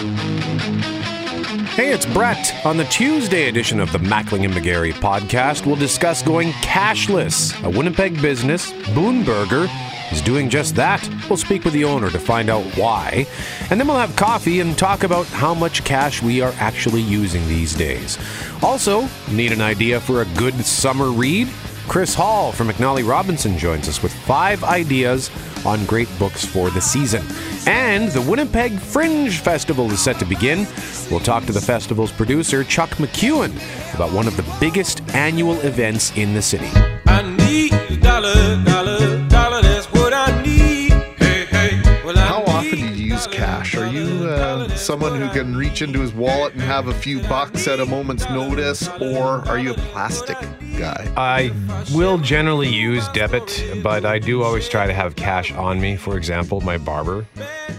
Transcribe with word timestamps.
Hey, 0.00 1.92
it's 1.92 2.06
Brett. 2.06 2.64
On 2.64 2.78
the 2.78 2.84
Tuesday 2.84 3.48
edition 3.48 3.78
of 3.78 3.92
the 3.92 3.98
Mackling 3.98 4.46
and 4.46 4.54
Megarry 4.54 4.94
podcast, 4.94 5.66
we'll 5.66 5.76
discuss 5.76 6.22
going 6.22 6.52
cashless. 6.52 7.62
A 7.64 7.68
Winnipeg 7.68 8.22
business, 8.22 8.72
Boonburger, 8.94 9.68
is 10.10 10.22
doing 10.22 10.48
just 10.48 10.74
that. 10.76 11.06
We'll 11.28 11.36
speak 11.36 11.64
with 11.64 11.74
the 11.74 11.84
owner 11.84 12.08
to 12.08 12.18
find 12.18 12.48
out 12.48 12.64
why. 12.78 13.26
And 13.68 13.78
then 13.78 13.88
we'll 13.88 13.98
have 13.98 14.16
coffee 14.16 14.60
and 14.60 14.78
talk 14.78 15.04
about 15.04 15.26
how 15.26 15.52
much 15.52 15.84
cash 15.84 16.22
we 16.22 16.40
are 16.40 16.54
actually 16.56 17.02
using 17.02 17.46
these 17.46 17.74
days. 17.74 18.16
Also, 18.62 19.06
need 19.30 19.52
an 19.52 19.60
idea 19.60 20.00
for 20.00 20.22
a 20.22 20.26
good 20.36 20.54
summer 20.64 21.10
read? 21.10 21.46
Chris 21.90 22.14
Hall 22.14 22.52
from 22.52 22.68
McNally 22.68 23.04
Robinson 23.04 23.58
joins 23.58 23.88
us 23.88 24.00
with 24.00 24.12
five 24.12 24.62
ideas 24.62 25.28
on 25.66 25.84
great 25.86 26.08
books 26.20 26.44
for 26.44 26.70
the 26.70 26.80
season. 26.80 27.26
And 27.66 28.12
the 28.12 28.20
Winnipeg 28.20 28.78
Fringe 28.78 29.36
Festival 29.40 29.90
is 29.90 30.00
set 30.00 30.16
to 30.20 30.24
begin. 30.24 30.68
We'll 31.10 31.18
talk 31.18 31.46
to 31.46 31.52
the 31.52 31.60
festival's 31.60 32.12
producer, 32.12 32.62
Chuck 32.62 32.90
McEwen, 32.90 33.56
about 33.92 34.12
one 34.12 34.28
of 34.28 34.36
the 34.36 34.44
biggest 34.60 35.02
annual 35.14 35.60
events 35.62 36.16
in 36.16 36.32
the 36.32 36.40
city. 36.40 36.70
I 37.06 37.22
need 37.22 38.00
dollar, 38.00 38.62
dollar, 38.64 39.26
dollar, 39.26 39.62
cash? 43.40 43.74
Are 43.74 43.86
you 43.86 44.28
uh, 44.28 44.68
someone 44.76 45.18
who 45.18 45.26
can 45.30 45.56
reach 45.56 45.80
into 45.80 46.00
his 46.00 46.12
wallet 46.12 46.52
and 46.52 46.60
have 46.60 46.88
a 46.88 46.94
few 46.94 47.20
bucks 47.20 47.66
at 47.68 47.80
a 47.80 47.86
moment's 47.86 48.28
notice, 48.28 48.86
or 49.00 49.48
are 49.48 49.58
you 49.58 49.70
a 49.70 49.74
plastic 49.74 50.36
guy? 50.76 51.10
I 51.16 51.50
will 51.94 52.18
generally 52.18 52.68
use 52.68 53.08
debit, 53.08 53.64
but 53.82 54.04
I 54.04 54.18
do 54.18 54.42
always 54.42 54.68
try 54.68 54.86
to 54.86 54.92
have 54.92 55.16
cash 55.16 55.52
on 55.52 55.80
me. 55.80 55.96
For 55.96 56.18
example, 56.18 56.60
my 56.60 56.76
barber, 56.76 57.26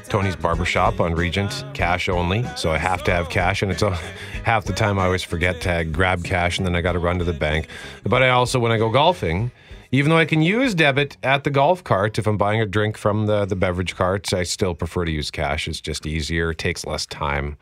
Tony's 0.10 0.36
Barbershop 0.36 1.00
on 1.00 1.14
Regent, 1.14 1.64
cash 1.76 2.10
only. 2.10 2.44
So 2.58 2.72
I 2.72 2.80
have 2.80 3.04
to 3.04 3.12
have 3.12 3.30
cash, 3.30 3.62
and 3.62 3.72
it's 3.72 3.84
half 4.44 4.66
the 4.66 4.74
time 4.74 4.98
I 4.98 5.06
always 5.06 5.22
forget 5.24 5.62
to 5.62 5.86
grab 5.86 6.24
cash, 6.24 6.58
and 6.58 6.66
then 6.66 6.76
I 6.76 6.82
got 6.82 6.94
to 6.94 7.00
run 7.00 7.20
to 7.20 7.24
the 7.24 7.34
bank. 7.34 7.68
But 8.04 8.24
I 8.24 8.30
also, 8.30 8.60
when 8.60 8.72
I 8.72 8.80
go 8.80 8.90
golfing, 8.90 9.52
even 9.92 10.10
though 10.10 10.18
I 10.18 10.26
can 10.26 10.42
use 10.42 10.74
debit 10.74 11.18
at 11.22 11.44
the 11.44 11.50
golf 11.50 11.84
cart, 11.84 12.18
if 12.18 12.26
I'm 12.26 12.38
buying 12.38 12.62
a 12.62 12.66
drink 12.66 12.98
from 12.98 13.26
the, 13.26 13.46
the 13.46 13.56
beverage 13.56 13.96
carts, 13.96 14.34
I 14.34 14.44
still 14.44 14.74
prefer 14.74 15.06
to 15.06 15.12
use 15.12 15.30
cash. 15.30 15.68
It's 15.68 15.82
just 15.82 16.06
easier, 16.06 16.52
it 16.52 16.58
takes 16.58 16.86
less 16.86 17.06
time, 17.06 17.58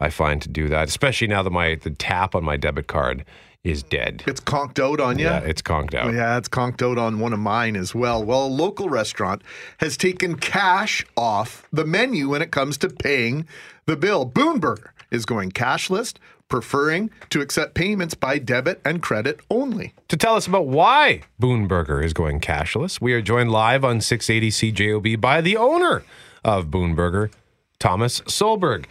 I 0.00 0.10
find, 0.10 0.40
to 0.42 0.48
do 0.48 0.68
that, 0.68 0.88
especially 0.88 1.28
now 1.28 1.42
that 1.42 1.50
my 1.50 1.74
the 1.74 1.90
tap 1.90 2.34
on 2.34 2.44
my 2.44 2.56
debit 2.56 2.86
card 2.86 3.24
is 3.62 3.82
dead. 3.82 4.22
It's 4.26 4.40
conked 4.40 4.78
out 4.78 5.00
on 5.00 5.18
you? 5.18 5.24
Yeah, 5.24 5.40
it's 5.40 5.60
conked 5.60 5.94
out. 5.94 6.14
Yeah, 6.14 6.38
it's 6.38 6.48
conked 6.48 6.82
out 6.82 6.98
on 6.98 7.18
one 7.18 7.32
of 7.32 7.40
mine 7.40 7.76
as 7.76 7.94
well. 7.94 8.22
Well, 8.22 8.46
a 8.46 8.48
local 8.48 8.88
restaurant 8.88 9.42
has 9.78 9.96
taken 9.96 10.36
cash 10.36 11.04
off 11.16 11.66
the 11.72 11.84
menu 11.84 12.28
when 12.28 12.42
it 12.42 12.52
comes 12.52 12.78
to 12.78 12.88
paying 12.88 13.46
the 13.86 13.96
bill. 13.96 14.24
Boonburger 14.24 14.90
is 15.10 15.26
going 15.26 15.50
cashless, 15.50 16.14
preferring 16.48 17.10
to 17.30 17.40
accept 17.40 17.74
payments 17.74 18.14
by 18.14 18.38
debit 18.38 18.80
and 18.84 19.02
credit 19.02 19.40
only. 19.50 19.94
To 20.08 20.16
tell 20.16 20.36
us 20.36 20.46
about 20.46 20.66
why 20.66 21.22
Boonburger 21.40 22.04
is 22.04 22.12
going 22.12 22.40
cashless, 22.40 23.00
we 23.00 23.12
are 23.12 23.22
joined 23.22 23.50
live 23.50 23.84
on 23.84 24.00
680 24.00 24.72
CJOB 24.72 25.20
by 25.20 25.40
the 25.40 25.56
owner 25.56 26.04
of 26.44 26.66
Boonburger, 26.66 27.32
Thomas 27.78 28.20
Solberg. 28.22 28.86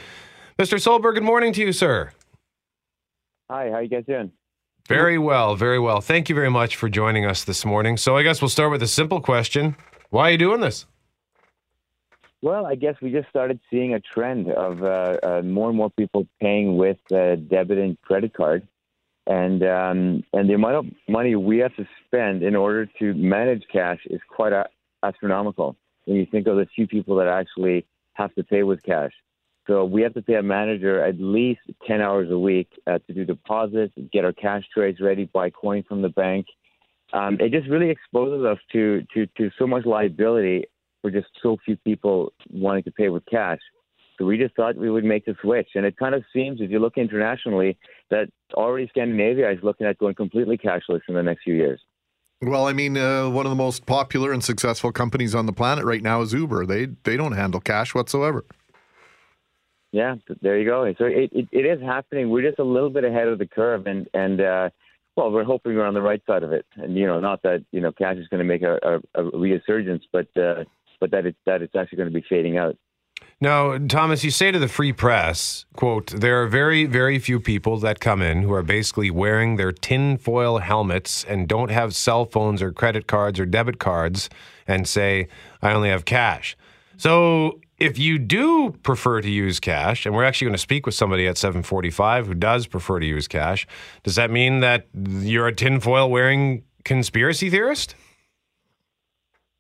Mr. 0.60 0.78
Solberg, 0.78 1.16
good 1.16 1.24
morning 1.24 1.54
to 1.54 1.62
you, 1.62 1.72
sir. 1.72 2.12
Hi, 3.50 3.70
how 3.70 3.80
you 3.80 3.90
guys 3.90 4.06
doing? 4.08 4.32
Very 4.88 5.18
well, 5.18 5.56
very 5.56 5.80
well. 5.80 6.00
Thank 6.02 6.30
you 6.30 6.36
very 6.36 6.50
much 6.50 6.76
for 6.76 6.90
joining 6.90 7.26
us 7.26 7.44
this 7.44 7.66
morning. 7.66 7.98
So 7.98 8.16
I 8.18 8.24
guess 8.24 8.42
we'll 8.42 8.50
start 8.50 8.72
with 8.72 8.84
a 8.84 8.88
simple 8.88 9.20
question. 9.20 9.76
Why 10.12 10.30
are 10.30 10.32
you 10.32 10.38
doing 10.38 10.62
this? 10.62 10.86
Well, 12.46 12.68
I 12.68 12.76
guess 12.76 12.94
we 13.02 13.12
just 13.12 13.28
started 13.28 13.60
seeing 13.72 13.96
a 13.96 14.00
trend 14.00 14.52
of 14.52 14.84
uh, 14.84 15.18
uh, 15.24 15.42
more 15.42 15.70
and 15.70 15.76
more 15.76 15.90
people 15.90 16.28
paying 16.40 16.78
with 16.78 17.00
uh, 17.12 17.38
debit 17.38 17.80
and 17.80 18.00
credit 18.04 18.36
card, 18.36 18.68
and 19.26 19.64
um, 19.64 20.24
and 20.32 20.48
the 20.48 20.54
amount 20.54 20.76
of 20.76 20.86
money 21.10 21.36
we 21.36 21.58
have 21.58 21.76
to 21.78 21.88
spend 22.06 22.44
in 22.44 22.56
order 22.56 22.88
to 23.00 23.16
manage 23.16 23.64
cash 23.74 23.98
is 24.12 24.22
quite 24.30 24.54
a- 24.54 24.70
astronomical. 25.02 25.76
When 26.04 26.18
you 26.18 26.28
think 26.28 26.46
of 26.46 26.58
the 26.58 26.68
few 26.76 26.86
people 26.86 27.16
that 27.16 27.28
actually 27.28 27.84
have 28.14 28.32
to 28.36 28.44
pay 28.44 28.62
with 28.62 28.84
cash, 28.84 29.14
so 29.66 29.84
we 29.84 30.04
have 30.04 30.14
to 30.14 30.22
pay 30.22 30.36
a 30.36 30.44
manager 30.44 31.04
at 31.04 31.20
least 31.20 31.62
ten 31.88 32.00
hours 32.00 32.30
a 32.30 32.38
week 32.38 32.70
uh, 32.86 33.00
to 33.08 33.14
do 33.16 33.26
deposits, 33.26 33.96
get 34.14 34.24
our 34.24 34.34
cash 34.34 34.66
trades 34.72 35.00
ready, 35.02 35.26
buy 35.26 35.50
coin 35.50 35.82
from 35.82 36.04
the 36.04 36.10
bank. 36.10 36.46
Um, 37.12 37.38
it 37.40 37.52
just 37.52 37.68
really 37.68 37.90
exposes 37.90 38.46
us 38.46 38.60
to, 38.74 39.04
to, 39.16 39.26
to 39.38 39.50
so 39.58 39.66
much 39.66 39.86
liability 39.86 40.66
for 41.06 41.12
just 41.12 41.28
so 41.44 41.56
few 41.64 41.78
people 41.78 42.34
wanting 42.52 42.82
to 42.82 42.92
pay 42.92 43.10
with 43.10 43.24
cash. 43.28 43.60
So 44.18 44.26
we 44.26 44.40
just 44.40 44.56
thought 44.56 44.76
we 44.76 44.90
would 44.90 45.04
make 45.04 45.26
the 45.26 45.36
switch. 45.40 45.68
And 45.76 45.86
it 45.86 45.98
kind 45.98 46.16
of 46.16 46.24
seems, 46.34 46.62
if 46.62 46.72
you 46.72 46.80
look 46.80 46.98
internationally, 46.98 47.78
that 48.10 48.30
already 48.56 48.88
Scandinavia 48.88 49.52
is 49.52 49.60
looking 49.62 49.86
at 49.86 50.00
going 50.00 50.16
completely 50.16 50.58
cashless 50.58 51.02
in 51.08 51.14
the 51.14 51.22
next 51.22 51.44
few 51.44 51.54
years. 51.54 51.80
Well, 52.42 52.66
I 52.66 52.74
mean, 52.74 52.98
uh, 52.98 53.30
one 53.30 53.46
of 53.46 53.52
the 53.52 53.56
most 53.56 53.86
popular 53.86 54.32
and 54.32 54.44
successful 54.44 54.92
companies 54.92 55.36
on 55.36 55.46
the 55.46 55.54
planet 55.54 55.86
right 55.86 56.02
now 56.02 56.22
is 56.22 56.34
Uber. 56.34 56.66
They 56.66 56.88
they 57.04 57.18
don't 57.18 57.34
handle 57.34 57.62
cash 57.62 57.94
whatsoever. 57.94 58.44
Yeah, 59.92 60.16
there 60.42 60.58
you 60.58 60.66
go. 60.66 60.92
So 60.98 61.06
it, 61.06 61.30
it, 61.32 61.48
it 61.52 61.66
is 61.66 61.82
happening. 61.82 62.32
We're 62.32 62.42
just 62.42 62.60
a 62.60 62.64
little 62.64 62.90
bit 62.90 63.04
ahead 63.04 63.28
of 63.28 63.38
the 63.38 63.48
curve, 63.48 63.86
and 63.86 64.08
and 64.14 64.42
uh, 64.42 64.70
well, 65.16 65.32
we're 65.32 65.46
hoping 65.46 65.76
we're 65.76 65.86
on 65.86 65.94
the 65.94 66.02
right 66.02 66.22
side 66.28 66.44
of 66.44 66.52
it. 66.52 66.66
And 66.76 66.98
you 66.98 67.08
know, 67.08 67.20
not 67.20 67.42
that 67.44 67.64
you 67.72 67.80
know 67.80 67.92
cash 67.92 68.18
is 68.18 68.28
going 68.28 68.40
to 68.40 68.46
make 68.46 68.64
a, 68.64 68.78
a, 68.84 69.24
a 69.24 69.38
resurgence, 69.38 70.04
but 70.12 70.28
uh, 70.36 70.66
but 71.00 71.12
that 71.12 71.26
it's 71.26 71.38
that 71.46 71.62
it's 71.62 71.76
actually 71.76 71.98
going 71.98 72.10
to 72.10 72.14
be 72.14 72.26
fading 72.28 72.58
out. 72.58 72.78
Now, 73.42 73.78
Thomas, 73.78 74.24
you 74.24 74.32
say 74.32 74.52
to 74.52 74.60
the 74.60 74.68
Free 74.68 74.94
Press, 74.94 75.66
quote, 75.76 76.08
there 76.08 76.42
are 76.42 76.48
very, 76.48 76.86
very 76.86 77.20
few 77.20 77.40
people 77.40 77.78
that 77.80 78.00
come 78.00 78.22
in 78.22 78.44
who 78.44 78.54
are 78.54 78.64
basically 78.64 79.12
wearing 79.12 79.58
their 79.58 79.74
tinfoil 79.74 80.60
helmets 80.60 81.26
and 81.26 81.48
don't 81.48 81.70
have 81.70 81.94
cell 81.94 82.26
phones 82.26 82.62
or 82.62 82.72
credit 82.72 83.08
cards 83.08 83.40
or 83.40 83.46
debit 83.46 83.78
cards 83.78 84.30
and 84.68 84.88
say, 84.88 85.28
I 85.62 85.74
only 85.74 85.90
have 85.90 86.06
cash. 86.06 86.56
So 86.98 87.60
if 87.78 88.00
you 88.00 88.18
do 88.20 88.72
prefer 88.84 89.22
to 89.22 89.30
use 89.30 89.60
cash, 89.60 90.06
and 90.06 90.16
we're 90.16 90.24
actually 90.24 90.46
going 90.46 90.56
to 90.56 90.60
speak 90.60 90.86
with 90.86 90.96
somebody 90.96 91.28
at 91.28 91.38
745 91.38 92.28
who 92.28 92.34
does 92.34 92.68
prefer 92.68 93.00
to 93.00 93.06
use 93.06 93.28
cash, 93.28 93.68
does 94.04 94.16
that 94.16 94.32
mean 94.32 94.62
that 94.62 94.88
you're 94.94 95.48
a 95.48 95.56
tinfoil 95.56 96.10
wearing 96.10 96.64
conspiracy 96.86 97.50
theorist? 97.50 97.96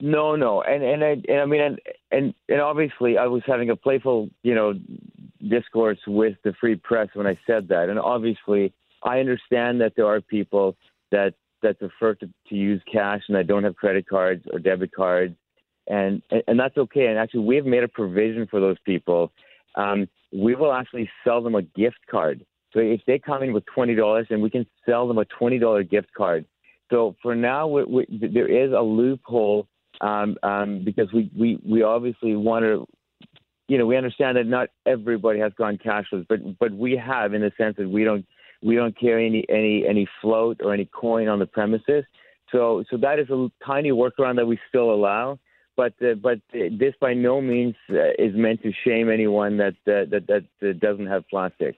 No, 0.02 0.36
no, 0.36 0.62
and 0.62 0.84
and 0.84 1.04
I 1.04 1.12
and 1.30 1.40
I 1.40 1.46
mean 1.46 1.62
and 1.62 1.80
and 2.12 2.34
and 2.50 2.62
obviously 2.62 3.18
I 3.18 3.28
was 3.28 3.44
having 3.46 3.70
a 3.70 3.78
playful 3.78 4.30
you 4.44 4.54
know 4.54 4.74
discourse 5.48 6.00
with 6.06 6.36
the 6.44 6.54
free 6.60 6.76
press 6.76 7.08
when 7.14 7.26
I 7.28 7.38
said 7.48 7.70
that, 7.70 7.88
and 7.88 7.98
obviously 7.98 8.74
I 9.04 9.20
understand 9.20 9.80
that 9.82 9.94
there 9.96 10.08
are 10.08 10.20
people 10.20 10.76
that 11.12 11.36
that 11.62 11.80
prefer 11.80 12.14
to, 12.16 12.30
to 12.50 12.56
use 12.56 12.82
cash 12.92 13.22
and 13.28 13.38
that 13.38 13.48
don't 13.48 13.64
have 13.64 13.78
credit 13.78 14.08
cards 14.08 14.44
or 14.52 14.60
debit 14.60 14.92
cards, 14.94 15.36
and 15.88 16.22
and, 16.30 16.44
and 16.48 16.60
that's 16.60 16.78
okay. 16.78 17.06
And 17.06 17.18
actually, 17.18 17.46
we 17.46 17.56
have 17.56 17.66
made 17.66 17.84
a 17.84 17.88
provision 17.88 18.48
for 18.48 18.60
those 18.60 18.78
people. 18.86 19.32
Um, 19.76 20.10
we 20.34 20.56
will 20.56 20.74
actually 20.74 21.10
sell 21.24 21.42
them 21.42 21.56
a 21.56 21.62
gift 21.62 22.00
card. 22.12 22.46
So 22.74 22.80
if 22.82 23.00
they 23.08 23.18
come 23.18 23.44
in 23.44 23.54
with 23.54 23.64
twenty 23.74 23.96
dollars, 23.96 24.28
and 24.30 24.42
we 24.42 24.50
can 24.50 24.66
sell 24.86 25.08
them 25.08 25.20
a 25.20 25.26
twenty 25.26 25.58
dollar 25.58 25.84
gift 25.84 26.14
card. 26.18 26.46
So 26.92 27.16
for 27.22 27.34
now, 27.34 27.66
we, 27.68 27.84
we, 27.86 28.30
there 28.34 28.48
is 28.48 28.74
a 28.74 28.82
loophole 28.82 29.68
um, 30.02 30.38
um, 30.44 30.84
because 30.84 31.12
we, 31.14 31.32
we, 31.38 31.60
we 31.68 31.84
obviously 31.84 32.36
want 32.36 32.64
to, 32.64 32.88
you 33.68 33.78
know, 33.78 33.86
we 33.86 33.98
understand 33.98 34.38
that 34.38 34.46
not 34.46 34.70
everybody 34.86 35.40
has 35.40 35.52
gone 35.58 35.78
cashless, 35.78 36.26
but 36.30 36.40
but 36.60 36.72
we 36.72 36.96
have 36.96 37.34
in 37.34 37.42
the 37.42 37.52
sense 37.58 37.78
that 37.78 37.90
we 37.90 38.04
don't 38.04 38.26
we 38.62 38.76
don't 38.76 38.98
carry 39.00 39.26
any 39.26 39.46
any 39.50 39.88
any 39.88 40.08
float 40.22 40.62
or 40.64 40.74
any 40.74 40.86
coin 40.86 41.28
on 41.28 41.40
the 41.40 41.48
premises. 41.48 42.04
So 42.52 42.84
so 42.92 42.98
that 42.98 43.18
is 43.18 43.30
a 43.30 43.50
tiny 43.66 43.92
workaround 43.92 44.36
that 44.36 44.46
we 44.46 44.60
still 44.70 44.92
allow. 44.92 45.40
But 45.76 45.94
uh, 46.02 46.14
but 46.14 46.40
this 46.52 46.94
by 47.02 47.14
no 47.14 47.42
means 47.42 47.76
uh, 47.90 48.12
is 48.20 48.36
meant 48.36 48.62
to 48.64 48.72
shame 48.86 49.10
anyone 49.10 49.58
that 49.58 49.74
uh, 49.88 50.06
that 50.12 50.46
that 50.62 50.80
doesn't 50.80 51.08
have 51.08 51.28
plastic. 51.28 51.76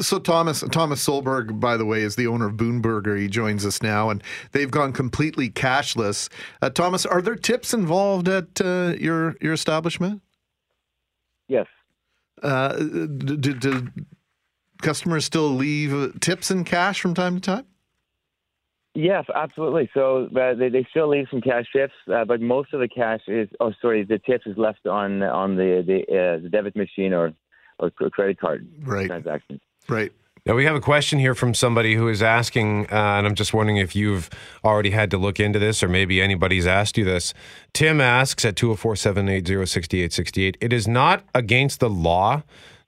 So 0.00 0.18
Thomas 0.18 0.62
Thomas 0.70 1.06
Solberg, 1.06 1.60
by 1.60 1.76
the 1.76 1.84
way, 1.84 2.02
is 2.02 2.16
the 2.16 2.26
owner 2.26 2.46
of 2.46 2.54
Boonburger. 2.54 3.18
He 3.18 3.28
joins 3.28 3.64
us 3.66 3.82
now, 3.82 4.10
and 4.10 4.22
they've 4.52 4.70
gone 4.70 4.92
completely 4.92 5.50
cashless. 5.50 6.28
Uh, 6.60 6.70
Thomas, 6.70 7.06
are 7.06 7.22
there 7.22 7.36
tips 7.36 7.74
involved 7.74 8.28
at 8.28 8.60
uh, 8.60 8.94
your 8.98 9.36
your 9.40 9.52
establishment? 9.52 10.22
Yes. 11.48 11.66
Uh, 12.42 12.76
do, 12.76 13.36
do, 13.36 13.88
customers 14.80 15.24
still 15.24 15.50
leave 15.50 16.18
tips 16.20 16.50
in 16.50 16.64
cash 16.64 17.00
from 17.00 17.14
time 17.14 17.36
to 17.36 17.40
time? 17.40 17.66
Yes, 18.94 19.24
absolutely. 19.34 19.88
So 19.94 20.28
uh, 20.36 20.54
they, 20.54 20.68
they 20.68 20.86
still 20.90 21.08
leave 21.08 21.26
some 21.30 21.40
cash 21.40 21.64
tips, 21.74 21.94
uh, 22.12 22.24
but 22.26 22.40
most 22.40 22.74
of 22.74 22.80
the 22.80 22.88
cash 22.88 23.20
is, 23.26 23.48
oh, 23.58 23.72
sorry, 23.80 24.04
the 24.04 24.18
tips 24.18 24.46
is 24.46 24.58
left 24.58 24.86
on 24.86 25.22
on 25.22 25.56
the 25.56 25.82
the, 25.86 26.02
uh, 26.14 26.42
the 26.42 26.48
debit 26.50 26.76
machine 26.76 27.14
or 27.14 27.32
or 27.78 27.90
credit 27.90 28.38
card 28.38 28.68
Right. 28.82 29.06
transaction. 29.06 29.60
Right. 29.88 30.12
Now, 30.44 30.54
we 30.56 30.64
have 30.64 30.74
a 30.74 30.80
question 30.80 31.20
here 31.20 31.36
from 31.36 31.54
somebody 31.54 31.94
who 31.94 32.08
is 32.08 32.20
asking, 32.20 32.86
uh, 32.90 33.18
and 33.18 33.28
I'm 33.28 33.36
just 33.36 33.54
wondering 33.54 33.76
if 33.76 33.94
you've 33.94 34.28
already 34.64 34.90
had 34.90 35.08
to 35.12 35.18
look 35.18 35.38
into 35.38 35.60
this 35.60 35.84
or 35.84 35.88
maybe 35.88 36.20
anybody's 36.20 36.66
asked 36.66 36.98
you 36.98 37.04
this. 37.04 37.32
Tim 37.72 38.00
asks 38.00 38.44
at 38.44 38.56
204 38.56 38.96
780 38.96 39.66
6868 39.66 40.56
It 40.60 40.72
is 40.72 40.88
not 40.88 41.22
against 41.32 41.78
the 41.78 41.88
law 41.88 42.42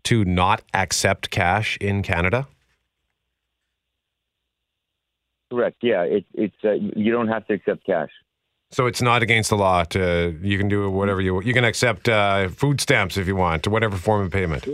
to 0.05 0.25
not 0.25 0.63
accept 0.73 1.31
cash 1.31 1.77
in 1.81 2.03
Canada? 2.03 2.47
Correct. 5.51 5.77
Yeah, 5.83 6.03
it, 6.03 6.25
it's 6.35 6.57
uh, 6.65 6.73
you 6.73 7.13
don't 7.13 7.29
have 7.29 7.47
to 7.47 7.55
accept 7.55 7.87
cash. 7.87 8.11
So 8.71 8.87
it's 8.87 9.01
not 9.01 9.23
against 9.23 9.51
the 9.51 9.57
law 9.57 9.85
to 9.85 10.37
you 10.43 10.59
can 10.59 10.69
do 10.69 10.91
whatever 10.91 11.21
you 11.21 11.41
you 11.43 11.55
can 11.55 11.65
accept 11.65 12.09
uh, 12.09 12.49
food 12.49 12.81
stamps 12.81 13.17
if 13.17 13.29
you 13.29 13.37
want 13.37 13.63
to 13.65 13.71
whatever 13.71 13.97
form 13.97 14.27
of 14.27 14.33
payment. 14.33 14.67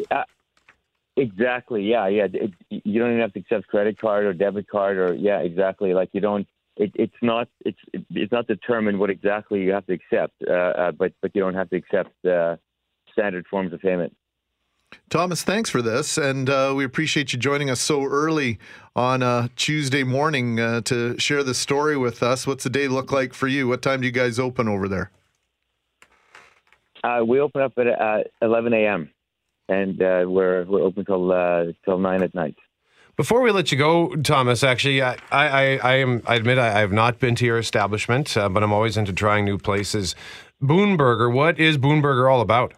Exactly. 1.16 1.82
Yeah. 1.82 2.08
Yeah. 2.08 2.26
It, 2.32 2.52
you 2.70 3.00
don't 3.00 3.10
even 3.10 3.20
have 3.20 3.32
to 3.34 3.40
accept 3.40 3.68
credit 3.68 3.98
card 3.98 4.24
or 4.24 4.32
debit 4.32 4.68
card 4.68 4.98
or 4.98 5.14
yeah. 5.14 5.40
Exactly. 5.40 5.94
Like 5.94 6.10
you 6.12 6.20
don't. 6.20 6.46
It, 6.76 6.92
it's 6.94 7.14
not. 7.20 7.48
It's 7.64 7.78
it's 7.92 8.32
not 8.32 8.46
determined 8.46 8.98
what 8.98 9.10
exactly 9.10 9.60
you 9.60 9.72
have 9.72 9.86
to 9.86 9.92
accept. 9.92 10.34
Uh, 10.46 10.52
uh, 10.52 10.92
but 10.92 11.12
but 11.20 11.32
you 11.34 11.42
don't 11.42 11.54
have 11.54 11.68
to 11.70 11.76
accept 11.76 12.24
uh, 12.24 12.56
standard 13.12 13.46
forms 13.48 13.72
of 13.72 13.80
payment. 13.80 14.14
Thomas, 15.08 15.42
thanks 15.42 15.70
for 15.70 15.82
this, 15.82 16.18
and 16.18 16.48
uh, 16.48 16.72
we 16.76 16.84
appreciate 16.84 17.32
you 17.32 17.38
joining 17.38 17.70
us 17.70 17.80
so 17.80 18.04
early 18.04 18.58
on 18.94 19.22
a 19.22 19.50
Tuesday 19.56 20.04
morning 20.04 20.58
uh, 20.58 20.80
to 20.82 21.18
share 21.18 21.42
the 21.42 21.54
story 21.54 21.96
with 21.96 22.22
us. 22.22 22.46
What's 22.46 22.64
the 22.64 22.70
day 22.70 22.88
look 22.88 23.12
like 23.12 23.34
for 23.34 23.48
you? 23.48 23.68
What 23.68 23.82
time 23.82 24.00
do 24.00 24.06
you 24.06 24.12
guys 24.12 24.38
open 24.38 24.68
over 24.68 24.88
there? 24.88 25.10
Uh, 27.02 27.24
we 27.26 27.40
open 27.40 27.62
up 27.62 27.72
at 27.78 27.86
uh, 27.86 28.24
11 28.42 28.72
a.m. 28.74 29.10
and 29.70 30.02
uh, 30.02 30.24
we're 30.26 30.64
we're 30.64 30.82
open 30.82 31.04
till 31.04 31.32
uh, 31.32 31.66
till 31.84 31.98
nine 31.98 32.22
at 32.22 32.34
night. 32.34 32.56
Before 33.16 33.40
we 33.40 33.50
let 33.50 33.70
you 33.70 33.78
go, 33.78 34.14
Thomas, 34.16 34.64
actually, 34.64 35.02
I 35.02 35.16
I, 35.30 35.78
I 35.78 35.94
am 35.94 36.22
I 36.26 36.34
admit 36.34 36.58
I, 36.58 36.68
I 36.68 36.80
have 36.80 36.92
not 36.92 37.18
been 37.18 37.34
to 37.36 37.46
your 37.46 37.58
establishment, 37.58 38.36
uh, 38.36 38.48
but 38.48 38.62
I'm 38.62 38.72
always 38.72 38.96
into 38.96 39.12
trying 39.12 39.44
new 39.44 39.58
places. 39.58 40.14
Boon 40.60 40.96
Burger, 40.96 41.30
what 41.30 41.58
is 41.58 41.78
Boon 41.78 42.02
Burger 42.02 42.28
all 42.28 42.40
about? 42.40 42.74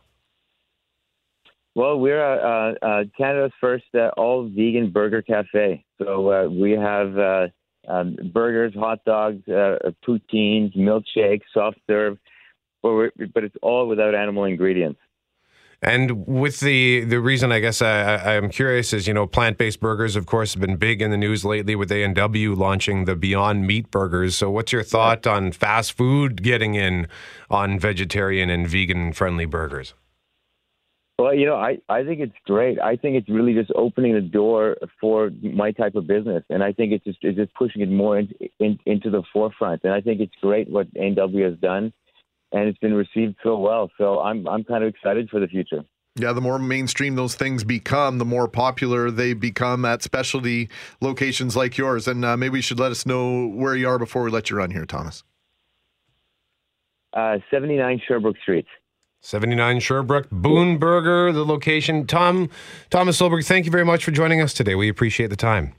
Well, 1.75 1.99
we're 1.99 2.23
uh, 2.23 2.75
uh, 2.83 3.05
Canada's 3.17 3.53
first 3.61 3.87
uh, 3.95 4.11
all 4.17 4.49
vegan 4.49 4.91
burger 4.91 5.23
cafe. 5.23 5.85
So 5.99 6.31
uh, 6.31 6.49
we 6.49 6.73
have 6.73 7.19
uh, 7.19 7.47
um, 7.89 8.17
burgers, 8.33 8.75
hot 8.75 9.05
dogs, 9.07 9.49
uh, 9.49 9.79
poutines, 10.07 10.77
milkshakes, 10.77 11.43
soft 11.55 11.79
serve, 11.87 12.19
but, 12.83 12.93
we're, 12.93 13.11
but 13.35 13.45
it's 13.45 13.57
all 13.63 13.89
without 13.89 14.15
animal 14.15 14.45
ingredients. 14.45 15.01
And 15.85 16.29
with 16.29 16.61
the 16.61 17.05
the 17.05 17.21
reason 17.21 17.51
I 17.51 17.59
guess 17.59 17.83
I, 17.83 18.15
I 18.15 18.35
am 18.35 18.51
curious 18.51 18.93
is 18.93 19.09
you 19.09 19.15
know 19.15 19.27
plant 19.27 19.59
based 19.59 19.81
burgers 19.81 20.15
of 20.15 20.27
course 20.27 20.55
have 20.55 20.61
been 20.61 20.77
big 20.77 21.03
in 21.03 21.11
the 21.11 21.17
news 21.17 21.45
lately 21.45 21.75
with 21.75 21.91
A 21.91 22.05
and 22.05 22.15
W 22.15 22.55
launching 22.55 23.05
the 23.05 23.17
Beyond 23.17 23.67
Meat 23.67 23.91
burgers. 23.91 24.37
So 24.37 24.49
what's 24.49 24.71
your 24.71 24.85
thought 24.85 25.27
on 25.27 25.51
fast 25.51 25.95
food 25.95 26.43
getting 26.43 26.77
in 26.77 27.09
on 27.51 27.81
vegetarian 27.81 28.49
and 28.49 28.69
vegan 28.69 29.13
friendly 29.13 29.45
burgers? 29.45 29.95
Well, 31.19 31.35
you 31.35 31.47
know, 31.47 31.57
I, 31.57 31.79
I 31.89 32.05
think 32.05 32.21
it's 32.21 32.35
great. 32.47 32.81
I 32.81 32.97
think 32.97 33.17
it's 33.17 33.29
really 33.29 33.55
just 33.55 33.71
opening 33.75 34.15
the 34.15 34.21
door 34.21 34.77
for 35.01 35.31
my 35.43 35.71
type 35.71 35.95
of 35.95 36.07
business, 36.07 36.43
and 36.49 36.63
I 36.63 36.73
think 36.73 36.93
it's 36.93 37.05
just 37.05 37.19
it's 37.23 37.37
just 37.37 37.55
pushing 37.55 37.83
it 37.83 37.91
more 37.91 38.19
in, 38.19 38.29
in, 38.61 38.79
into 38.87 39.11
the 39.11 39.23
forefront. 39.33 39.83
And 39.85 39.93
I 39.93 40.01
think 40.01 40.21
it's 40.21 40.35
great 40.41 40.71
what 40.71 40.87
A&W 40.97 41.45
has 41.45 41.59
done, 41.59 41.93
and 42.53 42.69
it's 42.69 42.79
been 42.79 42.95
received 42.95 43.37
so 43.43 43.59
well. 43.59 43.91
So 43.99 44.21
I'm 44.21 44.47
I'm 44.47 44.65
kind 44.65 44.85
of 44.85 44.89
excited 44.89 45.29
for 45.31 45.41
the 45.41 45.49
future. 45.49 45.85
Yeah, 46.17 46.33
the 46.33 46.43
more 46.43 46.59
mainstream 46.59 47.15
those 47.15 47.35
things 47.35 47.65
become, 47.65 48.19
the 48.19 48.27
more 48.27 48.47
popular 48.47 49.11
they 49.11 49.33
become 49.33 49.87
at 49.87 50.03
specialty 50.03 50.69
locations 51.01 51.57
like 51.57 51.79
yours. 51.79 52.07
And 52.07 52.23
uh, 52.23 52.37
maybe 52.37 52.59
you 52.59 52.63
should 52.63 52.79
let 52.79 52.91
us 52.91 53.07
know 53.07 53.47
where 53.47 53.75
you 53.75 53.89
are 53.89 53.99
before 53.99 54.23
we 54.23 54.31
let 54.31 54.51
you 54.51 54.57
run 54.57 54.71
here, 54.71 54.85
Thomas. 54.85 55.25
Uh, 57.15 57.39
79 57.51 58.03
Sherbrooke 58.07 58.37
Street. 58.43 58.67
79 59.23 59.81
Sherbrooke, 59.81 60.29
Boon 60.31 60.79
Burger, 60.79 61.33
the 61.33 61.47
location. 61.47 62.07
Tom, 62.07 62.51
Thomas 62.91 63.21
Solberg, 63.21 63.47
thank 63.47 63.65
you 63.65 63.73
very 63.73 63.85
much 63.85 64.05
for 64.05 64.11
joining 64.11 64.41
us 64.43 64.53
today. 64.53 64.75
We 64.75 64.89
appreciate 64.89 65.31
the 65.31 65.37
time. 65.37 65.75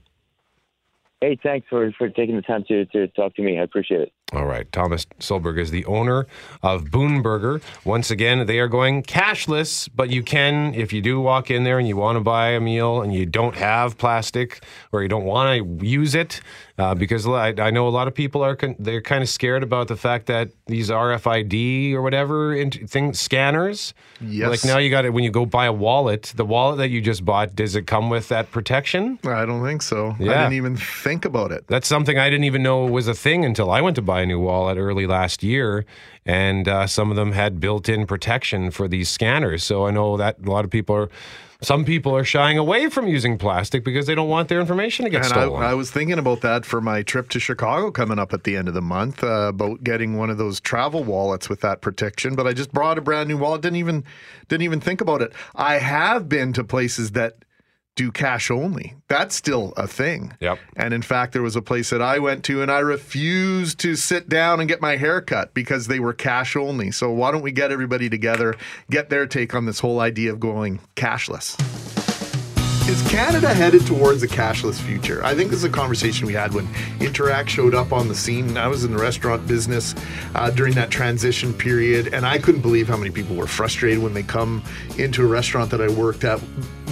Hey, 1.22 1.38
thanks 1.44 1.68
for, 1.70 1.92
for 1.98 2.10
taking 2.10 2.36
the 2.36 2.42
time 2.42 2.64
to, 2.70 2.86
to 2.86 3.08
talk 3.10 3.36
to 3.36 3.42
me. 3.42 3.60
I 3.60 3.64
appreciate 3.64 4.02
it. 4.02 4.14
All 4.33 4.45
right. 4.45 4.69
Thomas 4.71 5.06
Solberg 5.19 5.59
is 5.59 5.69
the 5.69 5.85
owner 5.85 6.25
of 6.63 6.89
Boon 6.89 7.21
Burger. 7.21 7.62
Once 7.85 8.09
again, 8.09 8.45
they 8.47 8.59
are 8.59 8.68
going 8.68 9.03
cashless, 9.03 9.88
but 9.95 10.09
you 10.09 10.24
can, 10.24 10.74
if 10.74 10.91
you 10.91 11.01
do 11.01 11.21
walk 11.21 11.51
in 11.51 11.63
there 11.63 11.77
and 11.77 11.88
you 11.88 11.95
want 11.95 12.15
to 12.15 12.19
buy 12.21 12.50
a 12.50 12.59
meal 12.59 13.01
and 13.01 13.13
you 13.13 13.25
don't 13.27 13.56
have 13.56 13.97
plastic 13.97 14.63
or 14.91 15.03
you 15.03 15.07
don't 15.07 15.25
want 15.25 15.80
to 15.80 15.85
use 15.85 16.15
it, 16.15 16.41
uh, 16.80 16.95
because 16.95 17.27
I, 17.27 17.50
I 17.50 17.69
know 17.69 17.88
a 17.88 17.89
lot 17.89 18.07
of 18.07 18.15
people 18.15 18.41
are 18.44 18.56
con- 18.56 18.75
they're 18.80 19.01
kind 19.01 19.21
of 19.21 19.30
scared 19.30 19.62
about 19.62 19.88
the 19.88 19.95
fact 19.95 20.25
that 20.25 20.50
these 20.65 20.89
RFID 20.89 21.94
or 21.94 22.01
whatever 22.01 22.56
thing 22.88 23.13
scanners. 23.13 23.94
Yes. 24.19 24.50
Like 24.50 24.65
now 24.65 24.79
you 24.79 24.89
got 24.89 25.06
it 25.06 25.12
when 25.12 25.24
you 25.24 25.29
go 25.29 25.45
buy 25.45 25.65
a 25.68 25.74
wallet. 25.74 26.33
The 26.36 26.45
wallet 26.45 26.77
that 26.79 26.89
you 26.89 27.01
just 27.01 27.24
bought, 27.24 27.56
does 27.56 27.75
it 27.75 27.86
come 27.86 28.09
with 28.09 28.29
that 28.29 28.50
protection? 28.50 29.19
I 29.24 29.45
don't 29.45 29.63
think 29.63 29.83
so. 29.83 30.15
I 30.19 30.24
didn't 30.24 30.53
even 30.53 30.75
think 30.75 31.25
about 31.25 31.51
it. 31.51 31.68
That's 31.68 31.88
something 31.88 32.18
I 32.18 32.31
didn't 32.31 32.45
even 32.45 32.63
know 32.63 32.86
was 32.86 33.07
a 33.07 33.13
thing 33.13 33.45
until 33.45 33.69
I 33.69 33.81
went 33.81 33.95
to 33.97 34.01
buy 34.01 34.23
a 34.24 34.25
new 34.25 34.40
wallet 34.40 34.78
early 34.78 35.06
last 35.06 35.44
year, 35.44 35.86
and 36.25 36.68
uh, 36.68 36.88
some 36.88 37.12
of 37.12 37.16
them 37.16 37.34
had 37.34 37.60
built-in 37.60 38.08
protection 38.08 38.72
for 38.72 38.88
these 38.88 39.10
scanners. 39.10 39.64
So 39.64 39.86
I 39.86 39.92
know 39.92 40.18
that 40.18 40.38
a 40.44 40.50
lot 40.50 40.66
of 40.66 40.72
people 40.72 40.96
are, 40.96 41.10
some 41.62 41.86
people 41.86 42.16
are 42.16 42.24
shying 42.24 42.58
away 42.58 42.90
from 42.90 43.08
using 43.08 43.38
plastic 43.38 43.84
because 43.84 44.06
they 44.08 44.16
don't 44.16 44.30
want 44.30 44.50
their 44.50 44.60
information 44.60 45.06
to 45.06 45.12
get 45.12 45.25
And 45.25 45.34
I, 45.34 45.42
stolen. 45.42 45.64
I 45.64 45.74
was 45.75 45.92
thinking 45.92 46.18
about 46.18 46.42
that 46.42 46.66
for 46.66 46.81
my 46.81 47.04
trip 47.04 47.30
to 47.30 47.40
Chicago 47.40 47.92
coming 47.92 48.20
up 48.20 48.34
at 48.34 48.44
the 48.44 48.58
end 48.58 48.68
of 48.68 48.74
the 48.74 48.81
month 48.81 49.24
uh, 49.24 49.48
about 49.50 49.84
getting 49.84 50.18
one 50.18 50.30
of 50.30 50.38
those 50.38 50.60
travel 50.60 51.04
wallets 51.04 51.50
with 51.50 51.62
that 51.62 51.81
protection. 51.81 52.36
But 52.36 52.48
I 52.48 52.54
just 52.54 52.72
brought 52.74 52.98
a 52.98 53.02
brand 53.02 53.30
new 53.30 53.38
wallet. 53.38 53.62
Didn't 53.62 53.78
even 53.78 54.04
didn't 54.50 54.64
even 54.64 54.81
think 54.81 55.02
about 55.02 55.22
it. 55.22 55.31
I 55.56 55.75
have 55.75 56.28
been 56.28 56.54
to 56.54 56.64
places 56.64 57.12
that 57.12 57.38
do 57.95 58.12
cash 58.12 58.50
only. 58.50 58.95
That's 59.07 59.36
still 59.36 59.74
a 59.78 59.88
thing. 59.88 60.34
Yep. 60.40 60.60
And 60.75 60.94
in 60.94 61.01
fact, 61.01 61.34
there 61.34 61.42
was 61.42 61.56
a 61.56 61.62
place 61.62 61.92
that 61.92 62.01
I 62.01 62.19
went 62.19 62.44
to 62.45 62.62
and 62.62 62.72
I 62.72 62.80
refused 62.80 63.80
to 63.80 63.95
sit 63.95 64.30
down 64.30 64.60
and 64.60 64.68
get 64.68 64.81
my 64.81 64.95
hair 64.95 65.22
cut 65.22 65.54
because 65.54 65.88
they 65.88 66.00
were 66.00 66.13
cash 66.13 66.56
only. 66.56 66.92
So 66.92 67.12
why 67.12 67.31
don't 67.31 67.44
we 67.44 67.51
get 67.51 67.72
everybody 67.72 68.10
together, 68.10 68.56
get 68.90 69.10
their 69.10 69.28
take 69.28 69.54
on 69.54 69.66
this 69.66 69.80
whole 69.80 70.00
idea 70.00 70.31
of 70.31 70.40
going 70.40 70.80
cashless? 70.95 71.60
Is 72.90 73.01
Canada 73.10 73.54
headed 73.54 73.86
towards 73.88 74.24
a 74.24 74.28
cashless 74.28 74.78
future? 74.78 75.24
I 75.24 75.34
think 75.34 75.51
this 75.51 75.60
is 75.60 75.63
a 75.63 75.69
conversation 75.69 76.28
we 76.28 76.34
had 76.34 76.54
when 76.54 76.68
Interac 77.00 77.48
showed 77.48 77.74
up 77.74 77.94
on 77.94 78.10
the 78.10 78.16
scene. 78.16 78.57
I 78.57 78.68
was 78.68 78.84
in 78.84 78.92
the 78.92 79.01
restaurant 79.01 79.48
business 79.48 79.96
uh, 80.36 80.50
during 80.50 80.74
that 80.74 80.89
transition 80.92 81.54
period, 81.54 82.13
and 82.13 82.25
I 82.25 82.39
couldn't 82.39 82.62
believe 82.62 82.89
how 82.89 82.98
many 82.98 83.10
people 83.10 83.38
were 83.38 83.48
frustrated 83.48 84.04
when 84.04 84.13
they 84.13 84.22
come 84.22 84.62
into 84.98 85.24
a 85.24 85.28
restaurant 85.28 85.72
that 85.72 85.80
I 85.80 85.88
worked 85.88 86.25
at. 86.25 86.42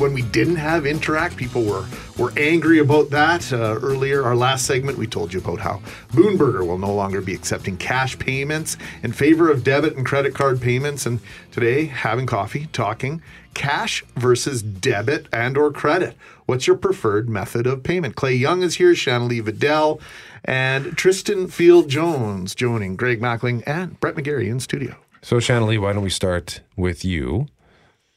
When 0.01 0.13
we 0.13 0.23
didn't 0.23 0.55
have 0.55 0.83
Interac, 0.85 1.37
people 1.37 1.63
were 1.63 1.85
were 2.17 2.33
angry 2.35 2.79
about 2.79 3.11
that. 3.11 3.53
Uh, 3.53 3.77
earlier, 3.81 4.23
our 4.23 4.35
last 4.35 4.65
segment, 4.65 4.97
we 4.97 5.05
told 5.05 5.31
you 5.31 5.39
about 5.39 5.59
how 5.59 5.79
Boon 6.11 6.37
Burger 6.37 6.65
will 6.65 6.79
no 6.79 6.91
longer 6.91 7.21
be 7.21 7.35
accepting 7.35 7.77
cash 7.77 8.17
payments 8.17 8.77
in 9.03 9.11
favor 9.11 9.51
of 9.51 9.63
debit 9.63 9.95
and 9.95 10.03
credit 10.03 10.33
card 10.33 10.59
payments. 10.59 11.05
And 11.05 11.19
today, 11.51 11.85
having 11.85 12.25
coffee, 12.25 12.67
talking 12.73 13.21
cash 13.53 14.03
versus 14.15 14.63
debit 14.63 15.27
and 15.33 15.57
or 15.57 15.73
credit 15.73 16.15
what's 16.45 16.67
your 16.67 16.77
preferred 16.77 17.27
method 17.27 17.67
of 17.67 17.83
payment 17.83 18.15
clay 18.15 18.33
young 18.33 18.63
is 18.63 18.75
here 18.75 18.95
shanley 18.95 19.41
vidal 19.41 19.99
and 20.45 20.95
tristan 20.95 21.49
field 21.49 21.89
jones 21.89 22.55
joining 22.55 22.95
greg 22.95 23.19
mackling 23.19 23.61
and 23.67 23.99
brett 23.99 24.15
megarry 24.15 24.47
in 24.47 24.57
studio 24.57 24.95
so 25.21 25.39
Shanley, 25.39 25.77
why 25.77 25.93
don't 25.93 26.01
we 26.01 26.09
start 26.09 26.61
with 26.75 27.05
you? 27.05 27.47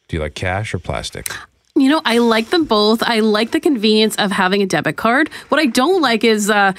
Do 0.08 0.16
you 0.16 0.23
like 0.23 0.35
cash 0.35 0.73
or 0.73 0.78
plastic? 0.78 1.30
You 1.76 1.88
know, 1.88 2.00
I 2.04 2.19
like 2.19 2.50
them 2.50 2.66
both. 2.66 3.02
I 3.02 3.19
like 3.19 3.50
the 3.50 3.59
convenience 3.59 4.14
of 4.14 4.31
having 4.31 4.62
a 4.62 4.66
debit 4.66 4.97
card. 4.97 5.28
What 5.49 5.61
I 5.61 5.66
don't 5.66 6.00
like 6.00 6.23
is 6.23 6.49
uh, 6.49 6.73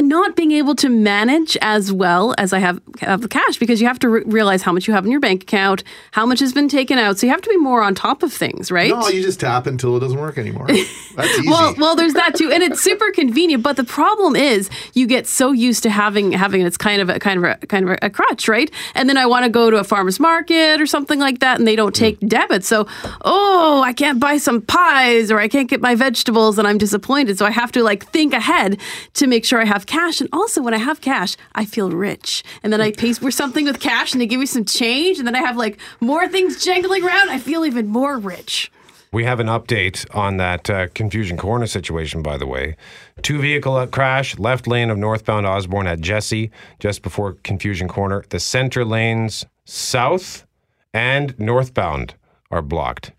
not 0.00 0.34
being 0.34 0.52
able 0.52 0.74
to 0.76 0.88
manage 0.88 1.56
as 1.60 1.92
well 1.92 2.34
as 2.38 2.52
I 2.52 2.58
have, 2.58 2.80
have 3.00 3.20
the 3.20 3.28
cash 3.28 3.58
because 3.58 3.80
you 3.80 3.86
have 3.86 3.98
to 4.00 4.08
re- 4.08 4.22
realize 4.24 4.62
how 4.62 4.72
much 4.72 4.88
you 4.88 4.94
have 4.94 5.04
in 5.04 5.10
your 5.10 5.20
bank 5.20 5.42
account, 5.42 5.84
how 6.12 6.24
much 6.24 6.40
has 6.40 6.52
been 6.52 6.68
taken 6.68 6.98
out. 6.98 7.18
So 7.18 7.26
you 7.26 7.32
have 7.32 7.42
to 7.42 7.50
be 7.50 7.58
more 7.58 7.82
on 7.82 7.94
top 7.94 8.22
of 8.22 8.32
things, 8.32 8.70
right? 8.72 8.90
no 8.90 9.08
you 9.08 9.22
just 9.22 9.40
tap 9.40 9.66
until 9.66 9.96
it 9.96 10.00
doesn't 10.00 10.18
work 10.18 10.38
anymore 10.38 10.66
that's 11.16 11.38
easy 11.38 11.48
Well, 11.48 11.74
well, 11.78 11.96
there's 11.96 12.14
that 12.14 12.34
too, 12.34 12.50
and 12.50 12.62
it's 12.62 12.80
super 12.80 13.10
convenient. 13.12 13.62
But 13.62 13.76
the 13.76 13.84
problem 13.84 14.36
is, 14.36 14.70
you 14.94 15.06
get 15.06 15.26
so 15.26 15.52
used 15.52 15.82
to 15.82 15.90
having 15.90 16.32
having 16.32 16.62
it, 16.62 16.66
it's 16.66 16.78
kind 16.78 17.02
of 17.02 17.10
a 17.10 17.18
kind 17.18 17.44
of 17.44 17.58
a 17.62 17.66
kind 17.66 17.88
of 17.88 17.98
a 18.00 18.10
crutch, 18.10 18.48
right? 18.48 18.70
And 18.94 19.08
then 19.08 19.18
I 19.18 19.26
want 19.26 19.44
to 19.44 19.50
go 19.50 19.70
to 19.70 19.76
a 19.76 19.84
farmer's 19.84 20.18
market 20.18 20.80
or 20.80 20.86
something 20.86 21.18
like 21.18 21.40
that, 21.40 21.58
and 21.58 21.68
they 21.68 21.76
don't 21.76 21.94
take 21.94 22.20
mm. 22.20 22.28
debit. 22.28 22.64
So, 22.64 22.86
oh, 23.22 23.82
I 23.84 23.92
can't 23.92 24.18
buy 24.18 24.38
some 24.38 24.62
pies 24.62 25.30
or 25.30 25.38
I 25.38 25.48
can't 25.48 25.68
get 25.68 25.80
my 25.80 25.94
vegetables, 25.94 26.58
and 26.58 26.66
I'm 26.66 26.78
disappointed. 26.78 27.38
So 27.38 27.44
I 27.44 27.50
have 27.50 27.70
to 27.72 27.82
like 27.82 28.06
think 28.06 28.32
ahead 28.32 28.80
to 29.14 29.26
make 29.26 29.44
sure 29.44 29.60
I 29.60 29.66
have 29.66 29.73
cash. 29.82 30.20
And 30.20 30.28
also, 30.32 30.62
when 30.62 30.74
I 30.74 30.78
have 30.78 31.00
cash, 31.00 31.36
I 31.54 31.64
feel 31.64 31.90
rich. 31.90 32.42
And 32.62 32.72
then 32.72 32.80
I 32.80 32.92
pay 32.92 33.12
for 33.12 33.30
something 33.30 33.64
with 33.64 33.80
cash, 33.80 34.12
and 34.12 34.20
they 34.20 34.26
give 34.26 34.40
me 34.40 34.46
some 34.46 34.64
change, 34.64 35.18
and 35.18 35.26
then 35.26 35.34
I 35.34 35.40
have 35.40 35.56
like 35.56 35.78
more 36.00 36.28
things 36.28 36.64
jangling 36.64 37.04
around. 37.04 37.30
I 37.30 37.38
feel 37.38 37.64
even 37.64 37.86
more 37.88 38.18
rich. 38.18 38.70
We 39.12 39.24
have 39.24 39.38
an 39.38 39.46
update 39.46 40.12
on 40.12 40.38
that 40.38 40.68
uh, 40.68 40.88
Confusion 40.88 41.36
Corner 41.36 41.66
situation, 41.66 42.20
by 42.20 42.36
the 42.36 42.46
way. 42.46 42.76
Two 43.22 43.40
vehicle 43.40 43.86
crash, 43.86 44.36
left 44.40 44.66
lane 44.66 44.90
of 44.90 44.98
northbound 44.98 45.46
Osborne 45.46 45.86
at 45.86 46.00
Jesse, 46.00 46.50
just 46.80 47.02
before 47.02 47.34
Confusion 47.44 47.86
Corner. 47.86 48.24
The 48.30 48.40
center 48.40 48.84
lanes 48.84 49.44
south 49.64 50.46
and 50.92 51.38
northbound 51.38 52.14
are 52.50 52.62
blocked. 52.62 53.12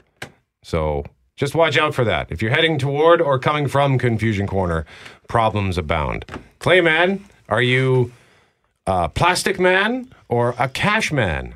So 0.64 1.06
just 1.36 1.56
watch 1.56 1.77
out 1.77 1.94
for 1.94 2.06
that. 2.06 2.32
If 2.32 2.42
you're 2.42 2.51
heading 2.51 2.77
toward 2.77 3.22
or 3.22 3.38
coming 3.39 3.68
from 3.68 3.98
Confusion 3.98 4.48
Corner, 4.48 4.86
problems 5.27 5.77
abound. 5.77 6.25
Clayman, 6.60 7.22
are 7.50 7.62
you 7.62 8.12
a 8.88 9.10
plastic 9.10 9.60
man 9.60 10.10
or 10.30 10.56
a 10.58 10.70
cash 10.70 11.12
man? 11.12 11.56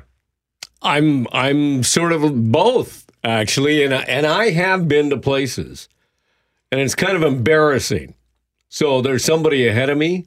I'm 0.82 1.26
I'm 1.32 1.82
sort 1.82 2.12
of 2.12 2.52
both 2.52 3.06
actually, 3.22 3.84
and 3.84 3.94
I, 3.94 4.02
and 4.02 4.26
I 4.26 4.50
have 4.50 4.88
been 4.88 5.10
to 5.10 5.18
places, 5.18 5.88
and 6.72 6.80
it's 6.80 6.94
kind 6.94 7.16
of 7.16 7.22
embarrassing. 7.22 8.14
So 8.68 9.02
there's 9.02 9.24
somebody 9.24 9.66
ahead 9.66 9.90
of 9.90 9.98
me, 9.98 10.26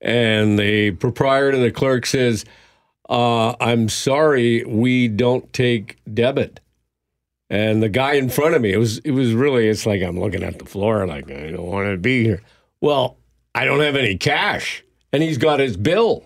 and 0.00 0.58
the 0.58 0.92
proprietor, 0.92 1.58
the 1.58 1.70
clerk 1.70 2.06
says, 2.06 2.44
uh, 3.08 3.54
"I'm 3.60 3.88
sorry, 3.88 4.64
we 4.64 5.08
don't 5.08 5.52
take 5.52 5.98
debit." 6.12 6.60
And 7.54 7.80
the 7.80 7.88
guy 7.88 8.14
in 8.14 8.30
front 8.30 8.56
of 8.56 8.62
me, 8.62 8.72
it 8.72 8.78
was 8.78 8.98
it 8.98 9.12
was 9.12 9.32
really, 9.32 9.68
it's 9.68 9.86
like 9.86 10.02
I'm 10.02 10.18
looking 10.18 10.42
at 10.42 10.58
the 10.58 10.64
floor, 10.64 11.06
like 11.06 11.30
I 11.30 11.52
don't 11.52 11.66
want 11.66 11.88
to 11.88 11.96
be 11.96 12.24
here. 12.24 12.42
Well, 12.80 13.16
I 13.54 13.64
don't 13.64 13.78
have 13.78 13.94
any 13.94 14.16
cash, 14.16 14.82
and 15.12 15.22
he's 15.22 15.38
got 15.38 15.60
his 15.60 15.76
bill. 15.76 16.24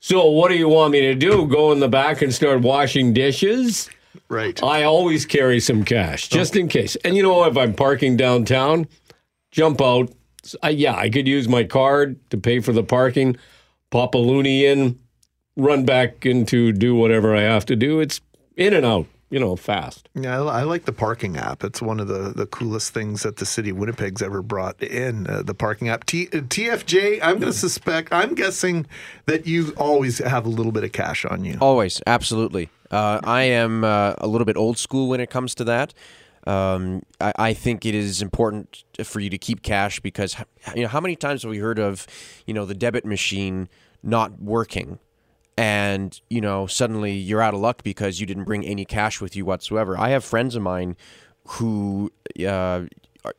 So 0.00 0.26
what 0.26 0.48
do 0.48 0.56
you 0.56 0.68
want 0.68 0.90
me 0.90 1.02
to 1.02 1.14
do? 1.14 1.46
Go 1.46 1.70
in 1.70 1.78
the 1.78 1.88
back 1.88 2.22
and 2.22 2.34
start 2.34 2.62
washing 2.62 3.12
dishes? 3.12 3.88
Right. 4.28 4.60
I 4.64 4.82
always 4.82 5.24
carry 5.24 5.60
some 5.60 5.84
cash 5.84 6.28
oh. 6.32 6.34
just 6.34 6.56
in 6.56 6.66
case. 6.66 6.96
And 7.04 7.16
you 7.16 7.22
know, 7.22 7.44
if 7.44 7.56
I'm 7.56 7.72
parking 7.72 8.16
downtown, 8.16 8.88
jump 9.52 9.80
out. 9.80 10.10
I, 10.60 10.70
yeah, 10.70 10.96
I 10.96 11.08
could 11.08 11.28
use 11.28 11.46
my 11.46 11.62
card 11.62 12.18
to 12.30 12.36
pay 12.36 12.58
for 12.58 12.72
the 12.72 12.82
parking, 12.82 13.36
pop 13.90 14.16
a 14.16 14.18
loonie 14.18 14.62
in, 14.62 14.98
run 15.54 15.84
back 15.84 16.26
into 16.26 16.72
do 16.72 16.96
whatever 16.96 17.36
I 17.36 17.42
have 17.42 17.66
to 17.66 17.76
do. 17.76 18.00
It's 18.00 18.20
in 18.56 18.74
and 18.74 18.84
out, 18.84 19.06
you 19.30 19.40
know, 19.40 19.56
fast. 19.56 20.08
Yeah, 20.14 20.40
I, 20.42 20.60
I 20.60 20.62
like 20.62 20.84
the 20.84 20.92
parking 20.92 21.36
app. 21.36 21.64
It's 21.64 21.82
one 21.82 21.98
of 21.98 22.08
the, 22.08 22.32
the 22.34 22.46
coolest 22.46 22.94
things 22.94 23.22
that 23.22 23.36
the 23.36 23.46
city 23.46 23.70
of 23.70 23.76
Winnipeg's 23.76 24.22
ever 24.22 24.42
brought 24.42 24.80
in. 24.82 25.26
Uh, 25.26 25.42
the 25.42 25.54
parking 25.54 25.88
app. 25.88 26.04
T, 26.04 26.28
uh, 26.28 26.38
TFJ. 26.38 27.20
I'm 27.22 27.38
going 27.38 27.52
to 27.52 27.58
suspect. 27.58 28.12
I'm 28.12 28.34
guessing 28.34 28.86
that 29.26 29.46
you 29.46 29.72
always 29.76 30.18
have 30.18 30.46
a 30.46 30.48
little 30.48 30.72
bit 30.72 30.84
of 30.84 30.92
cash 30.92 31.24
on 31.24 31.44
you. 31.44 31.58
Always, 31.60 32.00
absolutely. 32.06 32.68
Uh, 32.90 33.20
I 33.24 33.42
am 33.42 33.82
uh, 33.82 34.14
a 34.18 34.26
little 34.28 34.44
bit 34.44 34.56
old 34.56 34.78
school 34.78 35.08
when 35.08 35.20
it 35.20 35.30
comes 35.30 35.54
to 35.56 35.64
that. 35.64 35.92
Um, 36.46 37.02
I, 37.20 37.32
I 37.36 37.54
think 37.54 37.84
it 37.84 37.94
is 37.94 38.22
important 38.22 38.84
for 39.02 39.18
you 39.18 39.30
to 39.30 39.38
keep 39.38 39.62
cash 39.62 39.98
because 39.98 40.36
you 40.76 40.82
know 40.82 40.88
how 40.88 41.00
many 41.00 41.16
times 41.16 41.42
have 41.42 41.50
we 41.50 41.58
heard 41.58 41.80
of 41.80 42.06
you 42.46 42.54
know 42.54 42.64
the 42.64 42.74
debit 42.74 43.04
machine 43.04 43.68
not 44.02 44.40
working, 44.40 45.00
and 45.56 46.20
you 46.28 46.40
know 46.40 46.66
suddenly 46.66 47.12
you're 47.12 47.42
out 47.42 47.54
of 47.54 47.60
luck 47.60 47.82
because 47.82 48.20
you 48.20 48.26
didn't 48.26 48.44
bring 48.44 48.64
any 48.64 48.84
cash 48.84 49.20
with 49.20 49.36
you 49.36 49.44
whatsoever. 49.44 49.98
I 49.98 50.10
have 50.10 50.24
friends 50.24 50.54
of 50.54 50.62
mine 50.62 50.96
who 51.48 52.12
uh, 52.46 52.82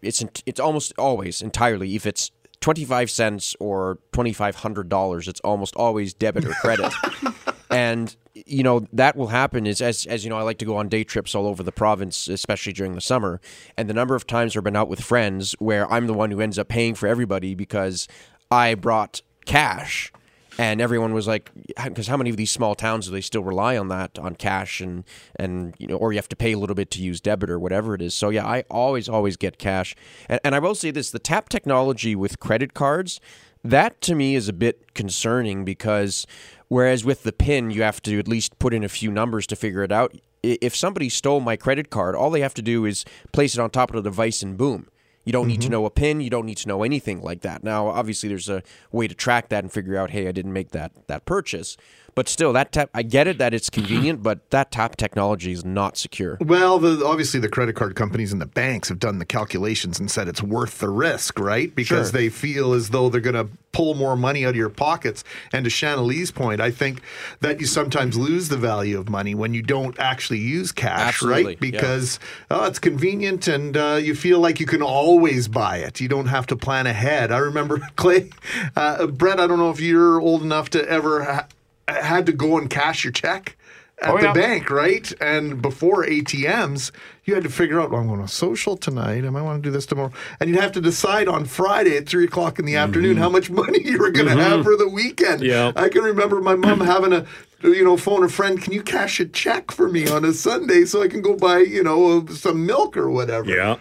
it's 0.02 0.24
it's 0.46 0.60
almost 0.60 0.94
always 0.98 1.42
entirely 1.42 1.96
if 1.96 2.06
it's 2.06 2.32
25 2.62 3.12
cents 3.12 3.56
or 3.60 4.00
$2500 4.14 5.28
it's 5.28 5.40
almost 5.42 5.76
always 5.76 6.14
debit 6.14 6.46
or 6.46 6.54
credit. 6.54 6.92
And 7.70 8.16
you 8.34 8.64
know 8.64 8.88
that 8.94 9.16
will 9.16 9.28
happen 9.28 9.68
is 9.68 9.82
as 9.82 10.06
as 10.06 10.24
you 10.24 10.30
know 10.30 10.38
I 10.38 10.44
like 10.44 10.58
to 10.60 10.66
go 10.66 10.78
on 10.78 10.88
day 10.88 11.04
trips 11.04 11.36
all 11.36 11.48
over 11.48 11.64
the 11.64 11.72
province 11.72 12.28
especially 12.28 12.74
during 12.74 12.96
the 12.96 13.02
summer. 13.02 13.42
And 13.76 13.90
the 13.90 13.94
number 13.94 14.16
of 14.16 14.26
times 14.26 14.56
I've 14.56 14.64
been 14.64 14.76
out 14.76 14.88
with 14.88 15.02
friends 15.02 15.54
where 15.60 15.92
I'm 15.92 16.08
the 16.08 16.14
one 16.14 16.32
who 16.32 16.40
ends 16.40 16.58
up 16.58 16.70
paying 16.70 16.96
for 16.96 17.08
everybody 17.08 17.56
because 17.56 18.08
I 18.50 18.76
brought 18.76 19.22
cash 19.46 20.12
and 20.58 20.82
everyone 20.82 21.14
was 21.14 21.28
like 21.28 21.52
because 21.84 22.08
how 22.08 22.18
many 22.18 22.30
of 22.30 22.38
these 22.38 22.52
small 22.52 22.76
towns 22.76 23.06
do 23.06 23.12
they 23.12 23.22
still 23.22 23.44
rely 23.44 23.78
on 23.78 23.88
that 23.90 24.18
on 24.20 24.36
cash 24.36 24.82
and 24.82 25.04
and 25.36 25.74
you 25.78 25.88
know 25.88 25.96
or 25.96 26.12
you 26.12 26.18
have 26.18 26.30
to 26.30 26.36
pay 26.36 26.54
a 26.54 26.58
little 26.58 26.76
bit 26.76 26.92
to 26.92 27.02
use 27.02 27.22
debit 27.22 27.50
or 27.50 27.60
whatever 27.60 27.94
it 27.94 28.02
is? 28.02 28.14
So 28.14 28.30
yeah 28.30 28.46
i 28.46 28.64
always 28.70 29.08
always 29.08 29.38
get 29.38 29.58
cash. 29.58 29.96
And, 30.28 30.40
and 30.44 30.56
i 30.56 30.60
will 30.60 30.76
say 30.76 30.92
this 30.92 31.12
the 31.12 31.20
tap 31.20 31.50
technology 31.50 32.16
with 32.16 32.40
credit 32.40 32.74
cards 32.74 33.20
that 33.64 34.02
to 34.02 34.16
me 34.16 34.36
is 34.36 34.48
a 34.48 34.54
bit 34.54 34.94
concerning 34.94 35.66
because 35.66 36.26
whereas 36.68 37.04
with 37.04 37.24
the 37.24 37.34
pin 37.34 37.72
you 37.72 37.82
have 37.84 38.02
to 38.04 38.20
at 38.20 38.28
least 38.28 38.58
put 38.60 38.74
in 38.74 38.84
a 38.84 38.90
few 38.90 39.12
numbers 39.12 39.48
to 39.48 39.56
figure 39.56 39.84
it 39.84 39.92
out. 39.92 40.16
If 40.44 40.76
somebody 40.76 41.10
stole 41.10 41.42
my 41.42 41.56
credit 41.56 41.90
card 41.90 42.16
all 42.16 42.30
they 42.30 42.42
have 42.42 42.54
to 42.56 42.62
do 42.62 42.86
is 42.86 43.06
place 43.34 43.56
it 43.56 43.60
on 43.60 43.70
top 43.70 43.90
of 43.90 43.96
the 43.96 44.10
device 44.10 44.42
and 44.42 44.58
boom 44.58 44.88
you 45.28 45.34
don't 45.34 45.48
need 45.48 45.60
to 45.60 45.66
mm-hmm. 45.66 45.74
know 45.74 45.86
a 45.86 45.90
pin. 45.90 46.22
You 46.22 46.30
don't 46.30 46.46
need 46.46 46.56
to 46.60 46.70
know 46.70 46.84
anything 46.84 47.22
like 47.22 47.42
that. 47.42 47.62
Now, 47.62 47.88
obviously, 47.88 48.30
there's 48.30 48.48
a 48.48 48.64
way 48.94 49.10
to 49.10 49.14
track 49.14 49.50
that 49.50 49.62
and 49.62 49.70
figure 49.70 49.98
out, 49.98 50.12
hey, 50.12 50.30
I 50.30 50.32
didn't 50.32 50.54
make 50.54 50.72
that 50.72 50.94
that 51.08 51.26
purchase. 51.26 51.76
But 52.18 52.28
still, 52.28 52.52
that 52.54 52.72
tap, 52.72 52.90
I 52.96 53.04
get 53.04 53.28
it 53.28 53.38
that 53.38 53.54
it's 53.54 53.70
convenient, 53.70 54.24
but 54.24 54.50
that 54.50 54.72
tap 54.72 54.96
technology 54.96 55.52
is 55.52 55.64
not 55.64 55.98
secure. 55.98 56.40
Well, 56.42 56.80
the, 56.80 57.06
obviously 57.06 57.40
the 57.40 57.48
credit 57.48 57.76
card 57.76 57.96
companies 57.96 58.34
and 58.34 58.42
the 58.42 58.48
banks 58.48 58.90
have 58.90 58.98
done 58.98 59.20
the 59.20 59.26
calculations 59.26 60.00
and 60.00 60.10
said 60.10 60.28
it's 60.28 60.42
worth 60.42 60.80
the 60.80 60.90
risk, 60.90 61.40
right? 61.40 61.76
Because 61.76 62.10
Sure. 62.10 62.20
they 62.20 62.30
feel 62.30 62.74
as 62.74 62.90
though 62.90 63.10
they're 63.10 63.22
going 63.22 63.36
to 63.36 63.48
pull 63.72 63.94
more 63.94 64.16
money 64.16 64.44
out 64.44 64.50
of 64.50 64.56
your 64.56 64.70
pockets. 64.70 65.24
And 65.54 65.64
to 65.66 65.70
Shanley's 65.70 66.32
point, 66.32 66.60
I 66.60 66.72
think 66.72 67.02
that 67.42 67.60
you 67.60 67.68
sometimes 67.68 68.18
lose 68.18 68.50
the 68.50 68.58
value 68.58 68.98
of 69.00 69.08
money 69.10 69.36
when 69.36 69.54
you 69.54 69.62
don't 69.62 69.96
actually 70.00 70.40
use 70.40 70.72
cash, 70.72 71.10
Absolutely, 71.10 71.44
right? 71.44 71.58
yeah. 71.62 71.70
Because 71.70 72.20
oh, 72.50 72.66
it's 72.66 72.80
convenient 72.80 73.48
and 73.48 73.78
uh, 73.78 74.00
you 74.02 74.16
feel 74.16 74.40
like 74.40 74.60
you 74.60 74.66
can 74.66 74.82
always 74.82 75.48
buy 75.48 75.78
it. 75.78 76.02
You 76.02 76.08
don't 76.08 76.26
have 76.26 76.48
to 76.48 76.56
plan 76.56 76.88
ahead. 76.88 77.32
I 77.32 77.38
remember 77.38 77.80
Clay, 77.96 78.32
uh, 78.76 79.06
Brett. 79.06 79.40
I 79.40 79.46
don't 79.46 79.60
know 79.60 79.70
if 79.70 79.80
you're 79.80 80.20
old 80.20 80.42
enough 80.42 80.72
to 80.72 80.84
ever 80.90 81.24
ha- 81.24 81.48
had 81.88 82.26
to 82.26 82.32
go 82.32 82.58
and 82.58 82.70
cash 82.70 83.04
your 83.04 83.14
check 83.14 83.58
at 84.02 84.10
Oh, 84.10 84.18
the 84.18 84.26
yeah. 84.26 84.34
bank, 84.34 84.70
right? 84.70 85.12
And 85.22 85.62
before 85.62 86.06
ATMs, 86.06 86.92
you 87.26 87.34
had 87.34 87.44
to 87.44 87.50
figure 87.50 87.80
out, 87.80 87.92
well, 87.92 88.02
I'm 88.02 88.08
going 88.08 88.22
to 88.22 88.28
social 88.28 88.78
tonight. 88.78 89.26
I 89.26 89.30
might 89.30 89.42
want 89.42 89.64
to 89.64 89.68
do 89.68 89.72
this 89.72 89.86
tomorrow. 89.86 90.12
And 90.40 90.50
you'd 90.50 90.60
have 90.60 90.72
to 90.74 90.82
decide 90.82 91.28
on 91.28 91.46
Friday 91.46 91.98
at 91.98 92.08
three 92.08 92.26
o'clock 92.26 92.60
in 92.60 92.66
the 92.66 92.74
mm-hmm. 92.74 92.84
afternoon 92.84 93.18
how 93.18 93.30
much 93.30 93.50
money 93.64 93.82
you 93.84 93.98
were 93.98 94.12
going 94.12 94.28
to 94.28 94.36
have 94.36 94.60
mm-hmm. 94.60 94.64
for 94.64 94.78
the 94.78 94.88
weekend. 94.88 95.42
Yeah. 95.42 95.72
I 95.76 95.90
can 95.90 96.04
remember 96.04 96.42
my 96.42 96.56
mom 96.56 96.80
having 96.82 97.14
a, 97.14 97.26
you 97.64 97.84
know, 97.84 97.98
phone 97.98 98.24
a 98.24 98.30
friend, 98.30 98.62
can 98.62 98.74
you 98.74 98.84
cash 98.84 99.20
a 99.20 99.26
check 99.26 99.72
for 99.72 99.90
me 99.90 100.08
on 100.08 100.24
a 100.24 100.34
Sunday 100.34 100.86
so 100.86 101.02
I 101.02 101.08
can 101.08 101.22
go 101.22 101.36
buy, 101.36 101.60
you 101.60 101.84
know, 101.84 102.20
uh, 102.20 102.34
some 102.34 102.66
milk 102.66 102.96
or 102.96 103.10
whatever? 103.10 103.50
Yeah, 103.50 103.78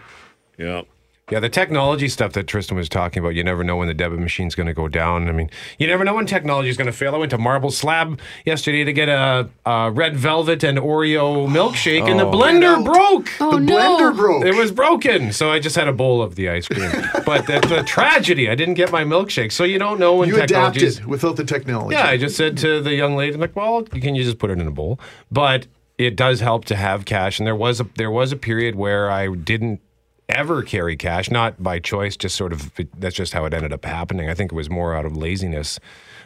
yeah. 0.56 0.82
Yeah, 1.28 1.40
the 1.40 1.48
technology 1.48 2.08
stuff 2.08 2.34
that 2.34 2.46
Tristan 2.46 2.76
was 2.76 2.88
talking 2.88 3.20
about, 3.20 3.34
you 3.34 3.42
never 3.42 3.64
know 3.64 3.76
when 3.76 3.88
the 3.88 3.94
debit 3.94 4.20
machine's 4.20 4.54
going 4.54 4.68
to 4.68 4.72
go 4.72 4.86
down. 4.86 5.28
I 5.28 5.32
mean, 5.32 5.50
you 5.76 5.88
never 5.88 6.04
know 6.04 6.14
when 6.14 6.24
technology 6.24 6.68
is 6.68 6.76
going 6.76 6.86
to 6.86 6.92
fail. 6.92 7.16
I 7.16 7.18
went 7.18 7.30
to 7.30 7.38
Marble 7.38 7.72
Slab 7.72 8.20
yesterday 8.44 8.84
to 8.84 8.92
get 8.92 9.08
a, 9.08 9.48
a 9.64 9.90
red 9.90 10.16
velvet 10.16 10.62
and 10.62 10.78
Oreo 10.78 11.48
milkshake, 11.48 12.08
and 12.08 12.20
the 12.20 12.26
oh. 12.26 12.30
blender 12.30 12.76
Get 12.76 12.84
broke. 12.84 13.28
Oh 13.40 13.58
the 13.58 13.60
no! 13.60 13.76
blender 13.76 14.16
broke. 14.16 14.44
It 14.44 14.54
was 14.54 14.70
broken, 14.70 15.32
so 15.32 15.50
I 15.50 15.58
just 15.58 15.74
had 15.74 15.88
a 15.88 15.92
bowl 15.92 16.22
of 16.22 16.36
the 16.36 16.48
ice 16.48 16.68
cream. 16.68 16.92
but 17.26 17.48
the, 17.48 17.58
the 17.68 17.82
tragedy, 17.84 18.48
I 18.48 18.54
didn't 18.54 18.74
get 18.74 18.92
my 18.92 19.02
milkshake. 19.02 19.50
So 19.50 19.64
you 19.64 19.80
don't 19.80 19.98
know 19.98 20.14
when 20.14 20.28
you 20.28 20.36
technology 20.36 20.86
adapted 20.86 21.06
without 21.06 21.34
the 21.34 21.44
technology. 21.44 21.96
Yeah, 21.96 22.06
I 22.06 22.18
just 22.18 22.36
said 22.36 22.56
to 22.58 22.80
the 22.80 22.94
young 22.94 23.16
lady, 23.16 23.36
like, 23.36 23.56
well, 23.56 23.82
can 23.82 24.14
you 24.14 24.22
just 24.22 24.38
put 24.38 24.50
it 24.50 24.60
in 24.60 24.66
a 24.68 24.70
bowl? 24.70 25.00
But 25.32 25.66
it 25.98 26.14
does 26.14 26.38
help 26.38 26.66
to 26.66 26.76
have 26.76 27.04
cash, 27.04 27.40
and 27.40 27.46
there 27.48 27.56
was 27.56 27.80
a 27.80 27.88
there 27.96 28.12
was 28.12 28.30
a 28.30 28.36
period 28.36 28.76
where 28.76 29.10
I 29.10 29.34
didn't 29.34 29.80
ever 30.28 30.62
carry 30.62 30.96
cash, 30.96 31.30
not 31.30 31.62
by 31.62 31.78
choice, 31.78 32.16
just 32.16 32.36
sort 32.36 32.52
of 32.52 32.72
that's 32.98 33.14
just 33.14 33.32
how 33.32 33.44
it 33.44 33.54
ended 33.54 33.72
up 33.72 33.84
happening. 33.84 34.28
I 34.28 34.34
think 34.34 34.52
it 34.52 34.54
was 34.54 34.70
more 34.70 34.94
out 34.94 35.04
of 35.04 35.16
laziness. 35.16 35.78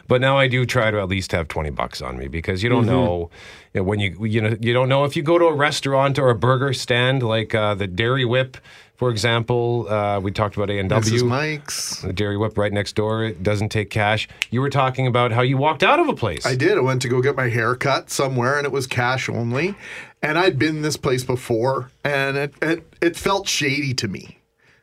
But 0.07 0.19
now 0.19 0.37
I 0.37 0.47
do 0.47 0.65
try 0.65 0.91
to 0.91 0.99
at 0.99 1.07
least 1.07 1.31
have 1.31 1.47
twenty 1.47 1.69
bucks 1.69 2.01
on 2.01 2.17
me 2.17 2.27
because 2.27 2.63
you 2.63 2.69
don't 2.69 2.85
know, 2.85 3.29
you 3.73 3.79
know 3.79 3.83
when 3.83 3.99
you 3.99 4.25
you 4.25 4.41
know 4.41 4.57
you 4.59 4.73
don't 4.73 4.89
know 4.89 5.05
if 5.05 5.15
you 5.15 5.23
go 5.23 5.37
to 5.37 5.45
a 5.45 5.53
restaurant 5.53 6.19
or 6.19 6.29
a 6.29 6.35
burger 6.35 6.73
stand 6.73 7.23
like 7.23 7.55
uh, 7.55 7.75
the 7.75 7.87
Dairy 7.87 8.25
Whip, 8.25 8.57
for 8.95 9.09
example. 9.09 9.87
Uh, 9.87 10.19
we 10.19 10.31
talked 10.31 10.57
about 10.57 10.69
A 10.69 10.79
and. 10.79 10.89
W. 10.89 11.23
Mike's. 11.23 12.01
The 12.01 12.11
Dairy 12.11 12.37
Whip 12.37 12.57
right 12.57 12.73
next 12.73 12.93
door. 12.93 13.23
It 13.23 13.41
doesn't 13.41 13.69
take 13.69 13.89
cash. 13.89 14.27
You 14.49 14.59
were 14.59 14.69
talking 14.69 15.07
about 15.07 15.31
how 15.31 15.43
you 15.43 15.55
walked 15.55 15.83
out 15.83 15.99
of 15.99 16.09
a 16.09 16.13
place. 16.13 16.45
I 16.45 16.55
did. 16.55 16.77
I 16.77 16.81
went 16.81 17.01
to 17.03 17.07
go 17.07 17.21
get 17.21 17.37
my 17.37 17.47
hair 17.47 17.75
cut 17.75 18.09
somewhere, 18.09 18.57
and 18.57 18.65
it 18.65 18.71
was 18.71 18.87
cash 18.87 19.29
only. 19.29 19.75
And 20.21 20.37
I'd 20.37 20.59
been 20.59 20.81
this 20.81 20.97
place 20.97 21.23
before, 21.23 21.91
and 22.03 22.37
it 22.37 22.53
it, 22.61 22.93
it 23.01 23.15
felt 23.15 23.47
shady 23.47 23.93
to 23.95 24.07
me 24.07 24.40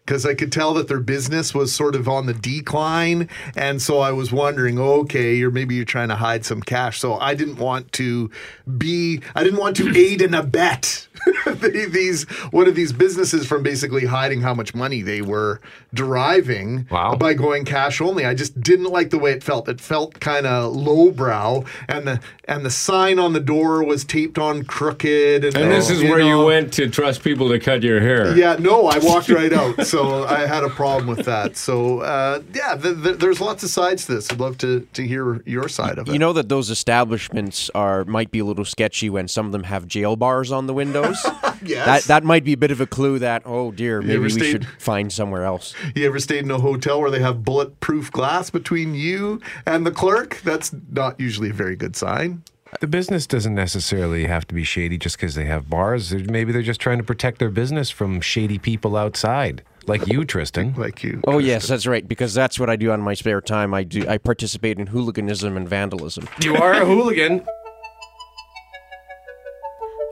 because 0.08 0.24
I 0.24 0.32
could 0.34 0.50
tell 0.50 0.72
that 0.72 0.88
their 0.88 1.00
business 1.00 1.52
was 1.52 1.70
sort 1.70 1.94
of 1.94 2.08
on 2.08 2.24
the 2.24 2.32
decline, 2.32 3.28
and 3.54 3.82
so 3.82 3.98
I 3.98 4.10
was 4.12 4.32
wondering, 4.32 4.78
okay, 4.78 5.34
you're 5.34 5.50
maybe 5.50 5.74
you're 5.74 5.84
trying 5.84 6.08
to 6.08 6.14
hide 6.14 6.46
some 6.46 6.62
cash. 6.62 6.98
So 6.98 7.18
I 7.18 7.34
didn't 7.34 7.56
want 7.56 7.92
to 7.92 8.30
be, 8.78 9.20
I 9.34 9.44
didn't 9.44 9.60
want 9.60 9.76
to 9.76 9.94
aid 9.96 10.22
and 10.22 10.34
abet 10.34 11.08
these 11.90 12.24
one 12.52 12.68
of 12.68 12.74
these 12.74 12.92
businesses 12.92 13.46
from 13.46 13.62
basically 13.62 14.06
hiding 14.06 14.40
how 14.40 14.54
much 14.54 14.74
money 14.74 15.02
they 15.02 15.20
were 15.20 15.60
deriving 15.92 16.86
Wow. 16.90 17.16
by 17.16 17.34
going 17.34 17.64
cash 17.64 18.00
only. 18.00 18.24
I 18.24 18.34
just 18.34 18.58
didn't 18.60 18.86
like 18.86 19.10
the 19.10 19.18
way 19.18 19.32
it 19.32 19.42
felt. 19.42 19.68
It 19.68 19.80
felt 19.80 20.20
kind 20.20 20.46
of 20.46 20.74
lowbrow, 20.74 21.64
and 21.88 22.06
the 22.06 22.20
and 22.44 22.64
the 22.64 22.70
sign 22.70 23.18
on 23.18 23.34
the 23.34 23.40
door 23.40 23.84
was 23.84 24.04
taped 24.04 24.38
on 24.38 24.64
crooked. 24.64 25.44
And, 25.44 25.54
And 25.56 25.70
this 25.70 25.90
is 25.90 26.02
where 26.02 26.20
you 26.20 26.30
know, 26.30 26.46
went 26.46 26.72
to 26.74 26.88
trust 26.88 27.22
people 27.22 27.48
to 27.50 27.58
cut 27.58 27.82
your 27.82 28.00
hair. 28.00 28.36
Yeah, 28.36 28.56
no, 28.58 28.86
I 28.86 28.98
walked 28.98 29.28
right 29.28 29.52
out, 29.52 29.86
so 29.86 29.98
I 30.25 30.47
had 30.47 30.64
a 30.64 30.71
problem 30.71 31.07
with 31.09 31.26
that. 31.26 31.57
So 31.57 32.00
uh, 32.00 32.43
yeah, 32.55 32.76
th- 32.76 33.02
th- 33.02 33.17
there's 33.19 33.40
lots 33.40 33.62
of 33.64 33.71
sides 33.71 34.07
to 34.07 34.14
this. 34.14 34.31
I'd 34.31 34.40
love 34.40 34.59
to 34.59 34.81
to 34.93 35.07
hear 35.07 35.43
your 35.47 35.69
side 35.69 35.99
of 35.99 36.09
it. 36.09 36.12
You 36.12 36.19
know 36.19 36.33
that 36.33 36.49
those 36.49 36.71
establishments 36.71 37.71
are 37.75 38.05
might 38.05 38.31
be 38.31 38.38
a 38.40 38.45
little 38.45 38.64
sketchy 38.64 39.11
when 39.11 39.28
some 39.28 39.47
of 39.47 39.52
them 39.52 39.64
have 39.64 39.87
jail 39.87 40.17
bars 40.17 40.52
on 40.52 40.67
the 40.67 40.75
windows. 40.75 41.17
Yes. 41.61 41.87
That 41.87 42.02
that 42.05 42.25
might 42.25 42.45
be 42.45 42.52
a 42.52 42.57
bit 42.57 42.71
of 42.71 42.81
a 42.81 42.87
clue 42.87 43.19
that 43.19 43.43
oh 43.45 43.73
dear, 43.73 44.00
maybe 44.00 44.19
we 44.21 44.31
stayed- 44.31 44.52
should 44.52 44.67
find 44.78 45.12
somewhere 45.12 45.43
else. 45.45 45.75
You 45.97 46.07
ever 46.07 46.21
stayed 46.21 46.45
in 46.45 46.50
a 46.52 46.59
hotel 46.61 47.00
where 47.00 47.11
they 47.11 47.19
have 47.19 47.43
bulletproof 47.43 48.12
glass 48.12 48.49
between 48.49 48.95
you 48.95 49.40
and 49.67 49.85
the 49.85 49.90
clerk? 49.90 50.40
That's 50.45 50.73
not 50.93 51.19
usually 51.19 51.50
a 51.50 51.52
very 51.52 51.75
good 51.75 51.97
sign. 51.97 52.45
The 52.81 52.87
business 52.87 53.26
doesn't 53.26 53.57
necessarily 53.57 54.26
have 54.26 54.47
to 54.49 54.55
be 54.55 54.62
shady 54.62 54.99
just 54.99 55.17
because 55.17 55.35
they 55.35 55.47
have 55.47 55.69
bars. 55.69 56.12
Maybe 56.14 56.52
they're 56.52 56.62
just 56.62 56.81
trying 56.81 56.99
to 56.99 57.05
protect 57.05 57.40
their 57.40 57.50
business 57.50 57.90
from 57.90 58.21
shady 58.21 58.59
people 58.59 58.95
outside, 58.97 59.62
like 59.88 60.07
you, 60.07 60.25
Tristan. 60.25 60.75
Like 60.75 61.02
you. 61.02 61.21
Oh 61.26 61.38
yes, 61.38 61.66
that's 61.66 61.87
right. 61.87 62.07
Because 62.07 62.35
that's 62.35 62.61
what 62.61 62.71
I 62.71 62.76
do 62.76 62.90
on 62.90 63.00
my 63.00 63.14
spare 63.14 63.40
time. 63.40 63.75
I 63.75 63.85
do. 63.85 64.07
I 64.09 64.18
participate 64.18 64.78
in 64.78 64.87
hooliganism 64.87 65.57
and 65.57 65.68
vandalism. 65.68 66.28
You 66.42 66.57
are 66.57 66.73
a 66.73 66.85
hooligan. 66.85 67.45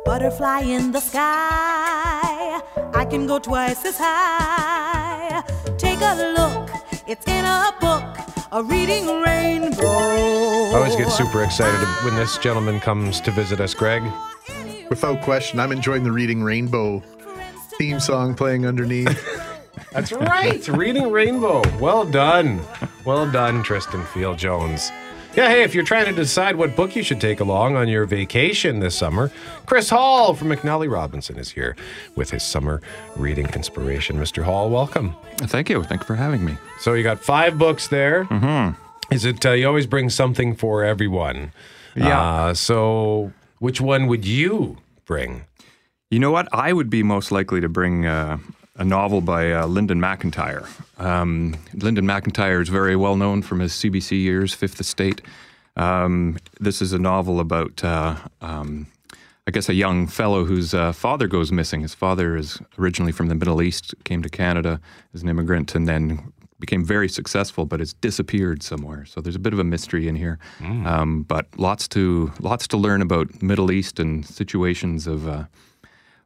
Butterfly 0.04 0.60
in 0.60 0.92
the 0.92 1.00
sky. 1.00 2.60
I 2.94 3.06
can 3.10 3.26
go 3.26 3.38
twice 3.38 3.84
as 3.84 3.98
high. 3.98 5.42
Take 5.78 6.00
a 6.00 6.32
look, 6.36 6.70
it's 7.06 7.26
in 7.26 7.44
a 7.44 7.74
book, 7.80 8.16
a 8.52 8.62
reading 8.62 9.06
rainbow. 9.20 9.86
I 9.86 10.72
always 10.74 10.96
get 10.96 11.10
super 11.10 11.42
excited 11.42 11.86
when 12.04 12.14
this 12.14 12.38
gentleman 12.38 12.80
comes 12.80 13.20
to 13.22 13.30
visit 13.30 13.60
us, 13.60 13.74
Greg. 13.74 14.02
Without 14.88 15.20
question, 15.22 15.58
I'm 15.58 15.72
enjoying 15.72 16.04
the 16.04 16.12
Reading 16.12 16.42
Rainbow 16.42 17.02
theme 17.78 18.00
song 18.00 18.34
playing 18.34 18.66
underneath. 18.66 19.52
That's 19.92 20.12
right. 20.12 20.66
Reading 20.68 21.10
Rainbow. 21.10 21.62
Well 21.78 22.04
done. 22.04 22.60
Well 23.04 23.30
done, 23.30 23.62
Tristan 23.62 24.04
Field 24.06 24.38
Jones. 24.38 24.90
Yeah, 25.36 25.50
hey, 25.50 25.64
if 25.64 25.74
you're 25.74 25.84
trying 25.84 26.06
to 26.06 26.12
decide 26.12 26.56
what 26.56 26.74
book 26.74 26.96
you 26.96 27.02
should 27.02 27.20
take 27.20 27.40
along 27.40 27.76
on 27.76 27.88
your 27.88 28.06
vacation 28.06 28.80
this 28.80 28.96
summer, 28.96 29.30
Chris 29.66 29.90
Hall 29.90 30.32
from 30.32 30.48
McNally 30.48 30.90
Robinson 30.90 31.38
is 31.38 31.50
here 31.50 31.76
with 32.14 32.30
his 32.30 32.42
summer 32.42 32.80
reading 33.16 33.46
inspiration. 33.50 34.16
Mr. 34.16 34.42
Hall, 34.42 34.70
welcome. 34.70 35.14
Thank 35.36 35.68
you. 35.68 35.82
Thank 35.82 36.00
you 36.00 36.06
for 36.06 36.14
having 36.14 36.42
me. 36.42 36.56
So 36.80 36.94
you 36.94 37.02
got 37.02 37.20
five 37.20 37.58
books 37.58 37.88
there. 37.88 38.24
Mm-hmm. 38.24 38.80
Is 39.12 39.26
it? 39.26 39.44
Uh, 39.44 39.50
you 39.52 39.66
always 39.66 39.86
bring 39.86 40.08
something 40.08 40.56
for 40.56 40.82
everyone. 40.82 41.52
Yeah. 41.94 42.20
Uh, 42.20 42.54
so 42.54 43.30
which 43.58 43.78
one 43.78 44.06
would 44.06 44.24
you 44.24 44.78
bring? 45.04 45.44
You 46.10 46.18
know 46.18 46.30
what? 46.30 46.48
I 46.50 46.72
would 46.72 46.88
be 46.88 47.02
most 47.02 47.30
likely 47.30 47.60
to 47.60 47.68
bring 47.68 48.06
uh, 48.06 48.38
a 48.78 48.84
novel 48.84 49.20
by 49.20 49.52
uh, 49.52 49.66
Linden 49.66 50.00
MacIntyre. 50.00 50.66
Um, 50.98 51.56
Linden 51.74 52.06
MacIntyre 52.06 52.60
is 52.60 52.68
very 52.68 52.96
well 52.96 53.16
known 53.16 53.42
from 53.42 53.60
his 53.60 53.72
CBC 53.72 54.20
years, 54.22 54.54
Fifth 54.54 54.80
Estate. 54.80 55.22
Um, 55.76 56.38
this 56.60 56.80
is 56.80 56.92
a 56.92 56.98
novel 56.98 57.40
about, 57.40 57.82
uh, 57.84 58.16
um, 58.40 58.86
I 59.46 59.50
guess, 59.50 59.68
a 59.68 59.74
young 59.74 60.06
fellow 60.06 60.44
whose 60.44 60.74
uh, 60.74 60.92
father 60.92 61.26
goes 61.26 61.52
missing. 61.52 61.80
His 61.80 61.94
father 61.94 62.36
is 62.36 62.58
originally 62.78 63.12
from 63.12 63.28
the 63.28 63.34
Middle 63.34 63.62
East, 63.62 63.94
came 64.04 64.22
to 64.22 64.28
Canada 64.28 64.80
as 65.14 65.22
an 65.22 65.28
immigrant, 65.28 65.74
and 65.74 65.86
then 65.86 66.32
became 66.58 66.84
very 66.84 67.08
successful, 67.08 67.66
but 67.66 67.80
has 67.80 67.92
disappeared 67.92 68.62
somewhere. 68.62 69.04
So 69.04 69.20
there's 69.20 69.36
a 69.36 69.40
bit 69.40 69.52
of 69.52 69.58
a 69.58 69.64
mystery 69.64 70.08
in 70.08 70.16
here, 70.16 70.38
um, 70.86 71.22
but 71.22 71.46
lots 71.58 71.86
to 71.88 72.32
lots 72.40 72.66
to 72.68 72.78
learn 72.78 73.02
about 73.02 73.42
Middle 73.42 73.70
East 73.70 73.98
and 74.00 74.24
situations 74.24 75.06
of. 75.06 75.28
Uh, 75.28 75.44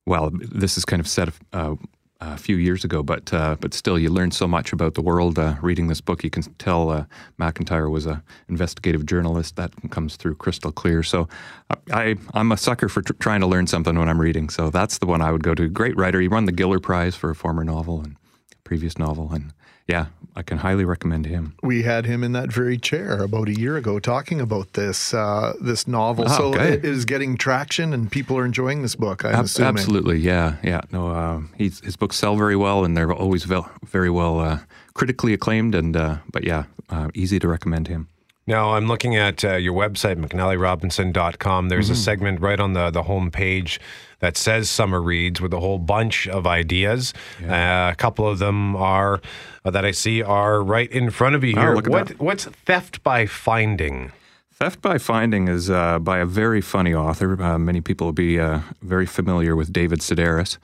well, 0.06 0.30
this 0.32 0.78
is 0.78 0.84
kind 0.84 0.98
of 0.98 1.06
set 1.06 1.28
uh, 1.52 1.74
a 2.20 2.36
few 2.36 2.56
years 2.56 2.84
ago, 2.84 3.02
but 3.02 3.32
uh, 3.32 3.56
but 3.60 3.72
still, 3.72 3.98
you 3.98 4.10
learn 4.10 4.30
so 4.30 4.46
much 4.46 4.72
about 4.72 4.94
the 4.94 5.00
world 5.00 5.38
uh, 5.38 5.54
reading 5.62 5.88
this 5.88 6.00
book. 6.00 6.22
You 6.22 6.30
can 6.30 6.42
tell 6.58 6.90
uh, 6.90 7.04
MacIntyre 7.38 7.88
was 7.88 8.06
a 8.06 8.22
investigative 8.48 9.06
journalist. 9.06 9.56
That 9.56 9.72
comes 9.90 10.16
through 10.16 10.34
crystal 10.36 10.72
clear. 10.72 11.02
So, 11.02 11.28
uh, 11.70 11.76
I 11.92 12.16
I'm 12.34 12.52
a 12.52 12.56
sucker 12.56 12.88
for 12.88 13.02
tr- 13.02 13.14
trying 13.14 13.40
to 13.40 13.46
learn 13.46 13.66
something 13.66 13.98
when 13.98 14.08
I'm 14.08 14.20
reading. 14.20 14.50
So 14.50 14.70
that's 14.70 14.98
the 14.98 15.06
one 15.06 15.22
I 15.22 15.32
would 15.32 15.42
go 15.42 15.54
to. 15.54 15.68
Great 15.68 15.96
writer. 15.96 16.20
He 16.20 16.28
won 16.28 16.44
the 16.44 16.52
Giller 16.52 16.82
Prize 16.82 17.16
for 17.16 17.30
a 17.30 17.34
former 17.34 17.64
novel 17.64 18.00
and 18.02 18.16
previous 18.64 18.98
novel, 18.98 19.32
and 19.32 19.52
yeah, 19.90 20.06
I 20.36 20.42
can 20.42 20.58
highly 20.58 20.84
recommend 20.84 21.26
him. 21.26 21.54
we 21.62 21.82
had 21.82 22.06
him 22.06 22.22
in 22.24 22.32
that 22.32 22.52
very 22.52 22.78
chair 22.78 23.22
about 23.22 23.48
a 23.48 23.54
year 23.58 23.76
ago 23.76 23.98
talking 23.98 24.40
about 24.40 24.72
this 24.74 25.12
uh, 25.12 25.52
this 25.60 25.86
novel. 25.86 26.24
Oh, 26.28 26.36
so 26.36 26.44
okay. 26.54 26.74
it 26.74 26.84
is 26.84 27.04
getting 27.04 27.36
traction, 27.36 27.92
and 27.92 28.10
people 28.10 28.38
are 28.38 28.44
enjoying 28.44 28.82
this 28.82 28.94
book. 28.94 29.24
I'm 29.24 29.34
Ab- 29.34 29.44
assuming. 29.44 29.68
Absolutely, 29.68 30.18
yeah, 30.18 30.56
yeah. 30.62 30.80
No, 30.92 31.08
uh, 31.08 31.40
he's, 31.56 31.80
his 31.80 31.96
books 31.96 32.16
sell 32.16 32.36
very 32.36 32.56
well, 32.56 32.84
and 32.84 32.96
they're 32.96 33.12
always 33.12 33.44
vel- 33.44 33.70
very 33.84 34.10
well 34.10 34.40
uh, 34.40 34.58
critically 34.94 35.32
acclaimed. 35.34 35.74
And 35.74 35.96
uh, 35.96 36.16
but 36.32 36.44
yeah, 36.44 36.64
uh, 36.88 37.08
easy 37.14 37.38
to 37.38 37.48
recommend 37.48 37.88
him. 37.88 38.08
Now, 38.46 38.74
I'm 38.74 38.86
looking 38.88 39.14
at 39.16 39.44
uh, 39.44 39.56
your 39.56 39.74
website, 39.74 40.16
McNallyRobinson.com. 40.16 41.68
There's 41.68 41.90
a 41.90 41.94
segment 41.94 42.40
right 42.40 42.58
on 42.58 42.72
the, 42.72 42.90
the 42.90 43.04
home 43.04 43.30
page 43.30 43.80
that 44.20 44.36
says 44.36 44.68
Summer 44.68 45.00
Reads 45.00 45.40
with 45.40 45.52
a 45.52 45.60
whole 45.60 45.78
bunch 45.78 46.26
of 46.26 46.46
ideas. 46.46 47.14
Uh, 47.42 47.90
a 47.92 47.94
couple 47.96 48.26
of 48.28 48.38
them 48.38 48.74
are 48.76 49.20
uh, 49.64 49.70
that 49.70 49.84
I 49.84 49.92
see 49.92 50.22
are 50.22 50.62
right 50.62 50.90
in 50.90 51.10
front 51.10 51.36
of 51.36 51.44
you 51.44 51.54
Oh, 51.56 51.60
here. 51.60 51.74
look 51.74 51.86
at 51.86 51.92
what. 51.92 52.10
What's 52.20 52.44
theft 52.46 53.02
by 53.04 53.26
finding? 53.26 54.12
Theft 54.52 54.82
by 54.82 54.98
Finding 54.98 55.48
is 55.48 55.70
uh, 55.70 55.98
by 55.98 56.18
a 56.18 56.26
very 56.26 56.60
funny 56.60 56.92
author. 56.92 57.40
Uh, 57.42 57.58
many 57.58 57.80
people 57.80 58.08
will 58.08 58.12
be 58.12 58.38
uh, 58.38 58.60
very 58.82 59.06
familiar 59.06 59.56
with 59.56 59.72
David 59.72 60.00
Sedaris. 60.00 60.58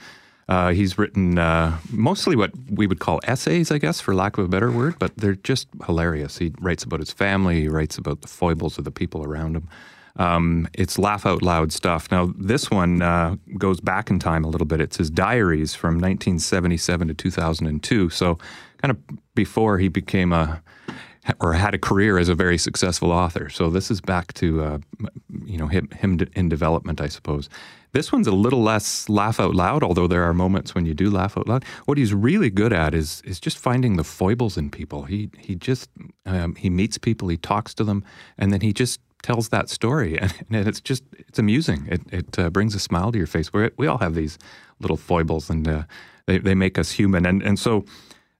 Uh, 0.48 0.70
he's 0.70 0.96
written 0.96 1.38
uh, 1.38 1.76
mostly 1.90 2.36
what 2.36 2.52
we 2.70 2.86
would 2.86 3.00
call 3.00 3.20
essays, 3.24 3.72
I 3.72 3.78
guess, 3.78 4.00
for 4.00 4.14
lack 4.14 4.38
of 4.38 4.44
a 4.44 4.48
better 4.48 4.70
word, 4.70 4.96
but 4.98 5.16
they're 5.16 5.34
just 5.34 5.68
hilarious. 5.84 6.38
He 6.38 6.52
writes 6.60 6.84
about 6.84 7.00
his 7.00 7.12
family, 7.12 7.62
he 7.62 7.68
writes 7.68 7.98
about 7.98 8.22
the 8.22 8.28
foibles 8.28 8.78
of 8.78 8.84
the 8.84 8.92
people 8.92 9.24
around 9.24 9.56
him. 9.56 9.68
Um, 10.18 10.68
it's 10.72 10.98
laugh 10.98 11.26
out 11.26 11.42
loud 11.42 11.72
stuff. 11.72 12.10
Now, 12.10 12.32
this 12.38 12.70
one 12.70 13.02
uh, 13.02 13.36
goes 13.58 13.80
back 13.80 14.08
in 14.08 14.18
time 14.18 14.44
a 14.44 14.48
little 14.48 14.66
bit. 14.66 14.80
It's 14.80 14.96
his 14.96 15.10
diaries 15.10 15.74
from 15.74 15.94
1977 15.94 17.08
to 17.08 17.14
2002. 17.14 18.10
So, 18.10 18.38
kind 18.78 18.92
of 18.92 19.34
before 19.34 19.78
he 19.78 19.88
became 19.88 20.32
a 20.32 20.62
or 21.40 21.54
had 21.54 21.74
a 21.74 21.78
career 21.78 22.18
as 22.18 22.28
a 22.28 22.34
very 22.34 22.58
successful 22.58 23.10
author. 23.10 23.48
So 23.48 23.70
this 23.70 23.90
is 23.90 24.00
back 24.00 24.32
to 24.34 24.62
uh, 24.62 24.78
you 25.44 25.58
know 25.58 25.66
him, 25.66 25.88
him 25.90 26.20
in 26.34 26.48
development, 26.48 27.00
I 27.00 27.08
suppose. 27.08 27.48
This 27.96 28.12
one's 28.12 28.26
a 28.26 28.32
little 28.32 28.62
less 28.62 29.08
laugh 29.08 29.40
out 29.40 29.54
loud, 29.54 29.82
although 29.82 30.06
there 30.06 30.22
are 30.24 30.34
moments 30.34 30.74
when 30.74 30.84
you 30.84 30.92
do 30.92 31.08
laugh 31.08 31.38
out 31.38 31.48
loud. 31.48 31.64
What 31.86 31.96
he's 31.96 32.12
really 32.12 32.50
good 32.50 32.70
at 32.70 32.94
is 32.94 33.22
is 33.24 33.40
just 33.40 33.56
finding 33.56 33.96
the 33.96 34.04
foibles 34.04 34.58
in 34.58 34.68
people. 34.68 35.04
He 35.04 35.30
he 35.38 35.54
just 35.54 35.88
um, 36.26 36.56
he 36.56 36.68
meets 36.68 36.98
people, 36.98 37.28
he 37.28 37.38
talks 37.38 37.72
to 37.72 37.84
them, 37.84 38.04
and 38.36 38.52
then 38.52 38.60
he 38.60 38.74
just 38.74 39.00
tells 39.22 39.48
that 39.48 39.70
story, 39.70 40.18
and, 40.22 40.34
and 40.50 40.68
it's 40.68 40.82
just 40.82 41.04
it's 41.12 41.38
amusing. 41.38 41.88
It 41.90 42.02
it 42.12 42.38
uh, 42.38 42.50
brings 42.50 42.74
a 42.74 42.78
smile 42.80 43.12
to 43.12 43.16
your 43.18 43.26
face. 43.26 43.50
We 43.50 43.70
we 43.78 43.86
all 43.86 43.98
have 43.98 44.14
these 44.14 44.36
little 44.78 44.98
foibles, 44.98 45.48
and 45.48 45.66
uh, 45.66 45.84
they 46.26 46.36
they 46.36 46.54
make 46.54 46.78
us 46.78 46.90
human, 46.90 47.24
and 47.24 47.42
and 47.42 47.58
so. 47.58 47.86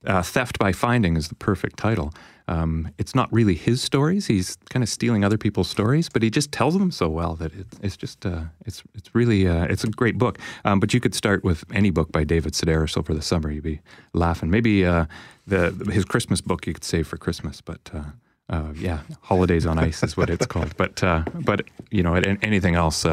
Uh, 0.05 0.23
Theft 0.23 0.57
by 0.61 0.71
Finding 0.71 1.17
is 1.17 1.29
the 1.29 1.35
perfect 1.35 1.77
title. 1.79 2.13
Um, 2.49 2.91
it's 2.99 3.15
not 3.15 3.33
really 3.33 3.55
his 3.55 3.83
stories; 3.83 4.27
he's 4.27 4.57
kind 4.71 4.83
of 4.83 4.89
stealing 4.89 5.25
other 5.25 5.39
people's 5.39 5.69
stories, 5.69 6.09
but 6.09 6.23
he 6.23 6.31
just 6.31 6.53
tells 6.53 6.79
them 6.79 6.91
so 6.91 7.09
well 7.09 7.35
that 7.37 7.53
it, 7.55 7.67
it's 7.83 7.97
just 7.97 8.25
uh, 8.25 8.43
it's 8.65 8.83
it's 8.95 9.15
really 9.15 9.49
uh, 9.49 9.65
it's 9.65 9.85
a 9.85 9.89
great 9.89 10.17
book. 10.17 10.39
Um, 10.65 10.79
but 10.79 10.95
you 10.95 11.01
could 11.01 11.15
start 11.15 11.43
with 11.43 11.65
any 11.73 11.91
book 11.91 12.13
by 12.13 12.25
David 12.25 12.53
Sedaris 12.53 12.97
over 12.97 13.15
the 13.15 13.23
summer; 13.23 13.51
you'd 13.51 13.65
be 13.65 13.81
laughing. 14.13 14.51
Maybe 14.51 14.85
uh, 14.85 15.07
the 15.47 15.71
his 15.91 16.05
Christmas 16.05 16.41
book 16.41 16.67
you 16.67 16.75
could 16.75 16.85
save 16.85 17.07
for 17.07 17.17
Christmas, 17.17 17.61
but. 17.61 17.91
Uh, 17.93 18.05
uh, 18.49 18.73
yeah, 18.77 19.01
holidays 19.23 19.67
on 19.67 19.77
ice 19.77 20.05
is 20.05 20.17
what 20.17 20.31
it's 20.31 20.47
called. 20.47 20.77
But 20.77 21.03
uh, 21.03 21.25
but 21.35 21.63
you 21.91 22.05
know, 22.05 22.15
anything 22.15 22.77
else, 22.77 23.05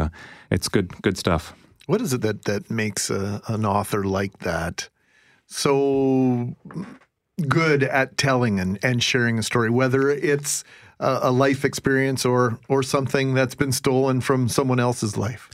it's 0.51 0.67
good 0.67 1.01
good 1.01 1.17
stuff. 1.17 1.55
What 1.87 2.01
is 2.01 2.13
it 2.13 2.21
that 2.21 2.45
that 2.45 2.69
makes 2.69 3.09
a, 3.09 3.41
an 3.47 3.65
author 3.65 4.03
like 4.03 4.37
that 4.41 4.89
so 5.53 6.55
good 7.47 7.83
at 7.83 8.17
telling 8.17 8.59
and, 8.59 8.79
and 8.83 9.03
sharing 9.03 9.39
a 9.39 9.43
story, 9.43 9.69
whether 9.69 10.09
it's 10.09 10.63
a, 10.99 11.19
a 11.23 11.31
life 11.31 11.65
experience 11.65 12.25
or 12.25 12.59
or 12.69 12.83
something 12.83 13.33
that's 13.33 13.55
been 13.55 13.71
stolen 13.71 14.21
from 14.21 14.47
someone 14.47 14.79
else's 14.79 15.17
life? 15.17 15.49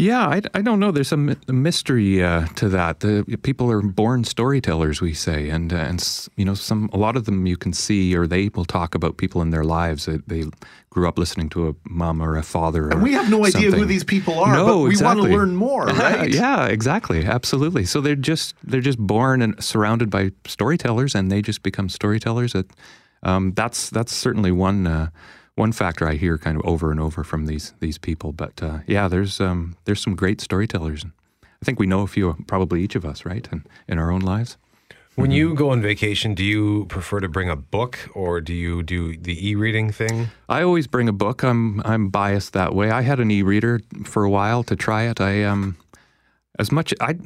Yeah, 0.00 0.26
I, 0.26 0.40
I 0.54 0.62
don't 0.62 0.80
know. 0.80 0.92
There's 0.92 1.12
a, 1.12 1.36
a 1.48 1.52
mystery 1.52 2.24
uh, 2.24 2.46
to 2.56 2.70
that. 2.70 3.00
The 3.00 3.22
people 3.42 3.70
are 3.70 3.82
born 3.82 4.24
storytellers, 4.24 5.02
we 5.02 5.12
say, 5.12 5.50
and 5.50 5.70
uh, 5.72 5.76
and 5.76 6.28
you 6.36 6.44
know, 6.46 6.54
some 6.54 6.88
a 6.94 6.96
lot 6.96 7.16
of 7.16 7.26
them 7.26 7.46
you 7.46 7.58
can 7.58 7.74
see, 7.74 8.16
or 8.16 8.26
they 8.26 8.48
will 8.54 8.64
talk 8.64 8.94
about 8.94 9.18
people 9.18 9.42
in 9.42 9.50
their 9.50 9.62
lives 9.62 10.06
that 10.06 10.26
they 10.26 10.44
grew 10.88 11.06
up 11.06 11.18
listening 11.18 11.50
to 11.50 11.68
a 11.68 11.74
mom 11.84 12.22
or 12.22 12.38
a 12.38 12.42
father. 12.42 12.88
And 12.88 13.02
we 13.02 13.12
have 13.12 13.28
no 13.30 13.44
idea 13.44 13.70
who 13.70 13.84
these 13.84 14.02
people 14.02 14.38
are, 14.38 14.54
No, 14.54 14.64
but 14.66 14.78
we 14.78 14.90
exactly. 14.90 15.20
want 15.20 15.32
to 15.32 15.36
learn 15.36 15.54
more, 15.54 15.84
right? 15.86 16.30
yeah, 16.30 16.66
exactly, 16.66 17.26
absolutely. 17.26 17.84
So 17.84 18.00
they're 18.00 18.16
just 18.16 18.54
they're 18.64 18.80
just 18.80 18.98
born 18.98 19.42
and 19.42 19.62
surrounded 19.62 20.08
by 20.08 20.30
storytellers, 20.46 21.14
and 21.14 21.30
they 21.30 21.42
just 21.42 21.62
become 21.62 21.90
storytellers. 21.90 22.54
That 22.54 22.70
um, 23.22 23.52
that's 23.52 23.90
that's 23.90 24.14
certainly 24.14 24.50
one 24.50 24.86
uh, 24.86 25.10
one 25.56 25.72
factor 25.72 26.08
I 26.08 26.14
hear 26.14 26.38
kind 26.38 26.56
of 26.56 26.64
over 26.64 26.90
and 26.90 27.00
over 27.00 27.24
from 27.24 27.46
these 27.46 27.74
these 27.80 27.98
people. 27.98 28.32
But 28.32 28.62
uh, 28.62 28.78
yeah, 28.86 29.08
there's 29.08 29.40
um, 29.40 29.76
there's 29.84 30.00
some 30.00 30.14
great 30.14 30.40
storytellers. 30.40 31.04
I 31.44 31.64
think 31.64 31.78
we 31.78 31.86
know 31.86 32.00
a 32.00 32.06
few, 32.06 32.36
probably 32.46 32.82
each 32.82 32.94
of 32.94 33.04
us, 33.04 33.26
right, 33.26 33.46
in, 33.52 33.66
in 33.86 33.98
our 33.98 34.10
own 34.10 34.20
lives. 34.20 34.56
When 35.16 35.30
you 35.30 35.54
go 35.54 35.68
on 35.70 35.82
vacation, 35.82 36.34
do 36.34 36.42
you 36.42 36.86
prefer 36.86 37.20
to 37.20 37.28
bring 37.28 37.50
a 37.50 37.56
book 37.56 37.98
or 38.14 38.40
do 38.40 38.54
you 38.54 38.82
do 38.82 39.16
the 39.16 39.48
e-reading 39.48 39.92
thing? 39.92 40.28
I 40.48 40.62
always 40.62 40.86
bring 40.86 41.08
a 41.08 41.12
book. 41.12 41.42
I'm 41.42 41.82
I'm 41.84 42.08
biased 42.08 42.54
that 42.54 42.74
way. 42.74 42.90
I 42.90 43.02
had 43.02 43.20
an 43.20 43.30
e-reader 43.30 43.80
for 44.04 44.24
a 44.24 44.30
while 44.30 44.62
to 44.62 44.76
try 44.76 45.02
it. 45.02 45.20
I 45.20 45.44
um 45.44 45.76
as 46.58 46.72
much 46.72 46.94
I, 47.00 47.16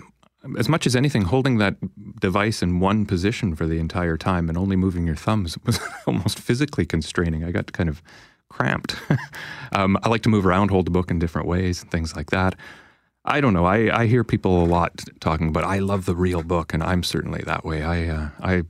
as 0.59 0.69
much 0.69 0.87
as 0.87 0.95
anything, 0.95 1.23
holding 1.23 1.59
that 1.59 1.77
device 2.21 2.63
in 2.63 2.81
one 2.81 3.07
position 3.07 3.55
for 3.55 3.67
the 3.67 3.79
entire 3.79 4.17
time 4.17 4.49
and 4.49 4.59
only 4.59 4.77
moving 4.77 5.07
your 5.07 5.17
thumbs 5.17 5.57
was 5.65 5.81
almost 6.07 6.39
physically 6.39 6.87
constraining. 6.87 7.45
I 7.45 7.51
got 7.51 7.73
kind 7.73 7.89
of 7.89 8.03
cramped. 8.49 8.97
um, 9.73 9.99
I 10.03 10.09
like 10.09 10.23
to 10.23 10.29
move 10.29 10.47
around, 10.47 10.71
hold 10.71 10.87
the 10.87 10.91
book 10.91 11.11
in 11.11 11.19
different 11.19 11.49
ways, 11.49 11.83
and 11.83 11.91
things 11.91 12.15
like 12.15 12.31
that. 12.31 12.55
I 13.25 13.41
don't 13.41 13.55
know. 13.55 13.65
I, 13.65 14.03
I 14.03 14.07
hear 14.07 14.23
people 14.23 14.63
a 14.63 14.67
lot 14.67 15.03
talking 15.21 15.49
about 15.49 15.65
I 15.65 15.79
love 15.79 16.05
the 16.05 16.15
real 16.15 16.43
book, 16.43 16.75
and 16.75 16.83
I'm 16.83 17.03
certainly 17.03 17.43
that 17.47 17.65
way. 17.65 17.83
I 17.83 18.07
uh, 18.07 18.29
I 18.43 18.63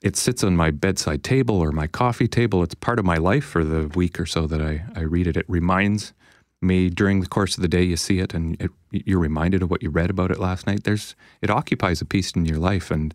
it 0.00 0.16
sits 0.16 0.44
on 0.44 0.56
my 0.56 0.70
bedside 0.70 1.24
table 1.24 1.60
or 1.60 1.72
my 1.72 1.86
coffee 1.86 2.28
table. 2.28 2.62
It's 2.62 2.74
part 2.74 2.98
of 2.98 3.04
my 3.04 3.16
life 3.16 3.44
for 3.44 3.64
the 3.64 3.88
week 3.88 4.20
or 4.20 4.26
so 4.26 4.46
that 4.46 4.60
I, 4.60 4.84
I 4.94 5.00
read 5.00 5.26
it. 5.26 5.36
It 5.36 5.46
reminds 5.48 6.12
me 6.60 6.90
during 6.90 7.20
the 7.20 7.26
course 7.26 7.56
of 7.56 7.62
the 7.62 7.68
day 7.68 7.82
you 7.82 7.96
see 7.96 8.18
it 8.18 8.34
and 8.34 8.60
it, 8.60 8.70
you're 8.90 9.18
reminded 9.18 9.62
of 9.62 9.70
what 9.70 9.82
you 9.82 9.90
read 9.90 10.10
about 10.10 10.30
it 10.30 10.38
last 10.38 10.66
night. 10.66 10.84
There's 10.84 11.14
it 11.40 11.50
occupies 11.50 12.00
a 12.00 12.04
piece 12.04 12.32
in 12.32 12.44
your 12.44 12.58
life 12.58 12.90
and 12.90 13.14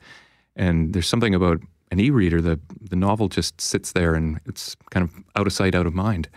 and 0.55 0.93
there's 0.93 1.07
something 1.07 1.35
about 1.35 1.59
an 1.91 1.99
e-reader. 1.99 2.41
The 2.41 2.59
the 2.79 2.95
novel 2.95 3.27
just 3.27 3.59
sits 3.59 3.91
there 3.91 4.15
and 4.15 4.39
it's 4.45 4.75
kind 4.91 5.03
of 5.03 5.23
out 5.35 5.47
of 5.47 5.53
sight, 5.53 5.75
out 5.75 5.87
of 5.87 5.93
mind 5.93 6.29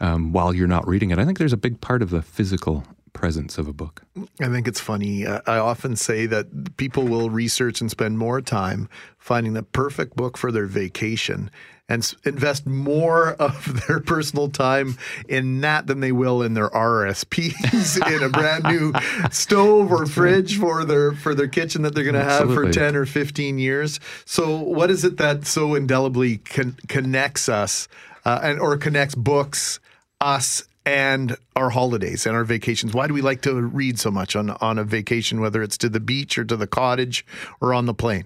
um, 0.00 0.32
while 0.32 0.54
you're 0.54 0.66
not 0.66 0.86
reading 0.86 1.10
it. 1.10 1.18
I 1.18 1.24
think 1.24 1.38
there's 1.38 1.52
a 1.52 1.58
big 1.58 1.80
part 1.80 2.02
of 2.02 2.10
the 2.10 2.22
physical 2.22 2.84
presence 3.12 3.58
of 3.58 3.68
a 3.68 3.72
book. 3.72 4.02
I 4.40 4.48
think 4.48 4.66
it's 4.68 4.80
funny. 4.80 5.26
I 5.26 5.58
often 5.58 5.96
say 5.96 6.26
that 6.26 6.76
people 6.76 7.04
will 7.04 7.30
research 7.30 7.80
and 7.80 7.90
spend 7.90 8.18
more 8.18 8.40
time 8.40 8.88
finding 9.18 9.52
the 9.52 9.62
perfect 9.62 10.16
book 10.16 10.36
for 10.36 10.50
their 10.50 10.66
vacation 10.66 11.50
and 11.90 12.14
invest 12.24 12.66
more 12.66 13.32
of 13.40 13.86
their 13.86 14.00
personal 14.00 14.48
time 14.48 14.96
in 15.28 15.60
that 15.60 15.86
than 15.86 16.00
they 16.00 16.12
will 16.12 16.42
in 16.42 16.54
their 16.54 16.70
RSPs 16.70 18.06
in 18.16 18.22
a 18.22 18.28
brand 18.28 18.64
new 18.64 18.92
stove 19.30 19.92
or 19.92 20.06
fridge 20.06 20.58
for 20.58 20.84
their 20.84 21.12
for 21.12 21.34
their 21.34 21.48
kitchen 21.48 21.82
that 21.82 21.94
they're 21.94 22.04
going 22.04 22.14
to 22.14 22.24
have 22.24 22.54
for 22.54 22.70
10 22.70 22.96
or 22.96 23.04
15 23.04 23.58
years. 23.58 24.00
So 24.24 24.56
what 24.56 24.90
is 24.90 25.04
it 25.04 25.18
that 25.18 25.46
so 25.46 25.74
indelibly 25.74 26.38
con- 26.38 26.78
connects 26.88 27.48
us 27.48 27.88
uh, 28.24 28.40
and 28.42 28.60
or 28.60 28.76
connects 28.76 29.14
books 29.14 29.80
us 30.20 30.64
and 30.84 31.36
our 31.56 31.70
holidays 31.70 32.26
and 32.26 32.34
our 32.34 32.44
vacations. 32.44 32.94
Why 32.94 33.06
do 33.06 33.14
we 33.14 33.22
like 33.22 33.42
to 33.42 33.54
read 33.54 33.98
so 33.98 34.10
much 34.10 34.36
on 34.36 34.50
on 34.50 34.78
a 34.78 34.84
vacation, 34.84 35.40
whether 35.40 35.62
it's 35.62 35.78
to 35.78 35.88
the 35.88 36.00
beach 36.00 36.38
or 36.38 36.44
to 36.44 36.56
the 36.56 36.66
cottage 36.66 37.24
or 37.60 37.74
on 37.74 37.86
the 37.86 37.94
plane? 37.94 38.24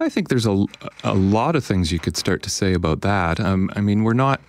I 0.00 0.08
think 0.08 0.28
there's 0.28 0.46
a, 0.46 0.64
a 1.04 1.14
lot 1.14 1.56
of 1.56 1.64
things 1.64 1.92
you 1.92 1.98
could 1.98 2.16
start 2.16 2.42
to 2.44 2.50
say 2.50 2.72
about 2.72 3.02
that. 3.02 3.38
Um, 3.38 3.70
I 3.76 3.80
mean, 3.80 4.02
we're 4.02 4.14
not. 4.14 4.40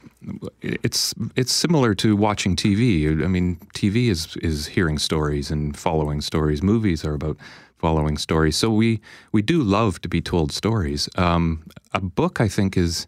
It's 0.61 1.13
it's 1.35 1.51
similar 1.51 1.93
to 1.95 2.15
watching 2.15 2.55
TV. 2.55 3.23
I 3.23 3.27
mean, 3.27 3.57
TV 3.75 4.07
is 4.07 4.37
is 4.37 4.67
hearing 4.67 4.97
stories 4.97 5.51
and 5.51 5.75
following 5.75 6.21
stories. 6.21 6.63
Movies 6.63 7.03
are 7.03 7.13
about 7.13 7.37
following 7.77 8.17
stories. 8.17 8.55
So 8.55 8.69
we 8.69 9.01
we 9.33 9.41
do 9.41 9.61
love 9.61 9.99
to 10.01 10.07
be 10.07 10.21
told 10.21 10.51
stories. 10.53 11.09
Um, 11.17 11.63
a 11.93 11.99
book, 11.99 12.39
I 12.39 12.47
think, 12.47 12.77
is 12.77 13.07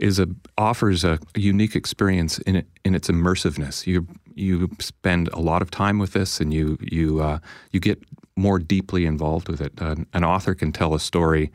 is 0.00 0.18
a 0.18 0.28
offers 0.58 1.04
a, 1.04 1.18
unique 1.36 1.76
experience 1.76 2.38
in 2.40 2.64
in 2.84 2.94
its 2.94 3.08
immersiveness. 3.08 3.86
You 3.86 4.06
you 4.34 4.70
spend 4.78 5.28
a 5.28 5.40
lot 5.40 5.62
of 5.62 5.70
time 5.70 5.98
with 5.98 6.12
this, 6.12 6.40
and 6.40 6.52
you 6.52 6.78
you 6.80 7.20
uh, 7.20 7.38
you 7.70 7.80
get 7.80 8.02
more 8.36 8.58
deeply 8.58 9.04
involved 9.04 9.48
with 9.48 9.60
it. 9.60 9.72
Uh, 9.78 9.96
an 10.14 10.24
author 10.24 10.54
can 10.54 10.72
tell 10.72 10.94
a 10.94 11.00
story, 11.00 11.52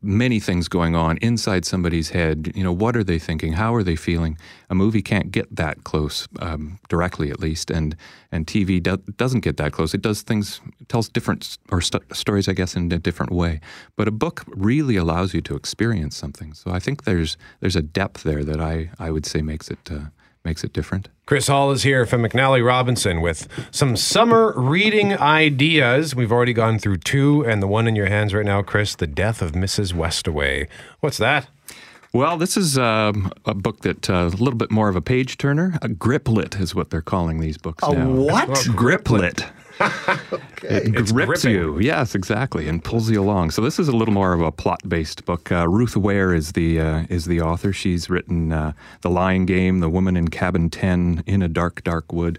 many 0.00 0.38
things 0.38 0.68
going 0.68 0.94
on 0.94 1.16
inside 1.18 1.64
somebody's 1.64 2.10
head. 2.10 2.52
You 2.54 2.62
know, 2.62 2.72
what 2.72 2.96
are 2.96 3.02
they 3.04 3.18
thinking? 3.18 3.54
How 3.54 3.74
are 3.74 3.82
they 3.82 3.96
feeling? 3.96 4.38
A 4.70 4.74
movie 4.74 5.02
can't 5.02 5.32
get 5.32 5.54
that 5.56 5.84
close 5.84 6.28
um, 6.38 6.78
directly, 6.88 7.30
at 7.30 7.40
least, 7.40 7.70
and 7.70 7.96
and 8.30 8.46
TV 8.46 8.82
do, 8.82 8.98
doesn't 9.16 9.40
get 9.40 9.56
that 9.56 9.72
close. 9.72 9.94
It 9.94 10.02
does 10.02 10.22
things, 10.22 10.60
tells 10.88 11.08
different 11.08 11.58
or 11.70 11.80
st- 11.80 12.04
stories, 12.14 12.48
I 12.48 12.52
guess, 12.52 12.76
in 12.76 12.92
a 12.92 12.98
different 12.98 13.32
way. 13.32 13.60
But 13.96 14.08
a 14.08 14.12
book 14.12 14.44
really 14.48 14.96
allows 14.96 15.34
you 15.34 15.40
to 15.42 15.56
experience 15.56 16.16
something. 16.16 16.54
So 16.54 16.70
I 16.70 16.78
think 16.78 17.04
there's 17.04 17.36
there's 17.60 17.76
a 17.76 17.82
depth 17.82 18.22
there 18.22 18.44
that 18.44 18.60
I 18.60 18.90
I 18.98 19.10
would 19.10 19.26
say 19.26 19.42
makes 19.42 19.70
it 19.70 19.90
uh, 19.90 20.06
makes 20.44 20.62
it 20.62 20.72
different. 20.72 21.08
Chris 21.26 21.46
Hall 21.46 21.70
is 21.70 21.82
here 21.84 22.04
from 22.04 22.22
McNally 22.22 22.64
Robinson 22.64 23.20
with 23.20 23.48
some 23.70 23.96
summer 23.96 24.52
reading 24.56 25.16
ideas. 25.16 26.14
We've 26.14 26.32
already 26.32 26.52
gone 26.52 26.78
through 26.78 26.98
two, 26.98 27.42
and 27.46 27.62
the 27.62 27.66
one 27.66 27.88
in 27.88 27.96
your 27.96 28.08
hands 28.08 28.34
right 28.34 28.44
now, 28.44 28.62
Chris, 28.62 28.94
The 28.94 29.06
Death 29.06 29.40
of 29.40 29.52
Mrs. 29.52 29.94
Westaway. 29.94 30.68
What's 31.00 31.18
that? 31.18 31.48
Well, 32.14 32.38
this 32.38 32.56
is 32.56 32.78
um, 32.78 33.32
a 33.44 33.54
book 33.54 33.80
that 33.80 34.08
uh, 34.08 34.30
a 34.32 34.36
little 34.36 34.54
bit 34.54 34.70
more 34.70 34.88
of 34.88 34.94
a 34.94 35.00
page 35.00 35.36
turner. 35.36 35.76
A 35.82 35.88
griplet 35.88 36.54
is 36.60 36.72
what 36.72 36.90
they're 36.90 37.02
calling 37.02 37.40
these 37.40 37.58
books 37.58 37.82
A 37.82 37.92
now. 37.92 38.08
what? 38.08 38.48
Griplet. 38.76 39.44
It 40.62 40.92
grips 40.92 41.42
gripping. 41.42 41.50
you, 41.50 41.78
yes, 41.80 42.14
exactly, 42.14 42.68
and 42.68 42.82
pulls 42.82 43.10
you 43.10 43.20
along. 43.20 43.50
So 43.50 43.60
this 43.60 43.80
is 43.80 43.88
a 43.88 43.92
little 43.96 44.14
more 44.14 44.32
of 44.32 44.40
a 44.40 44.52
plot-based 44.52 45.24
book. 45.26 45.50
Uh, 45.50 45.68
Ruth 45.68 45.96
Ware 45.96 46.32
is 46.32 46.52
the 46.52 46.80
uh, 46.80 47.04
is 47.10 47.24
the 47.24 47.40
author. 47.40 47.72
She's 47.72 48.08
written 48.08 48.52
uh, 48.52 48.72
The 49.02 49.10
Lying 49.10 49.44
Game, 49.44 49.80
The 49.80 49.90
Woman 49.90 50.16
in 50.16 50.28
Cabin 50.28 50.70
Ten, 50.70 51.24
In 51.26 51.42
a 51.42 51.48
Dark, 51.48 51.82
Dark 51.82 52.12
Wood. 52.12 52.38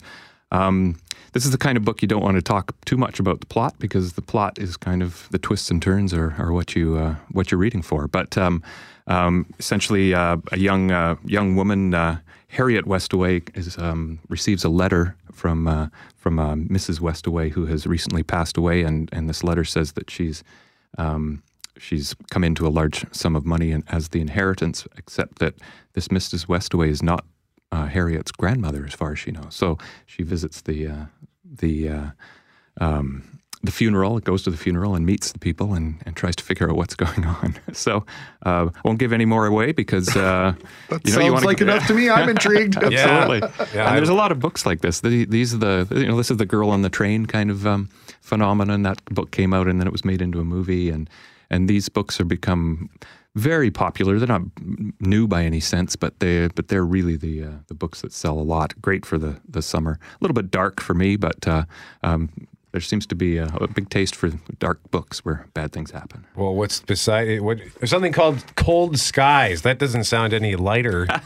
Um, 0.51 0.97
this 1.33 1.45
is 1.45 1.51
the 1.51 1.57
kind 1.57 1.77
of 1.77 1.83
book 1.83 2.01
you 2.01 2.07
don't 2.07 2.23
want 2.23 2.35
to 2.35 2.41
talk 2.41 2.73
too 2.85 2.97
much 2.97 3.19
about 3.19 3.41
the 3.41 3.45
plot 3.45 3.75
because 3.77 4.13
the 4.13 4.21
plot 4.21 4.57
is 4.57 4.77
kind 4.77 5.03
of 5.03 5.27
the 5.31 5.37
twists 5.37 5.69
and 5.69 5.81
turns 5.81 6.13
are, 6.13 6.33
are 6.39 6.53
what 6.53 6.75
you 6.75 6.97
uh, 6.97 7.15
what 7.31 7.51
you're 7.51 7.59
reading 7.59 7.81
for. 7.81 8.07
But 8.07 8.37
um, 8.37 8.63
um, 9.07 9.45
essentially, 9.59 10.13
uh, 10.13 10.37
a 10.51 10.57
young 10.57 10.91
uh, 10.91 11.15
young 11.25 11.55
woman, 11.55 11.93
uh, 11.93 12.19
Harriet 12.47 12.85
Westaway, 12.85 13.55
is 13.57 13.77
um, 13.77 14.19
receives 14.29 14.63
a 14.63 14.69
letter 14.69 15.15
from 15.31 15.91
from 16.15 16.37
Mrs. 16.69 16.99
Westaway 16.99 17.51
who 17.51 17.65
has 17.65 17.85
recently 17.85 18.23
passed 18.23 18.57
away, 18.57 18.83
and 18.83 19.09
and 19.13 19.29
this 19.29 19.43
letter 19.43 19.63
says 19.63 19.93
that 19.93 20.09
she's 20.09 20.43
um, 20.97 21.43
she's 21.77 22.15
come 22.31 22.43
into 22.43 22.67
a 22.67 22.69
large 22.69 23.05
sum 23.13 23.35
of 23.35 23.45
money 23.45 23.75
as 23.87 24.09
the 24.09 24.21
inheritance, 24.21 24.87
except 24.97 25.39
that 25.39 25.55
this 25.93 26.07
Mrs. 26.07 26.47
Westaway 26.47 26.89
is 26.89 27.03
not 27.03 27.25
uh, 27.71 27.87
Harriet's 27.87 28.31
grandmother, 28.31 28.85
as 28.85 28.93
far 28.93 29.11
as 29.11 29.19
she 29.19 29.31
knows. 29.31 29.55
So 29.55 29.77
she 30.05 30.23
visits 30.23 30.61
the 30.61 30.87
uh, 30.87 31.05
the 31.43 31.89
uh, 31.89 32.09
um, 32.79 33.39
the 33.65 33.71
funeral, 33.71 34.17
it 34.17 34.23
goes 34.23 34.43
to 34.43 34.49
the 34.49 34.57
funeral 34.57 34.95
and 34.95 35.05
meets 35.05 35.31
the 35.31 35.39
people 35.39 35.73
and, 35.73 36.01
and 36.05 36.15
tries 36.15 36.35
to 36.37 36.43
figure 36.43 36.69
out 36.69 36.75
what's 36.75 36.95
going 37.05 37.25
on. 37.25 37.55
So 37.73 38.05
uh, 38.45 38.69
I 38.73 38.81
won't 38.83 38.99
give 38.99 39.11
any 39.13 39.25
more 39.25 39.45
away 39.45 39.71
because 39.71 40.15
uh, 40.15 40.53
you 40.91 40.95
know 40.95 40.99
you 41.05 41.11
Sounds 41.11 41.31
wanna- 41.33 41.45
like 41.45 41.61
enough 41.61 41.87
to 41.87 41.93
me. 41.93 42.09
I'm 42.09 42.29
intrigued. 42.29 42.75
Absolutely. 42.81 43.39
Yeah, 43.73 43.87
and 43.89 43.97
there's 43.97 44.09
a 44.09 44.13
lot 44.13 44.31
of 44.31 44.39
books 44.39 44.65
like 44.65 44.81
this. 44.81 45.01
The- 45.01 45.25
These 45.25 45.53
are 45.53 45.57
the 45.57 45.87
you 45.91 46.07
know 46.07 46.17
this 46.17 46.31
is 46.31 46.37
the 46.37 46.45
girl 46.45 46.69
on 46.69 46.81
the 46.81 46.89
train 46.89 47.25
kind 47.25 47.51
of 47.51 47.65
um, 47.67 47.89
phenomenon. 48.21 48.83
That 48.83 49.03
book 49.05 49.31
came 49.31 49.53
out 49.53 49.67
and 49.67 49.79
then 49.79 49.87
it 49.87 49.91
was 49.91 50.05
made 50.05 50.21
into 50.21 50.39
a 50.39 50.43
movie, 50.45 50.89
and 50.89 51.09
and 51.49 51.67
these 51.69 51.89
books 51.89 52.17
have 52.17 52.27
become 52.27 52.89
very 53.35 53.69
popular. 53.69 54.17
They're 54.17 54.27
not 54.29 54.43
new 55.01 55.27
by 55.27 55.43
any 55.43 55.59
sense, 55.59 55.95
but 55.97 56.19
they 56.21 56.47
but 56.47 56.69
they're 56.69 56.85
really 56.85 57.17
the 57.17 57.43
uh, 57.43 57.51
the 57.67 57.73
books 57.73 58.01
that 58.01 58.13
sell 58.13 58.39
a 58.39 58.47
lot. 58.55 58.73
Great 58.81 59.05
for 59.05 59.17
the 59.17 59.39
the 59.47 59.61
summer. 59.61 59.99
A 60.01 60.17
little 60.21 60.33
bit 60.35 60.49
dark 60.51 60.79
for 60.81 60.93
me, 60.93 61.17
but 61.17 61.45
uh, 61.47 61.65
um, 62.03 62.29
there 62.75 62.81
seems 62.81 63.05
to 63.05 63.15
be 63.15 63.37
a, 63.37 63.45
a 63.61 63.69
big 63.69 63.89
taste 63.89 64.17
for 64.17 64.31
dark 64.59 64.81
books 64.91 65.23
where 65.23 65.47
bad 65.53 65.71
things 65.71 65.91
happen. 65.91 66.25
Well, 66.35 66.53
what's 66.53 66.81
beside 66.81 67.29
it? 67.29 67.39
What, 67.39 67.59
there's 67.79 67.89
something 67.89 68.11
called 68.11 68.43
Cold 68.57 68.99
Skies. 68.99 69.61
That 69.61 69.79
doesn't 69.79 70.03
sound 70.03 70.33
any 70.33 70.57
lighter. 70.57 71.07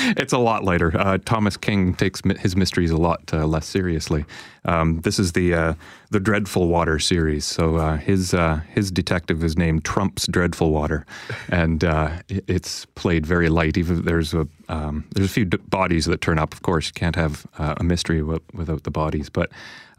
It's 0.00 0.32
a 0.32 0.38
lot 0.38 0.64
lighter. 0.64 0.96
Uh, 0.96 1.18
Thomas 1.24 1.56
King 1.56 1.92
takes 1.92 2.20
his 2.38 2.54
mysteries 2.54 2.90
a 2.90 2.96
lot 2.96 3.20
uh, 3.32 3.46
less 3.46 3.66
seriously. 3.66 4.24
Um, 4.68 5.00
this 5.00 5.18
is 5.18 5.32
the 5.32 5.54
uh, 5.54 5.74
the 6.10 6.20
Dreadful 6.20 6.68
Water 6.68 6.98
series. 6.98 7.46
So 7.46 7.76
uh, 7.76 7.96
his 7.96 8.34
uh, 8.34 8.60
his 8.68 8.90
detective 8.90 9.42
is 9.42 9.56
named 9.56 9.84
Thumps 9.84 10.26
Dreadful 10.26 10.70
Water, 10.70 11.06
and 11.48 11.82
uh, 11.82 12.10
it's 12.28 12.84
played 12.94 13.24
very 13.24 13.48
light. 13.48 13.78
Even 13.78 14.04
there's 14.04 14.34
a 14.34 14.46
um, 14.68 15.04
there's 15.14 15.30
a 15.30 15.32
few 15.32 15.46
d- 15.46 15.56
bodies 15.68 16.04
that 16.04 16.20
turn 16.20 16.38
up. 16.38 16.52
Of 16.52 16.60
course, 16.60 16.86
you 16.86 16.92
can't 16.92 17.16
have 17.16 17.46
uh, 17.58 17.74
a 17.78 17.84
mystery 17.84 18.20
w- 18.20 18.40
without 18.52 18.82
the 18.82 18.90
bodies. 18.90 19.30
But 19.30 19.50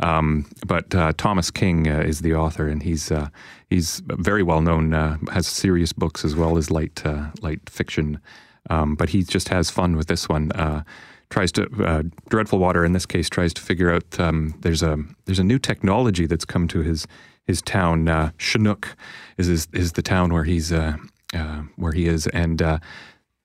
um, 0.01 0.45
but 0.67 0.93
uh, 0.93 1.13
Thomas 1.17 1.49
King 1.49 1.87
is 1.87 2.21
the 2.21 2.35
author, 2.35 2.67
and 2.67 2.83
he's 2.83 3.11
he's 3.69 4.03
very 4.05 4.43
well 4.43 4.61
known. 4.61 4.91
Has 5.31 5.47
serious 5.47 5.93
books 5.93 6.23
as 6.23 6.35
well 6.35 6.57
as 6.57 6.69
light 6.69 7.01
light 7.41 7.67
fiction. 7.69 8.19
Um, 8.69 8.93
but 8.95 9.09
he 9.09 9.23
just 9.23 9.49
has 9.49 9.71
fun 9.71 9.95
with 9.95 10.07
this 10.07 10.29
one. 10.29 10.51
Tries 11.29 11.51
to 11.53 11.69
uh, 11.83 12.03
Dreadful 12.29 12.59
Water 12.59 12.83
in 12.83 12.93
this 12.93 13.05
case 13.05 13.29
tries 13.29 13.53
to 13.53 13.61
figure 13.61 13.91
out 13.91 14.19
um, 14.19 14.55
there's 14.61 14.81
a 14.81 14.97
there's 15.25 15.39
a 15.39 15.43
new 15.43 15.59
technology 15.59 16.25
that's 16.25 16.45
come 16.45 16.67
to 16.69 16.81
his 16.81 17.07
his 17.45 17.61
town. 17.61 18.07
Uh, 18.07 18.31
Chinook 18.37 18.95
is 19.37 19.67
is 19.71 19.91
the 19.93 20.01
town 20.01 20.33
where 20.33 20.43
he's 20.43 20.71
uh, 20.71 20.97
uh, 21.33 21.63
where 21.75 21.91
he 21.91 22.07
is, 22.07 22.27
and 22.27 22.61
uh, 22.61 22.79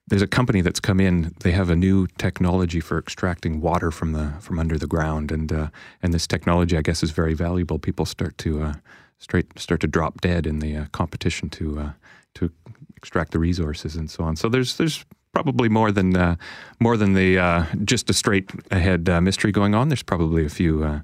there's 0.07 0.23
a 0.23 0.27
company 0.27 0.61
that's 0.61 0.81
come 0.81 1.01
in. 1.01 1.35
They 1.41 1.53
have 1.53 1.71
a 1.71 1.77
new 1.77 2.07
technology 2.19 2.81
for 2.81 2.99
extracting 2.99 3.61
water 3.61 3.91
from 3.91 4.13
the 4.13 4.33
from 4.41 4.59
under 4.59 4.79
the 4.79 4.87
ground, 4.87 5.33
and 5.33 5.53
uh, 5.53 5.69
and 6.03 6.13
this 6.13 6.27
technology, 6.27 6.77
I 6.77 6.83
guess, 6.83 7.03
is 7.03 7.11
very 7.11 7.35
valuable. 7.35 7.79
People 7.79 8.05
start 8.05 8.37
to 8.39 8.63
uh, 8.63 8.75
straight 9.19 9.59
start 9.59 9.81
to 9.81 9.87
drop 9.87 10.21
dead 10.21 10.47
in 10.47 10.59
the 10.59 10.77
uh, 10.77 10.85
competition 10.93 11.49
to 11.51 11.81
uh, 11.81 11.93
to 12.35 12.51
extract 12.97 13.33
the 13.33 13.39
resources 13.39 13.97
and 13.97 14.11
so 14.11 14.25
on. 14.25 14.37
So 14.37 14.49
there's 14.49 14.77
there's 14.77 15.05
probably 15.35 15.69
more 15.69 15.93
than 15.93 16.17
uh, 16.17 16.37
more 16.81 16.97
than 16.97 17.15
the 17.15 17.39
uh, 17.39 17.65
just 17.85 18.09
a 18.09 18.13
straight 18.13 18.51
ahead 18.71 19.09
uh, 19.09 19.21
mystery 19.21 19.53
going 19.53 19.75
on. 19.75 19.89
There's 19.89 20.03
probably 20.03 20.47
a 20.47 20.49
few 20.49 20.85
uh, 20.85 21.01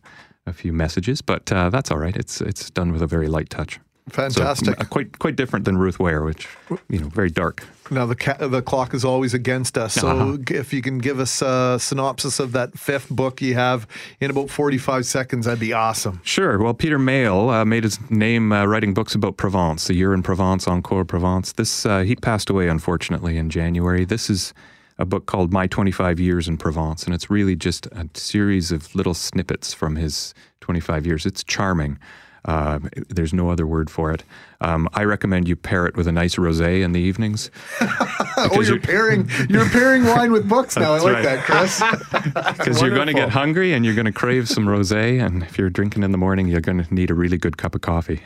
a 0.46 0.52
few 0.52 0.72
messages, 0.72 1.20
but 1.20 1.52
uh, 1.52 1.68
that's 1.70 1.90
all 1.90 1.98
right. 1.98 2.16
It's 2.16 2.40
it's 2.40 2.70
done 2.70 2.92
with 2.92 3.02
a 3.02 3.06
very 3.06 3.28
light 3.28 3.50
touch. 3.50 3.80
So, 4.12 4.28
Fantastic. 4.28 4.80
uh, 4.80 4.84
quite 4.84 5.18
quite 5.18 5.36
different 5.36 5.64
than 5.64 5.76
Ruth 5.76 5.98
Ware, 5.98 6.22
which 6.24 6.48
you 6.88 7.00
know, 7.00 7.08
very 7.08 7.30
dark. 7.30 7.64
Now 7.90 8.06
the 8.06 8.14
ca- 8.16 8.46
the 8.46 8.62
clock 8.62 8.94
is 8.94 9.04
always 9.04 9.34
against 9.34 9.76
us. 9.76 9.94
So 9.94 10.08
Uh-huh. 10.08 10.36
if 10.48 10.72
you 10.72 10.82
can 10.82 10.98
give 10.98 11.18
us 11.20 11.42
a 11.42 11.78
synopsis 11.80 12.40
of 12.40 12.52
that 12.52 12.78
fifth 12.78 13.08
book 13.10 13.40
you 13.42 13.54
have 13.54 13.86
in 14.20 14.30
about 14.30 14.50
forty 14.50 14.78
five 14.78 15.06
seconds, 15.06 15.46
that'd 15.46 15.58
be 15.60 15.72
awesome. 15.72 16.20
Sure. 16.22 16.58
Well, 16.58 16.74
Peter 16.74 16.98
Mayle 16.98 17.50
uh, 17.50 17.64
made 17.64 17.84
his 17.84 17.98
name 18.10 18.52
uh, 18.52 18.64
writing 18.66 18.94
books 18.94 19.14
about 19.14 19.36
Provence, 19.36 19.86
the 19.88 19.94
year 19.94 20.14
in 20.14 20.22
Provence, 20.22 20.66
Encore 20.68 21.04
Provence. 21.04 21.52
This 21.52 21.84
uh, 21.86 22.00
he 22.00 22.16
passed 22.16 22.48
away 22.50 22.68
unfortunately 22.68 23.36
in 23.36 23.50
January. 23.50 24.04
This 24.04 24.30
is 24.30 24.54
a 24.98 25.06
book 25.06 25.24
called 25.26 25.50
My 25.50 25.66
25 25.66 26.20
Years 26.20 26.46
in 26.46 26.58
Provence, 26.58 27.04
and 27.04 27.14
it's 27.14 27.30
really 27.30 27.56
just 27.56 27.86
a 27.86 28.06
series 28.14 28.70
of 28.70 28.94
little 28.94 29.14
snippets 29.14 29.72
from 29.72 29.96
his 29.96 30.34
25 30.60 31.06
years. 31.06 31.24
It's 31.24 31.42
charming. 31.42 31.98
Uh, 32.44 32.78
there's 33.08 33.32
no 33.32 33.50
other 33.50 33.66
word 33.66 33.90
for 33.90 34.12
it. 34.12 34.24
Um, 34.60 34.88
I 34.92 35.04
recommend 35.04 35.48
you 35.48 35.56
pair 35.56 35.86
it 35.86 35.96
with 35.96 36.06
a 36.06 36.12
nice 36.12 36.36
rosé 36.36 36.82
in 36.82 36.92
the 36.92 37.00
evenings. 37.00 37.50
oh, 37.80 38.50
you're 38.54 38.64
you're- 38.64 38.78
pairing 38.80 39.30
you're 39.48 39.68
pairing 39.68 40.04
wine 40.04 40.32
with 40.32 40.48
books 40.48 40.76
now. 40.76 40.92
I 40.94 40.98
like 40.98 41.14
right. 41.14 41.24
that, 41.24 41.44
Chris. 41.44 41.82
Because 42.60 42.80
you're 42.80 42.94
going 42.94 43.06
to 43.06 43.14
get 43.14 43.30
hungry 43.30 43.72
and 43.72 43.84
you're 43.84 43.94
going 43.94 44.06
to 44.06 44.12
crave 44.12 44.48
some 44.48 44.66
rosé, 44.66 45.24
and 45.24 45.42
if 45.42 45.58
you're 45.58 45.70
drinking 45.70 46.02
in 46.02 46.12
the 46.12 46.18
morning, 46.18 46.48
you're 46.48 46.60
going 46.60 46.82
to 46.82 46.94
need 46.94 47.10
a 47.10 47.14
really 47.14 47.38
good 47.38 47.56
cup 47.56 47.74
of 47.74 47.80
coffee. 47.80 48.20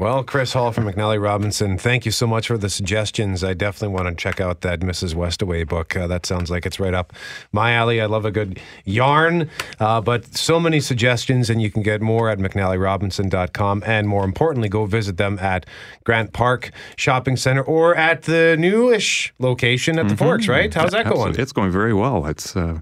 Well, 0.00 0.24
Chris 0.24 0.54
Hall 0.54 0.72
from 0.72 0.86
McNally 0.86 1.22
Robinson, 1.22 1.76
thank 1.76 2.06
you 2.06 2.10
so 2.10 2.26
much 2.26 2.46
for 2.46 2.56
the 2.56 2.70
suggestions. 2.70 3.44
I 3.44 3.52
definitely 3.52 3.94
want 3.94 4.08
to 4.08 4.14
check 4.14 4.40
out 4.40 4.62
that 4.62 4.80
Mrs. 4.80 5.14
Westaway 5.14 5.68
book. 5.68 5.94
Uh, 5.94 6.06
that 6.06 6.24
sounds 6.24 6.50
like 6.50 6.64
it's 6.64 6.80
right 6.80 6.94
up 6.94 7.12
my 7.52 7.72
alley. 7.72 8.00
I 8.00 8.06
love 8.06 8.24
a 8.24 8.30
good 8.30 8.58
yarn, 8.86 9.50
uh, 9.78 10.00
but 10.00 10.34
so 10.34 10.58
many 10.58 10.80
suggestions, 10.80 11.50
and 11.50 11.60
you 11.60 11.70
can 11.70 11.82
get 11.82 12.00
more 12.00 12.30
at 12.30 12.38
McNallyRobinson.com. 12.38 13.82
And 13.84 14.08
more 14.08 14.24
importantly, 14.24 14.70
go 14.70 14.86
visit 14.86 15.18
them 15.18 15.38
at 15.38 15.66
Grant 16.04 16.32
Park 16.32 16.70
Shopping 16.96 17.36
Center 17.36 17.60
or 17.62 17.94
at 17.94 18.22
the 18.22 18.56
newish 18.58 19.34
location 19.38 19.98
at 19.98 20.08
the 20.08 20.16
Forks, 20.16 20.48
right? 20.48 20.72
How's 20.72 20.92
that 20.92 21.10
going? 21.10 21.38
It's 21.38 21.52
going 21.52 21.72
very 21.72 21.92
well. 21.92 22.24
It's 22.24 22.56
uh, 22.56 22.80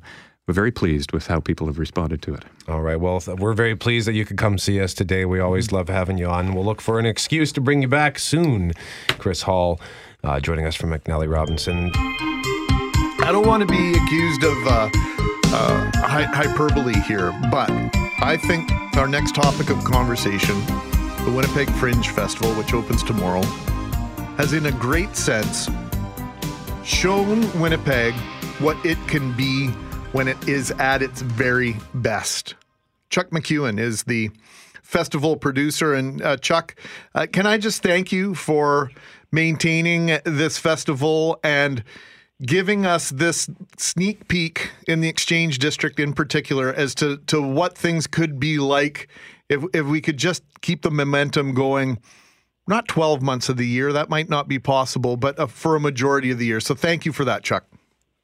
we're 0.49 0.55
very 0.55 0.71
pleased 0.71 1.13
with 1.13 1.27
how 1.27 1.41
people 1.41 1.67
have 1.67 1.79
responded 1.79 2.23
to 2.23 2.33
it. 2.33 2.43
All 2.69 2.81
right. 2.81 2.99
Well, 2.99 3.23
we're 3.39 3.53
very 3.53 3.77
pleased 3.77 4.09
that 4.09 4.15
you 4.15 4.25
could 4.25 4.39
come 4.39 4.57
see 4.57 4.81
us 4.81 4.95
today. 4.95 5.27
We 5.27 5.41
always 5.41 5.73
love 5.73 5.91
having 5.91 6.17
you 6.17 6.27
on. 6.27 6.55
We'll 6.55 6.65
look 6.65 6.81
for 6.81 6.99
an 6.99 7.05
excuse 7.05 7.53
to 7.53 7.61
bring 7.61 7.83
you 7.83 7.89
back 7.89 8.19
soon. 8.19 8.73
Chris 9.19 9.43
Hall 9.43 9.79
uh, 10.25 10.41
joining 10.41 10.65
us 10.65 10.75
from 10.75 10.91
McNally 10.91 11.31
Robinson. 11.31 11.93
I 11.95 13.29
don't 13.31 13.47
want 13.47 13.61
to 13.61 13.67
be 13.67 13.93
accused 13.93 14.43
of 14.43 14.67
uh, 14.67 14.91
uh, 15.53 15.91
hy- 15.97 16.23
hyperbole 16.23 16.99
here, 17.01 17.31
but 17.51 17.71
I 18.23 18.39
think 18.39 18.73
our 18.97 19.07
next 19.07 19.35
topic 19.35 19.69
of 19.69 19.85
conversation, 19.85 20.59
the 21.27 21.33
Winnipeg 21.37 21.71
Fringe 21.73 22.09
Festival, 22.09 22.55
which 22.55 22.73
opens 22.73 23.03
tomorrow, 23.03 23.43
has 24.39 24.55
in 24.55 24.65
a 24.65 24.73
great 24.73 25.15
sense 25.15 25.69
shown 26.85 27.61
Winnipeg 27.61 28.15
what 28.61 28.79
it 28.83 28.97
can 29.09 29.37
be 29.37 29.71
when 30.13 30.29
it 30.29 30.49
is 30.49 30.71
at 30.73 31.03
its 31.03 31.21
very 31.23 31.77
best. 31.95 32.55
Chuck 33.11 33.31
McEwen 33.31 33.79
is 33.79 34.05
the 34.05 34.31
festival 34.89 35.37
producer. 35.37 35.93
And 35.95 36.23
uh, 36.23 36.39
Chuck, 36.39 36.75
uh, 37.15 37.27
can 37.31 37.47
I 37.47 37.59
just 37.59 37.83
thank 37.83 38.11
you 38.11 38.35
for 38.35 38.91
maintaining 39.31 40.19
this 40.25 40.57
festival 40.57 41.39
and 41.45 41.85
giving 42.43 42.87
us 42.87 43.11
this 43.11 43.51
sneak 43.77 44.29
peek 44.29 44.71
in 44.87 45.01
the 45.01 45.09
Exchange 45.09 45.59
District 45.59 46.01
in 46.01 46.15
particular 46.15 46.73
as 46.73 46.95
to, 46.97 47.19
to 47.27 47.43
what 47.43 47.77
things 47.77 48.07
could 48.07 48.41
be 48.41 48.59
like 48.59 49.09
if, 49.51 49.63
if 49.75 49.85
we 49.85 50.01
could 50.01 50.17
just 50.17 50.43
keep 50.63 50.83
the 50.83 50.91
momentum 50.91 51.53
going. 51.53 51.99
Not 52.67 52.89
12 52.89 53.21
months 53.21 53.49
of 53.49 53.57
the 53.57 53.67
year, 53.67 53.93
that 53.93 54.09
might 54.09 54.29
not 54.29 54.49
be 54.49 54.59
possible, 54.59 55.17
but 55.17 55.39
uh, 55.39 55.47
for 55.47 55.77
a 55.77 55.81
majority 55.81 56.31
of 56.31 56.39
the 56.39 56.47
year. 56.47 56.61
So 56.61 56.75
thank 56.75 57.05
you 57.05 57.13
for 57.13 57.25
that, 57.25 57.43
Chuck. 57.43 57.65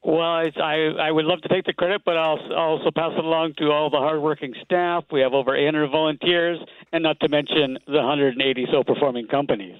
Well, 0.04 0.40
it's, 0.40 0.56
I 0.58 0.90
I 1.00 1.10
would 1.10 1.24
love 1.24 1.40
to 1.42 1.48
take 1.48 1.64
the 1.64 1.72
credit, 1.72 2.02
but 2.04 2.18
I'll 2.18 2.38
I'll 2.50 2.78
also 2.78 2.90
pass 2.94 3.12
it 3.16 3.24
along 3.24 3.54
to 3.58 3.70
all 3.70 3.88
the 3.88 3.96
hardworking 3.96 4.54
staff. 4.62 5.04
We 5.10 5.20
have 5.20 5.32
over 5.32 5.56
800 5.56 5.90
volunteers, 5.90 6.58
and 6.92 7.02
not 7.02 7.18
to 7.20 7.28
mention 7.28 7.78
the 7.86 8.02
180 8.02 8.66
so 8.70 8.84
performing 8.84 9.26
companies. 9.28 9.76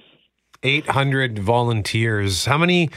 800 0.63 1.37
volunteers. 1.37 2.45
How 2.45 2.57
many 2.57 2.89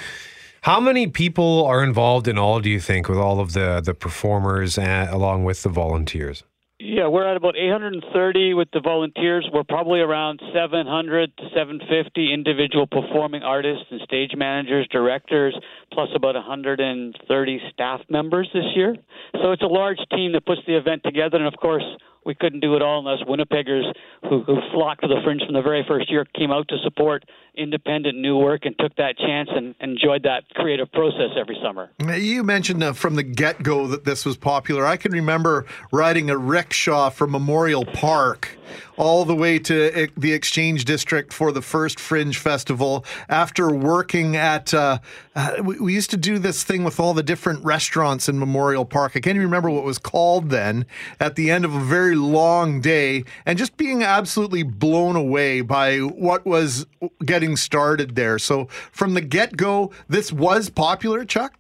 how 0.63 0.81
many 0.81 1.07
people 1.07 1.67
are 1.67 1.85
involved 1.85 2.29
in 2.29 2.39
all 2.39 2.61
do 2.61 2.71
you 2.71 2.81
think 2.81 3.11
with 3.11 3.19
all 3.19 3.41
of 3.41 3.53
the 3.53 3.83
the 3.85 3.93
performers 3.93 4.79
and, 4.79 5.11
along 5.11 5.45
with 5.45 5.63
the 5.63 5.69
volunteers? 5.69 6.45
Yeah, 6.81 7.09
we're 7.09 7.27
at 7.29 7.37
about 7.37 7.57
830 7.57 8.55
with 8.55 8.69
the 8.73 8.79
volunteers. 8.79 9.45
We're 9.53 9.65
probably 9.65 9.99
around 9.99 10.41
700 10.55 11.37
to 11.37 11.43
750 11.53 12.33
individual 12.33 12.87
performing 12.87 13.43
artists 13.43 13.87
and 13.91 14.01
stage 14.03 14.31
managers, 14.37 14.87
directors, 14.93 15.59
plus 15.93 16.09
about 16.15 16.37
130 16.37 17.61
staff 17.73 18.01
members 18.09 18.49
this 18.55 18.63
year. 18.77 18.95
So 19.43 19.51
it's 19.51 19.63
a 19.63 19.67
large 19.67 19.99
team 20.13 20.33
that 20.35 20.47
puts 20.47 20.61
the 20.69 20.77
event 20.77 21.03
together. 21.03 21.39
And 21.39 21.49
of 21.53 21.59
course, 21.61 21.83
we 22.29 22.35
couldn't 22.35 22.61
do 22.61 22.77
it 22.77 22.83
all 22.83 22.99
unless 22.99 23.27
Winnipeggers 23.27 23.91
who, 24.29 24.43
who 24.43 24.59
flocked 24.75 25.01
to 25.01 25.09
the 25.09 25.17
Fringe 25.25 25.41
from 25.47 25.55
the 25.55 25.63
very 25.63 25.83
first 25.89 26.11
year 26.11 26.27
came 26.37 26.51
out 26.51 26.69
to 26.69 26.77
support 26.85 27.25
independent 27.57 28.19
new 28.19 28.37
work 28.37 28.67
and 28.67 28.79
took 28.79 28.95
that 28.97 29.17
chance 29.17 29.49
and 29.51 29.75
enjoyed 29.81 30.25
that 30.25 30.45
creative 30.51 30.93
process 30.93 31.31
every 31.41 31.59
summer. 31.65 31.91
You 31.99 32.45
mentioned 32.45 32.85
uh, 32.85 32.93
from 32.93 33.17
the 33.17 33.23
get 33.23 33.63
go 33.63 33.87
that 33.87 34.05
this 34.05 34.27
was 34.27 34.37
popular. 34.37 34.85
I 34.85 34.99
can 34.99 35.13
remember 35.13 35.65
riding 35.91 36.29
a 36.29 36.37
rickshaw 36.37 37.09
from 37.09 37.31
Memorial 37.31 37.87
Park 37.87 38.59
all 38.99 39.25
the 39.25 39.35
way 39.35 39.59
to 39.61 40.09
the 40.17 40.33
Exchange 40.33 40.85
District 40.85 41.33
for 41.33 41.53
the 41.53 41.63
first 41.63 41.99
Fringe 41.99 42.37
Festival 42.37 43.05
after 43.29 43.71
working 43.71 44.37
at. 44.37 44.75
Uh, 44.75 44.99
uh, 45.35 45.63
we, 45.63 45.79
we 45.79 45.95
used 45.95 46.11
to 46.11 46.17
do 46.17 46.39
this 46.39 46.65
thing 46.65 46.83
with 46.83 46.99
all 46.99 47.15
the 47.15 47.23
different 47.23 47.65
restaurants 47.65 48.29
in 48.29 48.39
Memorial 48.39 48.85
Park. 48.85 49.13
I 49.15 49.21
can't 49.21 49.37
even 49.37 49.43
remember 49.43 49.71
what 49.71 49.85
was 49.85 49.99
called 49.99 50.51
then 50.51 50.85
at 51.21 51.37
the 51.37 51.51
end 51.51 51.65
of 51.65 51.75
a 51.75 51.81
very 51.81 52.17
long 52.17 52.81
day 52.81 53.25
and 53.47 53.57
just 53.57 53.77
being 53.77 54.03
absolutely 54.03 54.65
blown 54.65 55.15
away 55.15 55.61
by 55.61 55.99
what 55.99 56.45
was 56.45 56.87
getting 57.25 57.57
started 57.57 58.17
there. 58.17 58.39
So 58.39 58.67
from 58.91 59.15
the 59.15 59.21
get 59.21 59.57
go, 59.57 59.93
this 60.09 60.33
was 60.33 60.71
popular, 60.71 61.25
Chuck? 61.25 61.55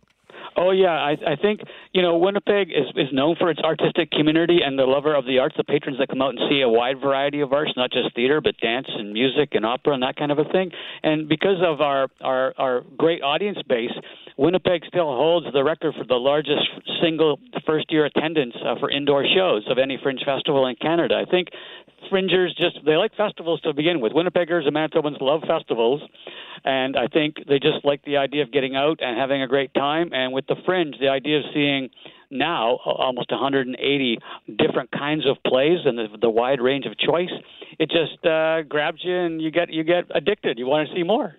Oh 0.58 0.72
yeah, 0.72 0.90
I, 0.90 1.16
I 1.24 1.36
think 1.36 1.60
you 1.98 2.02
know 2.02 2.16
Winnipeg 2.16 2.70
is, 2.70 2.86
is 2.94 3.12
known 3.12 3.34
for 3.34 3.50
its 3.50 3.58
artistic 3.58 4.12
community 4.12 4.60
and 4.64 4.78
the 4.78 4.84
lover 4.84 5.16
of 5.16 5.26
the 5.26 5.40
arts, 5.40 5.56
the 5.56 5.64
patrons 5.64 5.98
that 5.98 6.08
come 6.08 6.22
out 6.22 6.30
and 6.30 6.38
see 6.48 6.60
a 6.60 6.68
wide 6.68 7.00
variety 7.00 7.40
of 7.40 7.52
arts, 7.52 7.72
not 7.76 7.90
just 7.90 8.14
theater, 8.14 8.40
but 8.40 8.56
dance 8.58 8.86
and 8.88 9.12
music 9.12 9.48
and 9.54 9.66
opera 9.66 9.94
and 9.94 10.04
that 10.04 10.14
kind 10.14 10.30
of 10.30 10.38
a 10.38 10.44
thing. 10.44 10.70
And 11.02 11.28
because 11.28 11.56
of 11.60 11.80
our 11.80 12.06
our, 12.20 12.54
our 12.56 12.82
great 12.96 13.20
audience 13.24 13.58
base, 13.68 13.90
Winnipeg 14.36 14.82
still 14.86 15.06
holds 15.06 15.48
the 15.52 15.64
record 15.64 15.94
for 15.98 16.04
the 16.04 16.14
largest 16.14 16.62
single 17.02 17.40
first 17.66 17.90
year 17.90 18.04
attendance 18.04 18.54
uh, 18.64 18.76
for 18.78 18.88
indoor 18.88 19.26
shows 19.34 19.64
of 19.68 19.78
any 19.78 19.98
fringe 20.00 20.20
festival 20.24 20.68
in 20.68 20.76
Canada. 20.76 21.16
I 21.16 21.28
think 21.28 21.48
fringers 22.10 22.54
just 22.56 22.78
they 22.86 22.94
like 22.94 23.14
festivals 23.16 23.60
to 23.62 23.74
begin 23.74 24.00
with. 24.00 24.12
Winnipeggers 24.12 24.66
and 24.66 24.76
Manitobans 24.76 25.20
love 25.20 25.42
festivals, 25.48 26.00
and 26.64 26.96
I 26.96 27.08
think 27.08 27.36
they 27.48 27.58
just 27.58 27.84
like 27.84 28.04
the 28.04 28.18
idea 28.18 28.42
of 28.42 28.52
getting 28.52 28.76
out 28.76 29.00
and 29.02 29.18
having 29.18 29.42
a 29.42 29.48
great 29.48 29.74
time. 29.74 30.10
And 30.12 30.32
with 30.32 30.46
the 30.46 30.56
fringe, 30.64 30.94
the 31.00 31.08
idea 31.08 31.38
of 31.38 31.44
seeing 31.52 31.87
now 32.30 32.76
almost 32.84 33.30
180 33.30 34.18
different 34.56 34.90
kinds 34.90 35.26
of 35.26 35.36
plays 35.46 35.78
and 35.84 35.98
the, 35.98 36.06
the 36.20 36.30
wide 36.30 36.60
range 36.60 36.86
of 36.86 36.96
choice, 36.98 37.30
it 37.78 37.90
just 37.90 38.24
uh, 38.24 38.62
grabs 38.62 38.98
you 39.02 39.16
and 39.16 39.40
you 39.40 39.50
get 39.50 39.72
you 39.72 39.84
get 39.84 40.04
addicted. 40.14 40.58
You 40.58 40.66
want 40.66 40.88
to 40.88 40.94
see 40.94 41.02
more. 41.02 41.36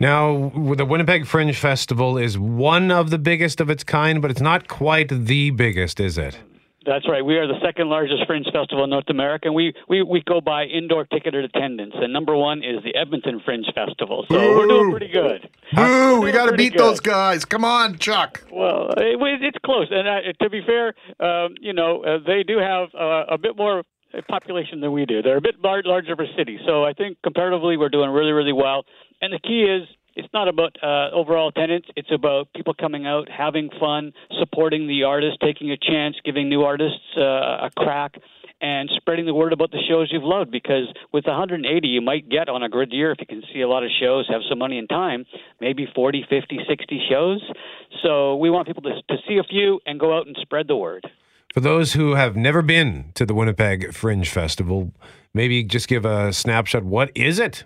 Now, 0.00 0.50
the 0.74 0.84
Winnipeg 0.84 1.26
Fringe 1.26 1.56
Festival 1.56 2.18
is 2.18 2.36
one 2.36 2.90
of 2.90 3.10
the 3.10 3.18
biggest 3.18 3.60
of 3.60 3.70
its 3.70 3.84
kind, 3.84 4.20
but 4.20 4.30
it's 4.30 4.40
not 4.40 4.66
quite 4.66 5.08
the 5.08 5.50
biggest, 5.50 6.00
is 6.00 6.18
it? 6.18 6.38
That's 6.84 7.08
right. 7.08 7.24
We 7.24 7.36
are 7.36 7.46
the 7.46 7.60
second 7.64 7.88
largest 7.88 8.26
fringe 8.26 8.46
festival 8.52 8.84
in 8.84 8.90
North 8.90 9.08
America, 9.08 9.46
and 9.46 9.54
we, 9.54 9.72
we, 9.88 10.02
we 10.02 10.22
go 10.26 10.40
by 10.40 10.64
indoor 10.64 11.04
ticketed 11.04 11.44
attendance. 11.44 11.94
And 11.94 12.12
number 12.12 12.36
one 12.36 12.58
is 12.58 12.82
the 12.82 12.96
Edmonton 12.96 13.40
Fringe 13.44 13.66
Festival. 13.74 14.26
So 14.28 14.36
we're 14.36 14.66
doing 14.66 14.90
pretty 14.90 15.08
good. 15.08 15.48
Boo! 15.74 16.20
We 16.20 16.32
got 16.32 16.46
to 16.46 16.56
beat 16.56 16.76
those 16.76 17.00
guys. 17.00 17.44
Come 17.44 17.64
on, 17.64 17.98
Chuck. 17.98 18.42
Well, 18.50 18.90
it, 18.96 19.18
it's 19.42 19.58
close. 19.64 19.88
And 19.90 20.08
uh, 20.08 20.32
to 20.42 20.50
be 20.50 20.60
fair, 20.66 20.94
um, 21.20 21.54
you 21.60 21.72
know, 21.72 22.02
uh, 22.02 22.18
they 22.26 22.42
do 22.42 22.58
have 22.58 22.88
uh, 22.94 23.24
a 23.28 23.38
bit 23.38 23.56
more 23.56 23.84
population 24.28 24.80
than 24.80 24.92
we 24.92 25.06
do. 25.06 25.22
They're 25.22 25.38
a 25.38 25.40
bit 25.40 25.56
lar- 25.62 25.82
larger 25.84 26.12
of 26.12 26.20
a 26.20 26.26
city. 26.36 26.58
So 26.66 26.84
I 26.84 26.92
think 26.92 27.18
comparatively, 27.22 27.76
we're 27.76 27.88
doing 27.88 28.10
really, 28.10 28.32
really 28.32 28.52
well. 28.52 28.84
And 29.20 29.32
the 29.32 29.38
key 29.38 29.62
is 29.62 29.88
it's 30.14 30.28
not 30.32 30.48
about 30.48 30.76
uh, 30.82 31.10
overall 31.12 31.48
attendance. 31.48 31.86
It's 31.96 32.10
about 32.12 32.52
people 32.54 32.74
coming 32.74 33.06
out, 33.06 33.28
having 33.30 33.70
fun, 33.80 34.12
supporting 34.38 34.86
the 34.86 35.04
artist, 35.04 35.38
taking 35.42 35.70
a 35.70 35.76
chance, 35.76 36.16
giving 36.24 36.48
new 36.48 36.62
artists 36.62 37.00
uh, 37.16 37.66
a 37.66 37.70
crack, 37.76 38.16
and 38.60 38.88
spreading 38.96 39.26
the 39.26 39.34
word 39.34 39.52
about 39.52 39.70
the 39.70 39.80
shows 39.88 40.08
you've 40.12 40.22
loved. 40.22 40.50
Because 40.50 40.86
with 41.12 41.26
180, 41.26 41.88
you 41.88 42.00
might 42.00 42.28
get 42.28 42.48
on 42.48 42.62
a 42.62 42.68
good 42.68 42.92
year 42.92 43.12
if 43.12 43.18
you 43.20 43.26
can 43.26 43.42
see 43.52 43.60
a 43.60 43.68
lot 43.68 43.82
of 43.84 43.90
shows, 44.00 44.26
have 44.28 44.42
some 44.48 44.58
money 44.58 44.78
and 44.78 44.88
time, 44.88 45.24
maybe 45.60 45.86
40, 45.94 46.26
50, 46.28 46.60
60 46.68 47.02
shows. 47.10 47.42
So 48.02 48.36
we 48.36 48.50
want 48.50 48.66
people 48.66 48.82
to, 48.82 49.02
to 49.08 49.16
see 49.28 49.38
a 49.38 49.44
few 49.44 49.80
and 49.86 49.98
go 49.98 50.16
out 50.16 50.26
and 50.26 50.36
spread 50.40 50.68
the 50.68 50.76
word. 50.76 51.06
For 51.52 51.60
those 51.60 51.92
who 51.92 52.14
have 52.14 52.34
never 52.34 52.62
been 52.62 53.12
to 53.14 53.26
the 53.26 53.34
Winnipeg 53.34 53.92
Fringe 53.92 54.28
Festival, 54.28 54.92
maybe 55.34 55.62
just 55.62 55.86
give 55.86 56.04
a 56.06 56.32
snapshot. 56.32 56.84
What 56.84 57.10
is 57.14 57.38
it? 57.38 57.64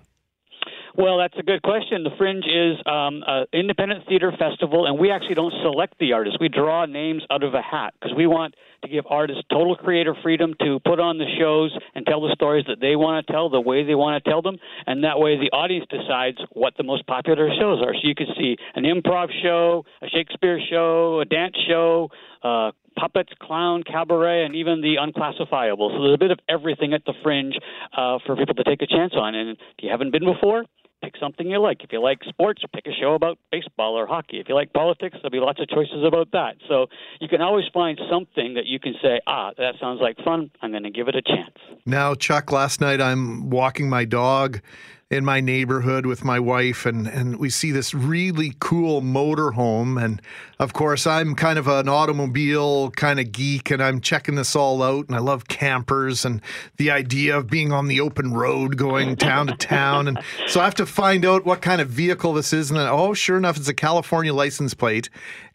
Well, 0.98 1.18
that's 1.18 1.36
a 1.38 1.42
good 1.42 1.60
question. 1.60 2.04
The 2.04 2.16
Fringe 2.16 2.46
is 2.46 2.80
um, 2.86 3.22
an 3.26 3.44
independent 3.52 4.06
theater 4.08 4.32
festival, 4.38 4.86
and 4.86 4.98
we 4.98 5.10
actually 5.10 5.34
don't 5.34 5.52
select 5.62 5.98
the 6.00 6.14
artists. 6.14 6.38
We 6.40 6.48
draw 6.48 6.86
names 6.86 7.22
out 7.30 7.42
of 7.42 7.52
a 7.52 7.60
hat 7.60 7.92
because 8.00 8.16
we 8.16 8.26
want 8.26 8.54
to 8.82 8.88
give 8.88 9.04
artists 9.10 9.42
total 9.50 9.76
creative 9.76 10.14
freedom 10.22 10.54
to 10.64 10.80
put 10.86 10.98
on 10.98 11.18
the 11.18 11.26
shows 11.38 11.76
and 11.94 12.06
tell 12.06 12.22
the 12.22 12.32
stories 12.34 12.64
that 12.68 12.80
they 12.80 12.96
want 12.96 13.26
to 13.26 13.30
tell 13.30 13.50
the 13.50 13.60
way 13.60 13.84
they 13.84 13.94
want 13.94 14.24
to 14.24 14.30
tell 14.30 14.40
them, 14.40 14.56
and 14.86 15.04
that 15.04 15.18
way 15.18 15.36
the 15.36 15.54
audience 15.54 15.84
decides 15.90 16.38
what 16.52 16.72
the 16.78 16.82
most 16.82 17.06
popular 17.06 17.50
shows 17.60 17.82
are. 17.82 17.92
So 17.92 18.00
you 18.02 18.14
could 18.14 18.32
see 18.38 18.56
an 18.74 18.84
improv 18.84 19.28
show, 19.42 19.84
a 20.00 20.08
Shakespeare 20.08 20.58
show, 20.70 21.20
a 21.20 21.26
dance 21.26 21.56
show, 21.68 22.08
uh, 22.42 22.70
puppets, 22.98 23.32
clown, 23.42 23.82
cabaret, 23.82 24.46
and 24.46 24.54
even 24.54 24.80
the 24.80 24.96
unclassifiable. 24.98 25.90
So 25.90 26.02
there's 26.04 26.14
a 26.14 26.18
bit 26.18 26.30
of 26.30 26.38
everything 26.48 26.94
at 26.94 27.04
the 27.04 27.12
Fringe 27.22 27.54
uh, 27.94 28.18
for 28.24 28.34
people 28.34 28.54
to 28.54 28.64
take 28.64 28.80
a 28.80 28.86
chance 28.86 29.12
on. 29.14 29.34
And 29.34 29.50
if 29.50 29.58
you 29.80 29.90
haven't 29.90 30.12
been 30.12 30.24
before, 30.24 30.64
pick 31.06 31.14
something 31.20 31.48
you 31.48 31.60
like. 31.60 31.84
If 31.84 31.92
you 31.92 32.00
like 32.02 32.18
sports, 32.28 32.62
pick 32.74 32.86
a 32.86 32.90
show 33.00 33.14
about 33.14 33.38
baseball 33.52 33.94
or 33.94 34.06
hockey. 34.06 34.40
If 34.40 34.48
you 34.48 34.56
like 34.56 34.72
politics, 34.72 35.16
there'll 35.22 35.30
be 35.30 35.38
lots 35.38 35.60
of 35.60 35.68
choices 35.68 36.04
about 36.04 36.32
that. 36.32 36.56
So 36.68 36.86
you 37.20 37.28
can 37.28 37.40
always 37.40 37.64
find 37.72 37.98
something 38.10 38.54
that 38.54 38.66
you 38.66 38.80
can 38.80 38.94
say, 39.00 39.20
ah, 39.26 39.52
that 39.56 39.74
sounds 39.80 40.00
like 40.00 40.16
fun. 40.24 40.50
I'm 40.62 40.72
going 40.72 40.82
to 40.82 40.90
give 40.90 41.06
it 41.06 41.14
a 41.14 41.22
chance. 41.22 41.56
Now, 41.84 42.14
Chuck, 42.14 42.50
last 42.50 42.80
night 42.80 43.00
I'm 43.00 43.50
walking 43.50 43.88
my 43.88 44.04
dog 44.04 44.60
in 45.08 45.24
my 45.24 45.40
neighborhood 45.40 46.04
with 46.04 46.24
my 46.24 46.40
wife 46.40 46.84
and 46.84 47.06
and 47.06 47.36
we 47.36 47.48
see 47.48 47.70
this 47.70 47.94
really 47.94 48.54
cool 48.58 49.02
motorhome. 49.02 50.02
And 50.02 50.20
of 50.58 50.72
course 50.72 51.06
I'm 51.06 51.36
kind 51.36 51.60
of 51.60 51.68
an 51.68 51.88
automobile 51.88 52.90
kind 52.90 53.20
of 53.20 53.30
geek 53.30 53.70
and 53.70 53.80
I'm 53.80 54.00
checking 54.00 54.34
this 54.34 54.56
all 54.56 54.82
out 54.82 55.06
and 55.06 55.14
I 55.14 55.20
love 55.20 55.46
campers 55.46 56.24
and 56.24 56.42
the 56.76 56.90
idea 56.90 57.36
of 57.38 57.46
being 57.46 57.70
on 57.72 57.86
the 57.86 58.00
open 58.00 58.34
road 58.34 58.76
going 58.76 59.14
town 59.14 59.46
to 59.46 59.54
town. 59.54 60.08
And 60.08 60.18
so 60.48 60.60
I 60.60 60.64
have 60.64 60.74
to 60.76 60.86
find 60.86 61.24
out 61.24 61.46
what 61.46 61.62
kind 61.62 61.80
of 61.80 61.88
vehicle 61.88 62.32
this 62.32 62.52
is 62.52 62.70
and 62.70 62.80
then, 62.80 62.88
oh 62.88 63.14
sure 63.14 63.36
enough 63.36 63.56
it's 63.56 63.68
a 63.68 63.74
California 63.74 64.34
license 64.34 64.74
plate. 64.74 65.08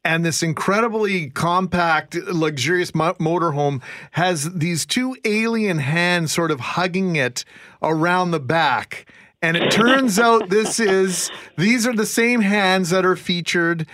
And 0.05 0.25
this 0.25 0.41
incredibly 0.41 1.29
compact, 1.29 2.15
luxurious 2.15 2.95
mo- 2.95 3.15
motorhome 3.15 3.81
has 4.11 4.51
these 4.53 4.85
two 4.85 5.17
alien 5.25 5.79
hands 5.79 6.31
sort 6.31 6.51
of 6.51 6.61
hugging 6.61 7.17
it 7.17 7.43
around 7.83 8.31
the 8.31 8.39
back. 8.39 9.05
And 9.41 9.57
it 9.57 9.71
turns 9.71 10.19
out 10.19 10.49
this 10.49 10.79
is 10.79 11.31
these 11.57 11.87
are 11.87 11.93
the 11.93 12.05
same 12.05 12.41
hands 12.41 12.91
that 12.91 13.05
are 13.05 13.15
featured 13.15 13.87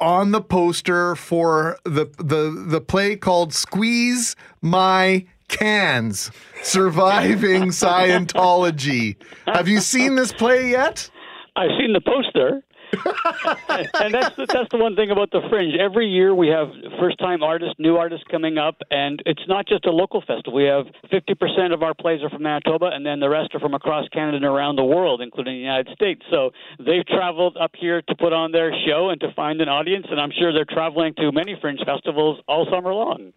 on 0.00 0.32
the 0.32 0.40
poster 0.40 1.14
for 1.14 1.78
the 1.84 2.06
the 2.18 2.64
the 2.66 2.80
play 2.80 3.16
called 3.16 3.52
Squeeze 3.52 4.36
My 4.62 5.26
Cans 5.48 6.30
Surviving 6.62 7.64
Scientology. 7.64 9.16
Have 9.46 9.68
you 9.68 9.80
seen 9.80 10.14
this 10.14 10.32
play 10.32 10.70
yet? 10.70 11.10
I've 11.56 11.70
seen 11.78 11.92
the 11.92 12.00
poster. 12.00 12.62
and 14.00 14.14
that's 14.14 14.36
the, 14.36 14.46
that's 14.46 14.70
the 14.70 14.78
one 14.78 14.96
thing 14.96 15.10
about 15.10 15.30
the 15.30 15.40
Fringe. 15.48 15.74
Every 15.78 16.08
year 16.08 16.34
we 16.34 16.48
have 16.48 16.68
first 16.98 17.18
time 17.18 17.42
artists, 17.42 17.74
new 17.78 17.96
artists 17.96 18.24
coming 18.30 18.58
up, 18.58 18.80
and 18.90 19.22
it's 19.26 19.42
not 19.48 19.66
just 19.66 19.86
a 19.86 19.90
local 19.90 20.20
festival. 20.20 20.54
We 20.54 20.64
have 20.64 20.86
50% 21.12 21.72
of 21.72 21.82
our 21.82 21.94
plays 21.94 22.22
are 22.22 22.30
from 22.30 22.42
Manitoba, 22.42 22.86
and 22.86 23.04
then 23.04 23.20
the 23.20 23.28
rest 23.28 23.54
are 23.54 23.60
from 23.60 23.74
across 23.74 24.08
Canada 24.08 24.36
and 24.36 24.44
around 24.44 24.76
the 24.76 24.84
world, 24.84 25.20
including 25.20 25.54
the 25.54 25.60
United 25.60 25.88
States. 25.94 26.22
So 26.30 26.50
they've 26.78 27.06
traveled 27.06 27.56
up 27.56 27.72
here 27.78 28.02
to 28.02 28.14
put 28.14 28.32
on 28.32 28.52
their 28.52 28.72
show 28.86 29.10
and 29.10 29.20
to 29.20 29.32
find 29.34 29.60
an 29.60 29.68
audience, 29.68 30.06
and 30.10 30.20
I'm 30.20 30.32
sure 30.38 30.52
they're 30.52 30.64
traveling 30.64 31.14
to 31.14 31.32
many 31.32 31.56
Fringe 31.60 31.80
festivals 31.84 32.40
all 32.46 32.66
summer 32.70 32.94
long. 32.94 33.32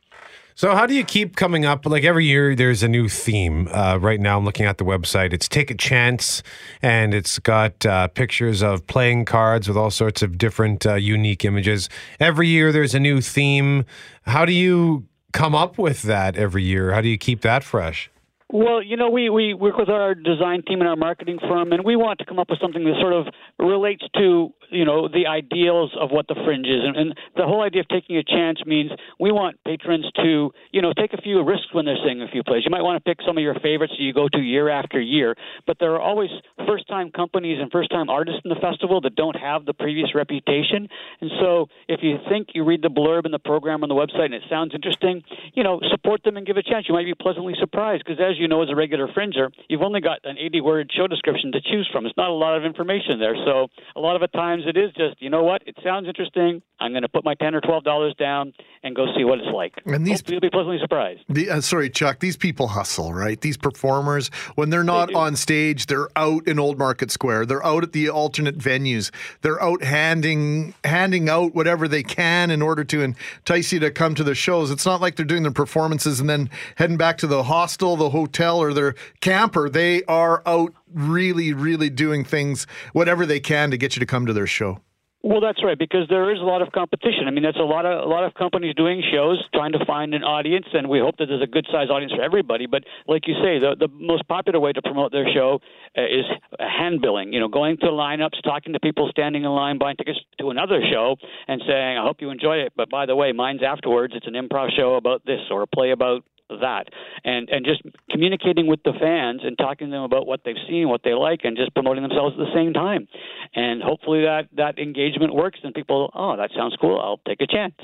So, 0.59 0.75
how 0.75 0.85
do 0.87 0.93
you 0.93 1.05
keep 1.05 1.37
coming 1.37 1.63
up? 1.63 1.85
Like 1.85 2.03
every 2.03 2.25
year, 2.25 2.53
there's 2.53 2.83
a 2.83 2.89
new 2.89 3.07
theme. 3.07 3.69
Uh, 3.71 3.97
right 3.97 4.19
now, 4.19 4.37
I'm 4.37 4.43
looking 4.43 4.65
at 4.65 4.77
the 4.77 4.83
website. 4.83 5.31
It's 5.31 5.47
Take 5.47 5.71
a 5.71 5.73
Chance, 5.73 6.43
and 6.81 7.13
it's 7.13 7.39
got 7.39 7.85
uh, 7.85 8.09
pictures 8.09 8.61
of 8.61 8.85
playing 8.85 9.23
cards 9.23 9.69
with 9.69 9.77
all 9.77 9.89
sorts 9.89 10.21
of 10.21 10.37
different 10.37 10.85
uh, 10.85 10.95
unique 10.95 11.45
images. 11.45 11.87
Every 12.19 12.49
year, 12.49 12.73
there's 12.73 12.93
a 12.93 12.99
new 12.99 13.21
theme. 13.21 13.85
How 14.23 14.43
do 14.43 14.51
you 14.51 15.07
come 15.31 15.55
up 15.55 15.77
with 15.77 16.01
that 16.01 16.35
every 16.35 16.63
year? 16.63 16.91
How 16.91 16.99
do 16.99 17.07
you 17.07 17.17
keep 17.17 17.39
that 17.39 17.63
fresh? 17.63 18.11
Well, 18.51 18.81
you 18.81 18.97
know, 18.97 19.11
we, 19.11 19.29
we 19.29 19.53
work 19.53 19.77
with 19.77 19.89
our 19.89 20.15
design 20.15 20.63
team 20.67 20.79
and 20.79 20.89
our 20.89 20.95
marketing 20.95 21.37
firm, 21.37 21.71
and 21.71 21.85
we 21.85 21.95
want 21.95 22.17
to 22.17 22.25
come 22.25 22.39
up 22.39 22.49
with 22.49 22.57
something 22.59 22.83
that 22.83 22.95
sort 22.99 23.13
of 23.13 23.27
relates 23.59 24.01
to, 24.17 24.49
you 24.71 24.85
know, 24.85 25.07
the 25.07 25.27
ideals 25.27 25.93
of 25.99 26.09
what 26.09 26.27
the 26.27 26.33
fringe 26.33 26.65
is. 26.65 26.81
And, 26.81 26.97
and 26.97 27.15
the 27.37 27.43
whole 27.43 27.61
idea 27.61 27.81
of 27.81 27.87
taking 27.89 28.17
a 28.17 28.23
chance 28.23 28.57
means 28.65 28.89
we 29.19 29.31
want 29.31 29.63
patrons 29.65 30.09
to, 30.15 30.49
you 30.71 30.81
know, 30.81 30.93
take 30.97 31.13
a 31.13 31.21
few 31.21 31.43
risks 31.43 31.67
when 31.73 31.85
they're 31.85 32.01
seeing 32.03 32.23
a 32.23 32.27
few 32.27 32.41
plays. 32.41 32.63
You 32.65 32.71
might 32.71 32.81
want 32.81 32.97
to 32.97 33.07
pick 33.07 33.19
some 33.21 33.37
of 33.37 33.43
your 33.43 33.53
favorites 33.53 33.93
that 33.95 34.03
you 34.03 34.13
go 34.13 34.27
to 34.27 34.39
year 34.39 34.67
after 34.67 34.99
year, 34.99 35.35
but 35.67 35.77
there 35.79 35.93
are 35.93 36.01
always 36.01 36.31
first 36.65 36.87
time 36.87 37.11
companies 37.11 37.59
and 37.61 37.71
first 37.71 37.91
time 37.91 38.09
artists 38.09 38.41
in 38.43 38.49
the 38.49 38.59
festival 38.59 38.99
that 39.01 39.13
don't 39.13 39.35
have 39.35 39.65
the 39.65 39.73
previous 39.75 40.15
reputation. 40.15 40.89
And 41.21 41.29
so 41.39 41.67
if 41.87 41.99
you 42.01 42.17
think 42.27 42.49
you 42.55 42.65
read 42.65 42.81
the 42.81 42.89
blurb 42.89 43.27
in 43.27 43.31
the 43.31 43.37
program 43.37 43.83
on 43.83 43.89
the 43.89 43.95
website 43.95 44.33
and 44.33 44.33
it 44.33 44.49
sounds 44.49 44.73
interesting, 44.73 45.21
you 45.53 45.61
know, 45.61 45.79
support 45.91 46.23
them 46.23 46.35
and 46.35 46.47
give 46.47 46.57
a 46.57 46.63
chance. 46.63 46.87
You 46.89 46.95
might 46.95 47.05
be 47.05 47.13
pleasantly 47.13 47.53
surprised 47.59 48.01
because 48.03 48.19
as 48.19 48.38
you 48.39 48.47
know, 48.47 48.61
as 48.63 48.69
a 48.69 48.75
regular 48.75 49.07
fringer, 49.13 49.49
you've 49.67 49.81
only 49.81 50.01
got 50.01 50.19
an 50.23 50.37
80 50.37 50.61
word 50.61 50.91
show 50.95 51.07
description 51.07 51.51
to 51.51 51.61
choose 51.61 51.87
from. 51.91 52.05
It's 52.05 52.17
not 52.17 52.29
a 52.29 52.33
lot 52.33 52.57
of 52.57 52.63
information 52.63 53.19
there. 53.19 53.35
So 53.45 53.67
a 53.95 53.99
lot 53.99 54.15
of 54.15 54.21
the 54.21 54.27
times 54.27 54.63
it 54.67 54.77
is 54.77 54.91
just, 54.95 55.21
you 55.21 55.29
know 55.29 55.43
what, 55.43 55.61
it 55.65 55.75
sounds 55.83 56.07
interesting. 56.07 56.61
I'm 56.81 56.91
going 56.91 57.01
to 57.03 57.09
put 57.09 57.25
my 57.25 57.33
10 57.35 57.55
or 57.55 57.61
$12 57.61 58.15
down 58.17 58.53
and 58.83 58.95
go 58.95 59.05
see 59.17 59.25
what 59.25 59.39
it's 59.39 59.49
like. 59.53 59.73
And 59.85 60.07
these- 60.07 60.19
Hopefully 60.19 60.35
you'll 60.35 60.41
be 60.41 60.49
pleasantly 60.49 60.79
surprised. 60.81 61.21
The, 61.27 61.49
uh, 61.49 61.61
sorry, 61.61 61.89
Chuck. 61.89 62.19
These 62.19 62.37
people 62.37 62.67
hustle, 62.69 63.13
right? 63.13 63.39
These 63.41 63.57
performers, 63.57 64.29
when 64.55 64.69
they're 64.69 64.83
not 64.83 65.09
do. 65.09 65.17
on 65.17 65.35
stage, 65.35 65.87
they're 65.87 66.07
out 66.15 66.47
in 66.47 66.57
Old 66.57 66.77
Market 66.77 67.11
Square. 67.11 67.47
They're 67.47 67.65
out 67.65 67.83
at 67.83 67.91
the 67.91 68.09
alternate 68.09 68.57
venues. 68.57 69.11
They're 69.41 69.61
out 69.61 69.83
handing 69.83 70.73
handing 70.85 71.27
out 71.29 71.53
whatever 71.53 71.87
they 71.87 72.03
can 72.03 72.49
in 72.51 72.61
order 72.61 72.83
to 72.85 73.01
entice 73.01 73.73
you 73.73 73.79
to 73.79 73.91
come 73.91 74.15
to 74.15 74.23
the 74.23 74.35
shows. 74.35 74.71
It's 74.71 74.85
not 74.85 75.01
like 75.01 75.15
they're 75.17 75.25
doing 75.25 75.43
their 75.43 75.51
performances 75.51 76.19
and 76.21 76.29
then 76.29 76.49
heading 76.75 76.97
back 76.97 77.17
to 77.19 77.27
the 77.27 77.43
hostel, 77.43 77.97
the 77.97 78.09
hotel, 78.11 78.28
or 78.37 78.73
their 78.73 78.95
camper. 79.21 79.69
They 79.69 80.03
are 80.03 80.41
out 80.45 80.73
really, 80.93 81.53
really 81.53 81.89
doing 81.89 82.23
things, 82.23 82.67
whatever 82.93 83.25
they 83.25 83.39
can, 83.39 83.71
to 83.71 83.77
get 83.77 83.95
you 83.95 83.99
to 83.99 84.05
come 84.05 84.25
to 84.25 84.33
their 84.33 84.47
show. 84.47 84.81
Well, 85.21 85.41
that's 85.41 85.61
right 85.61 85.77
because 85.77 86.07
there 86.09 86.31
is 86.31 86.39
a 86.39 86.45
lot 86.45 86.61
of 86.61 86.71
competition. 86.71 87.27
I 87.27 87.31
mean, 87.31 87.43
that's 87.43 87.59
a 87.59 87.67
lot 87.67 87.85
of 87.85 88.05
a 88.05 88.07
lot 88.07 88.23
of 88.23 88.33
companies 88.35 88.73
doing 88.75 89.03
shows, 89.11 89.43
trying 89.53 89.73
to 89.73 89.83
find 89.85 90.13
an 90.13 90.23
audience, 90.23 90.65
and 90.71 90.87
we 90.87 90.99
hope 90.99 91.17
that 91.17 91.25
there's 91.25 91.43
a 91.43 91.47
good 91.47 91.67
sized 91.69 91.91
audience 91.91 92.13
for 92.13 92.21
everybody. 92.21 92.67
But 92.67 92.85
like 93.05 93.27
you 93.27 93.33
say, 93.43 93.59
the 93.59 93.75
the 93.77 93.89
most 93.91 94.25
popular 94.29 94.61
way 94.61 94.71
to 94.71 94.81
promote 94.81 95.11
their 95.11 95.27
show 95.33 95.59
uh, 95.97 96.03
is 96.03 96.23
hand 96.57 97.01
billing. 97.01 97.33
You 97.33 97.41
know, 97.41 97.49
going 97.49 97.75
to 97.79 97.87
lineups, 97.87 98.41
talking 98.45 98.71
to 98.71 98.79
people 98.79 99.09
standing 99.11 99.43
in 99.43 99.49
line, 99.49 99.77
buying 99.77 99.97
tickets 99.97 100.19
to 100.39 100.51
another 100.51 100.79
show, 100.89 101.17
and 101.49 101.61
saying, 101.67 101.97
"I 101.97 102.03
hope 102.05 102.21
you 102.21 102.29
enjoy 102.29 102.63
it." 102.63 102.71
But 102.77 102.89
by 102.89 103.05
the 103.05 103.15
way, 103.17 103.33
mine's 103.33 103.61
afterwards. 103.61 104.13
It's 104.15 104.27
an 104.27 104.35
improv 104.35 104.69
show 104.77 104.95
about 104.95 105.25
this 105.25 105.41
or 105.51 105.63
a 105.63 105.67
play 105.67 105.91
about 105.91 106.23
that. 106.49 106.87
And 107.23 107.49
and 107.49 107.65
just 107.65 107.81
communicating 108.09 108.67
with 108.67 108.81
the 108.83 108.93
fans 108.99 109.41
and 109.43 109.57
talking 109.57 109.87
to 109.87 109.91
them 109.91 110.03
about 110.03 110.27
what 110.27 110.41
they've 110.43 110.55
seen 110.67 110.89
what 110.89 111.01
they 111.03 111.13
like 111.13 111.41
and 111.43 111.55
just 111.55 111.73
promoting 111.73 112.03
themselves 112.03 112.35
at 112.39 112.45
the 112.45 112.53
same 112.53 112.73
time. 112.73 113.07
And 113.55 113.81
hopefully 113.81 114.21
that 114.21 114.47
that 114.57 114.79
engagement 114.79 115.33
works 115.33 115.59
and 115.63 115.73
people 115.73 116.11
oh 116.13 116.35
that 116.37 116.51
sounds 116.55 116.75
cool. 116.79 116.99
I'll 116.99 117.21
take 117.27 117.41
a 117.41 117.47
chance. 117.47 117.75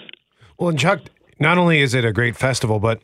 Well, 0.57 0.69
and 0.69 0.79
Chuck, 0.79 1.01
not 1.39 1.57
only 1.57 1.81
is 1.81 1.93
it 1.93 2.05
a 2.05 2.13
great 2.13 2.35
festival, 2.35 2.79
but 2.79 3.01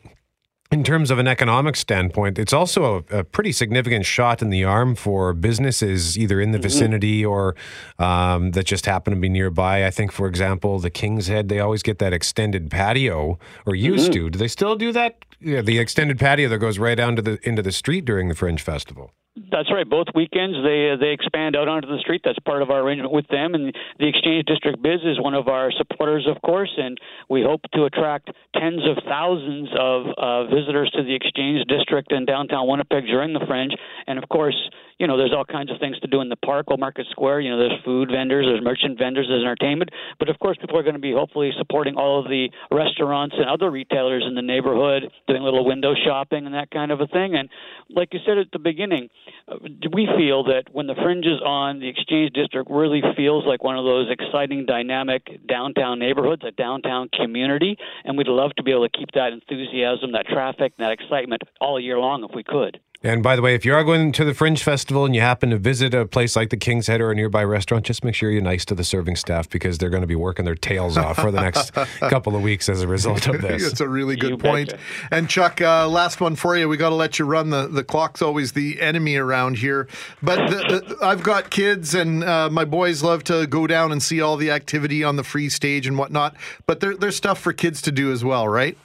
in 0.72 0.82
terms 0.82 1.10
of 1.10 1.18
an 1.18 1.28
economic 1.28 1.76
standpoint, 1.76 2.38
it's 2.38 2.52
also 2.52 3.04
a, 3.10 3.18
a 3.18 3.24
pretty 3.24 3.52
significant 3.52 4.06
shot 4.06 4.40
in 4.40 4.48
the 4.48 4.64
arm 4.64 4.94
for 4.94 5.34
businesses 5.34 6.18
either 6.18 6.40
in 6.40 6.52
the 6.52 6.58
vicinity 6.58 7.24
or 7.24 7.54
um, 7.98 8.52
that 8.52 8.64
just 8.64 8.86
happen 8.86 9.14
to 9.14 9.20
be 9.20 9.28
nearby. 9.28 9.86
I 9.86 9.90
think, 9.90 10.10
for 10.10 10.26
example, 10.26 10.78
the 10.78 10.90
King's 10.90 11.26
Head, 11.26 11.48
they 11.48 11.60
always 11.60 11.82
get 11.82 11.98
that 11.98 12.12
extended 12.12 12.70
patio, 12.70 13.38
or 13.66 13.74
used 13.74 14.12
to. 14.14 14.30
Do 14.30 14.38
they 14.38 14.48
still 14.48 14.74
do 14.74 14.92
that? 14.92 15.24
Yeah, 15.40 15.60
the 15.60 15.78
extended 15.78 16.18
patio 16.18 16.48
that 16.48 16.58
goes 16.58 16.78
right 16.78 16.94
down 16.94 17.16
to 17.16 17.22
the 17.22 17.38
into 17.46 17.62
the 17.62 17.72
street 17.72 18.04
during 18.04 18.28
the 18.28 18.34
Fringe 18.34 18.62
Festival. 18.62 19.12
That's 19.34 19.72
right. 19.72 19.88
Both 19.88 20.08
weekends 20.14 20.58
they 20.62 20.94
they 21.00 21.12
expand 21.12 21.56
out 21.56 21.66
onto 21.66 21.88
the 21.88 21.98
street. 22.00 22.20
That's 22.22 22.38
part 22.40 22.60
of 22.60 22.70
our 22.70 22.80
arrangement 22.80 23.12
with 23.12 23.26
them. 23.28 23.54
And 23.54 23.72
the 23.98 24.06
Exchange 24.06 24.44
District 24.44 24.82
Biz 24.82 25.00
is 25.04 25.20
one 25.20 25.32
of 25.32 25.48
our 25.48 25.72
supporters, 25.72 26.28
of 26.28 26.40
course. 26.42 26.70
And 26.76 26.98
we 27.30 27.42
hope 27.42 27.62
to 27.72 27.84
attract 27.84 28.30
tens 28.54 28.82
of 28.84 29.02
thousands 29.08 29.70
of 29.78 30.06
uh, 30.18 30.44
visitors 30.54 30.90
to 30.96 31.02
the 31.02 31.14
Exchange 31.14 31.64
District 31.66 32.12
in 32.12 32.26
downtown 32.26 32.68
Winnipeg 32.68 33.06
during 33.06 33.32
the 33.32 33.40
Fringe. 33.48 33.72
And 34.06 34.18
of 34.18 34.28
course, 34.28 34.56
you 35.02 35.08
know, 35.08 35.16
there's 35.16 35.34
all 35.34 35.44
kinds 35.44 35.72
of 35.72 35.80
things 35.80 35.98
to 35.98 36.06
do 36.06 36.20
in 36.20 36.28
the 36.28 36.36
park, 36.36 36.66
Old 36.68 36.78
Market 36.78 37.08
Square. 37.10 37.40
You 37.40 37.50
know, 37.50 37.58
there's 37.58 37.82
food 37.84 38.08
vendors, 38.08 38.46
there's 38.46 38.62
merchant 38.62 38.96
vendors, 39.00 39.26
there's 39.28 39.42
entertainment. 39.42 39.90
But 40.20 40.28
of 40.28 40.38
course, 40.38 40.56
people 40.60 40.78
are 40.78 40.84
going 40.84 40.94
to 40.94 41.00
be 41.00 41.10
hopefully 41.10 41.50
supporting 41.58 41.96
all 41.96 42.20
of 42.20 42.26
the 42.26 42.50
restaurants 42.70 43.34
and 43.36 43.50
other 43.50 43.68
retailers 43.68 44.22
in 44.24 44.36
the 44.36 44.42
neighborhood, 44.42 45.10
doing 45.26 45.42
little 45.42 45.64
window 45.64 45.92
shopping 46.06 46.46
and 46.46 46.54
that 46.54 46.70
kind 46.70 46.92
of 46.92 47.00
a 47.00 47.08
thing. 47.08 47.34
And 47.34 47.48
like 47.90 48.14
you 48.14 48.20
said 48.24 48.38
at 48.38 48.52
the 48.52 48.60
beginning, 48.60 49.08
uh, 49.48 49.56
we 49.92 50.08
feel 50.16 50.44
that 50.44 50.70
when 50.70 50.86
the 50.86 50.94
fringe 50.94 51.26
is 51.26 51.42
on, 51.44 51.80
the 51.80 51.88
Exchange 51.88 52.32
District 52.34 52.70
really 52.70 53.02
feels 53.16 53.44
like 53.44 53.64
one 53.64 53.76
of 53.76 53.84
those 53.84 54.06
exciting, 54.08 54.66
dynamic 54.66 55.44
downtown 55.48 55.98
neighborhoods, 55.98 56.42
a 56.46 56.52
downtown 56.52 57.08
community. 57.08 57.76
And 58.04 58.16
we'd 58.16 58.28
love 58.28 58.52
to 58.54 58.62
be 58.62 58.70
able 58.70 58.88
to 58.88 58.96
keep 58.96 59.10
that 59.16 59.32
enthusiasm, 59.32 60.12
that 60.12 60.28
traffic, 60.28 60.74
that 60.78 60.92
excitement 60.92 61.42
all 61.60 61.80
year 61.80 61.98
long 61.98 62.22
if 62.22 62.30
we 62.36 62.44
could. 62.44 62.78
And 63.04 63.22
by 63.22 63.34
the 63.34 63.42
way, 63.42 63.54
if 63.54 63.64
you 63.64 63.74
are 63.74 63.82
going 63.82 64.12
to 64.12 64.24
the 64.24 64.32
Fringe 64.32 64.62
Festival 64.62 65.04
and 65.04 65.12
you 65.14 65.20
happen 65.20 65.50
to 65.50 65.58
visit 65.58 65.92
a 65.92 66.06
place 66.06 66.36
like 66.36 66.50
the 66.50 66.56
King's 66.56 66.86
Head 66.86 67.00
or 67.00 67.10
a 67.10 67.14
nearby 67.16 67.42
restaurant, 67.42 67.84
just 67.84 68.04
make 68.04 68.14
sure 68.14 68.30
you're 68.30 68.40
nice 68.42 68.64
to 68.66 68.76
the 68.76 68.84
serving 68.84 69.16
staff 69.16 69.48
because 69.50 69.78
they're 69.78 69.90
going 69.90 70.02
to 70.02 70.06
be 70.06 70.14
working 70.14 70.44
their 70.44 70.54
tails 70.54 70.96
off 70.96 71.16
for 71.16 71.32
the 71.32 71.40
next 71.40 71.70
couple 72.00 72.36
of 72.36 72.42
weeks 72.42 72.68
as 72.68 72.80
a 72.80 72.86
result 72.86 73.26
of 73.26 73.42
this. 73.42 73.66
It's 73.66 73.80
a 73.80 73.88
really 73.88 74.14
good 74.14 74.30
You 74.30 74.36
point. 74.38 74.70
betcha. 74.70 74.80
And 75.10 75.28
Chuck, 75.28 75.60
uh, 75.60 75.88
last 75.88 76.20
one 76.20 76.36
for 76.36 76.56
you. 76.56 76.68
We 76.68 76.76
got 76.76 76.90
to 76.90 76.94
let 76.94 77.18
you 77.18 77.24
run. 77.24 77.50
The 77.50 77.66
the 77.66 77.82
clock's 77.82 78.22
always 78.22 78.52
the 78.52 78.80
enemy 78.80 79.16
around 79.16 79.56
here. 79.58 79.88
But 80.22 80.48
the, 80.50 80.56
the, 80.56 80.98
I've 81.04 81.24
got 81.24 81.50
kids, 81.50 81.94
and 81.94 82.22
uh, 82.22 82.50
my 82.50 82.64
boys 82.64 83.02
love 83.02 83.24
to 83.24 83.46
go 83.48 83.66
down 83.66 83.90
and 83.90 84.00
see 84.00 84.20
all 84.20 84.36
the 84.36 84.50
activity 84.52 85.02
on 85.02 85.16
the 85.16 85.24
free 85.24 85.48
stage 85.48 85.88
and 85.88 85.98
whatnot. 85.98 86.36
But 86.66 86.78
there, 86.78 86.96
there's 86.96 87.16
stuff 87.16 87.40
for 87.40 87.52
kids 87.52 87.82
to 87.82 87.90
do 87.92 88.12
as 88.12 88.22
well, 88.24 88.46
right? 88.46 88.78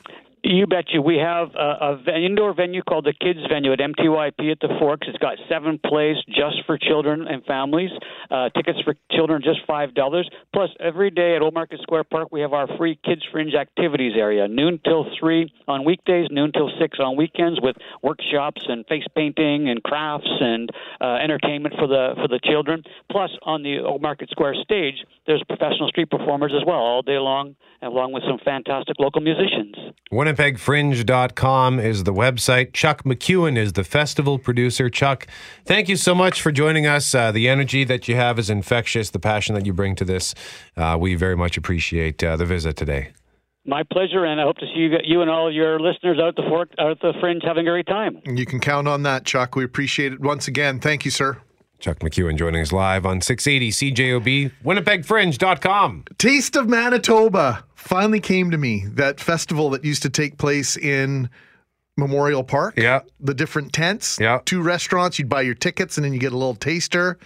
You 0.43 0.67
bet 0.67 0.85
you. 0.93 1.01
We 1.01 1.17
have 1.17 1.49
a, 1.55 1.59
a, 1.59 2.01
an 2.07 2.23
indoor 2.23 2.53
venue 2.53 2.83
called 2.83 3.05
the 3.05 3.13
Kids 3.13 3.39
Venue 3.51 3.73
at 3.73 3.79
MTYP 3.79 4.51
at 4.51 4.59
the 4.59 4.69
Forks. 4.79 5.07
It's 5.09 5.17
got 5.17 5.37
seven 5.49 5.79
plays 5.83 6.15
just 6.27 6.57
for 6.65 6.77
children 6.77 7.27
and 7.27 7.43
families. 7.45 7.89
Uh, 8.29 8.49
tickets 8.55 8.79
for 8.85 8.95
children 9.11 9.41
just 9.43 9.59
five 9.65 9.93
dollars. 9.95 10.29
Plus, 10.53 10.69
every 10.79 11.09
day 11.09 11.35
at 11.35 11.41
Old 11.41 11.53
Market 11.53 11.79
Square 11.81 12.05
Park, 12.05 12.29
we 12.31 12.41
have 12.41 12.53
our 12.53 12.67
free 12.77 12.99
Kids 13.03 13.21
Fringe 13.31 13.55
activities 13.55 14.13
area, 14.15 14.47
noon 14.47 14.79
till 14.85 15.05
three 15.19 15.51
on 15.67 15.83
weekdays, 15.83 16.27
noon 16.29 16.51
till 16.53 16.69
six 16.79 16.99
on 16.99 17.17
weekends, 17.17 17.59
with 17.61 17.75
workshops 18.03 18.61
and 18.67 18.85
face 18.85 19.05
painting 19.15 19.69
and 19.69 19.81
crafts 19.83 20.29
and 20.39 20.69
uh, 21.01 21.15
entertainment 21.15 21.73
for 21.79 21.87
the 21.87 22.13
for 22.15 22.27
the 22.27 22.39
children. 22.43 22.83
Plus, 23.11 23.31
on 23.43 23.63
the 23.63 23.79
Old 23.79 24.01
Market 24.01 24.29
Square 24.29 24.55
stage, 24.63 24.95
there's 25.25 25.43
professional 25.47 25.89
street 25.89 26.09
performers 26.09 26.53
as 26.55 26.65
well 26.65 26.77
all 26.77 27.01
day 27.01 27.17
long, 27.17 27.55
along 27.81 28.13
with 28.13 28.23
some 28.23 28.37
fantastic 28.45 28.97
local 28.99 29.21
musicians. 29.21 29.75
WinnipegFringe.com 30.27 31.79
is 31.79 32.03
the 32.03 32.13
website. 32.13 32.73
Chuck 32.73 33.03
McEwen 33.03 33.57
is 33.57 33.73
the 33.73 33.85
festival 33.85 34.37
producer. 34.37 34.89
Chuck, 34.89 35.25
thank 35.63 35.87
you 35.87 35.95
so 35.95 36.13
much 36.13 36.41
for 36.41 36.51
joining 36.51 36.85
us. 36.85 37.15
Uh, 37.15 37.31
the 37.31 37.47
energy 37.47 37.85
that 37.85 38.09
you 38.09 38.15
have 38.15 38.37
is 38.37 38.49
infectious. 38.49 39.09
The 39.09 39.19
passion 39.19 39.55
that 39.55 39.65
you 39.65 39.71
bring 39.71 39.95
to 39.95 40.03
this, 40.03 40.35
uh, 40.75 40.97
we 40.99 41.15
very 41.15 41.37
much 41.37 41.55
appreciate 41.55 42.21
uh, 42.21 42.35
the 42.35 42.45
visit 42.45 42.75
today. 42.75 43.11
My 43.65 43.83
pleasure, 43.83 44.25
and 44.25 44.39
I 44.39 44.43
hope 44.43 44.57
to 44.57 44.65
see 44.65 44.81
you, 44.81 44.97
you 45.03 45.21
and 45.21 45.29
all 45.29 45.53
your 45.53 45.79
listeners 45.79 46.19
out 46.21 46.29
at 46.29 46.35
the 46.35 46.43
fork, 46.49 46.71
out 46.77 46.91
at 46.91 46.99
the 46.99 47.13
fringe 47.21 47.43
having 47.45 47.65
a 47.65 47.71
great 47.71 47.87
time. 47.87 48.21
You 48.25 48.45
can 48.45 48.59
count 48.59 48.89
on 48.89 49.03
that, 49.03 49.23
Chuck. 49.23 49.55
We 49.55 49.63
appreciate 49.63 50.11
it 50.11 50.19
once 50.19 50.49
again. 50.49 50.81
Thank 50.81 51.05
you, 51.05 51.11
sir. 51.11 51.37
Chuck 51.79 51.99
McEwen 51.99 52.37
joining 52.37 52.61
us 52.61 52.71
live 52.71 53.05
on 53.05 53.21
680 53.21 53.93
CJOB, 53.93 54.51
WinnipegFringe.com. 54.63 56.05
Taste 56.17 56.55
of 56.55 56.67
Manitoba 56.67 57.63
finally 57.75 58.19
came 58.19 58.49
to 58.51 58.57
me. 58.57 58.85
That 58.87 59.19
festival 59.19 59.69
that 59.71 59.83
used 59.83 60.01
to 60.01 60.09
take 60.09 60.37
place 60.37 60.75
in 60.75 61.29
Memorial 61.95 62.43
Park. 62.43 62.75
Yeah. 62.77 63.01
The 63.19 63.33
different 63.33 63.73
tents. 63.73 64.17
Yeah. 64.19 64.39
Two 64.45 64.61
restaurants. 64.61 65.19
You'd 65.19 65.29
buy 65.29 65.41
your 65.41 65.55
tickets 65.55 65.97
and 65.97 66.05
then 66.05 66.13
you 66.13 66.19
get 66.19 66.31
a 66.31 66.37
little 66.37 66.55
taster. 66.55 67.17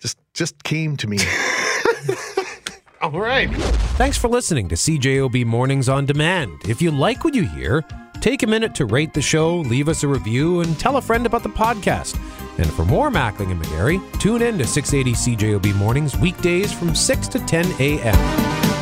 Just 0.00 0.18
just 0.34 0.62
came 0.64 0.96
to 0.96 1.06
me. 1.06 1.18
All 3.00 3.10
right. 3.10 3.52
Thanks 3.96 4.16
for 4.16 4.28
listening 4.28 4.68
to 4.68 4.76
CJOB 4.76 5.44
Mornings 5.44 5.88
on 5.88 6.06
Demand. 6.06 6.52
If 6.68 6.80
you 6.80 6.92
like 6.92 7.24
what 7.24 7.34
you 7.34 7.46
hear, 7.48 7.84
take 8.20 8.44
a 8.44 8.46
minute 8.46 8.76
to 8.76 8.86
rate 8.86 9.12
the 9.12 9.22
show, 9.22 9.56
leave 9.56 9.88
us 9.88 10.04
a 10.04 10.08
review, 10.08 10.60
and 10.60 10.78
tell 10.78 10.96
a 10.96 11.02
friend 11.02 11.26
about 11.26 11.42
the 11.42 11.48
podcast. 11.48 12.16
And 12.58 12.70
for 12.72 12.84
more 12.84 13.10
Mackling 13.10 13.50
and 13.50 13.62
Megarry, 13.62 14.00
tune 14.20 14.42
in 14.42 14.58
to 14.58 14.66
680 14.66 15.36
CJOB 15.36 15.74
Mornings 15.76 16.16
weekdays 16.16 16.72
from 16.72 16.94
6 16.94 17.28
to 17.28 17.38
10 17.38 17.66
a.m. 17.80 18.81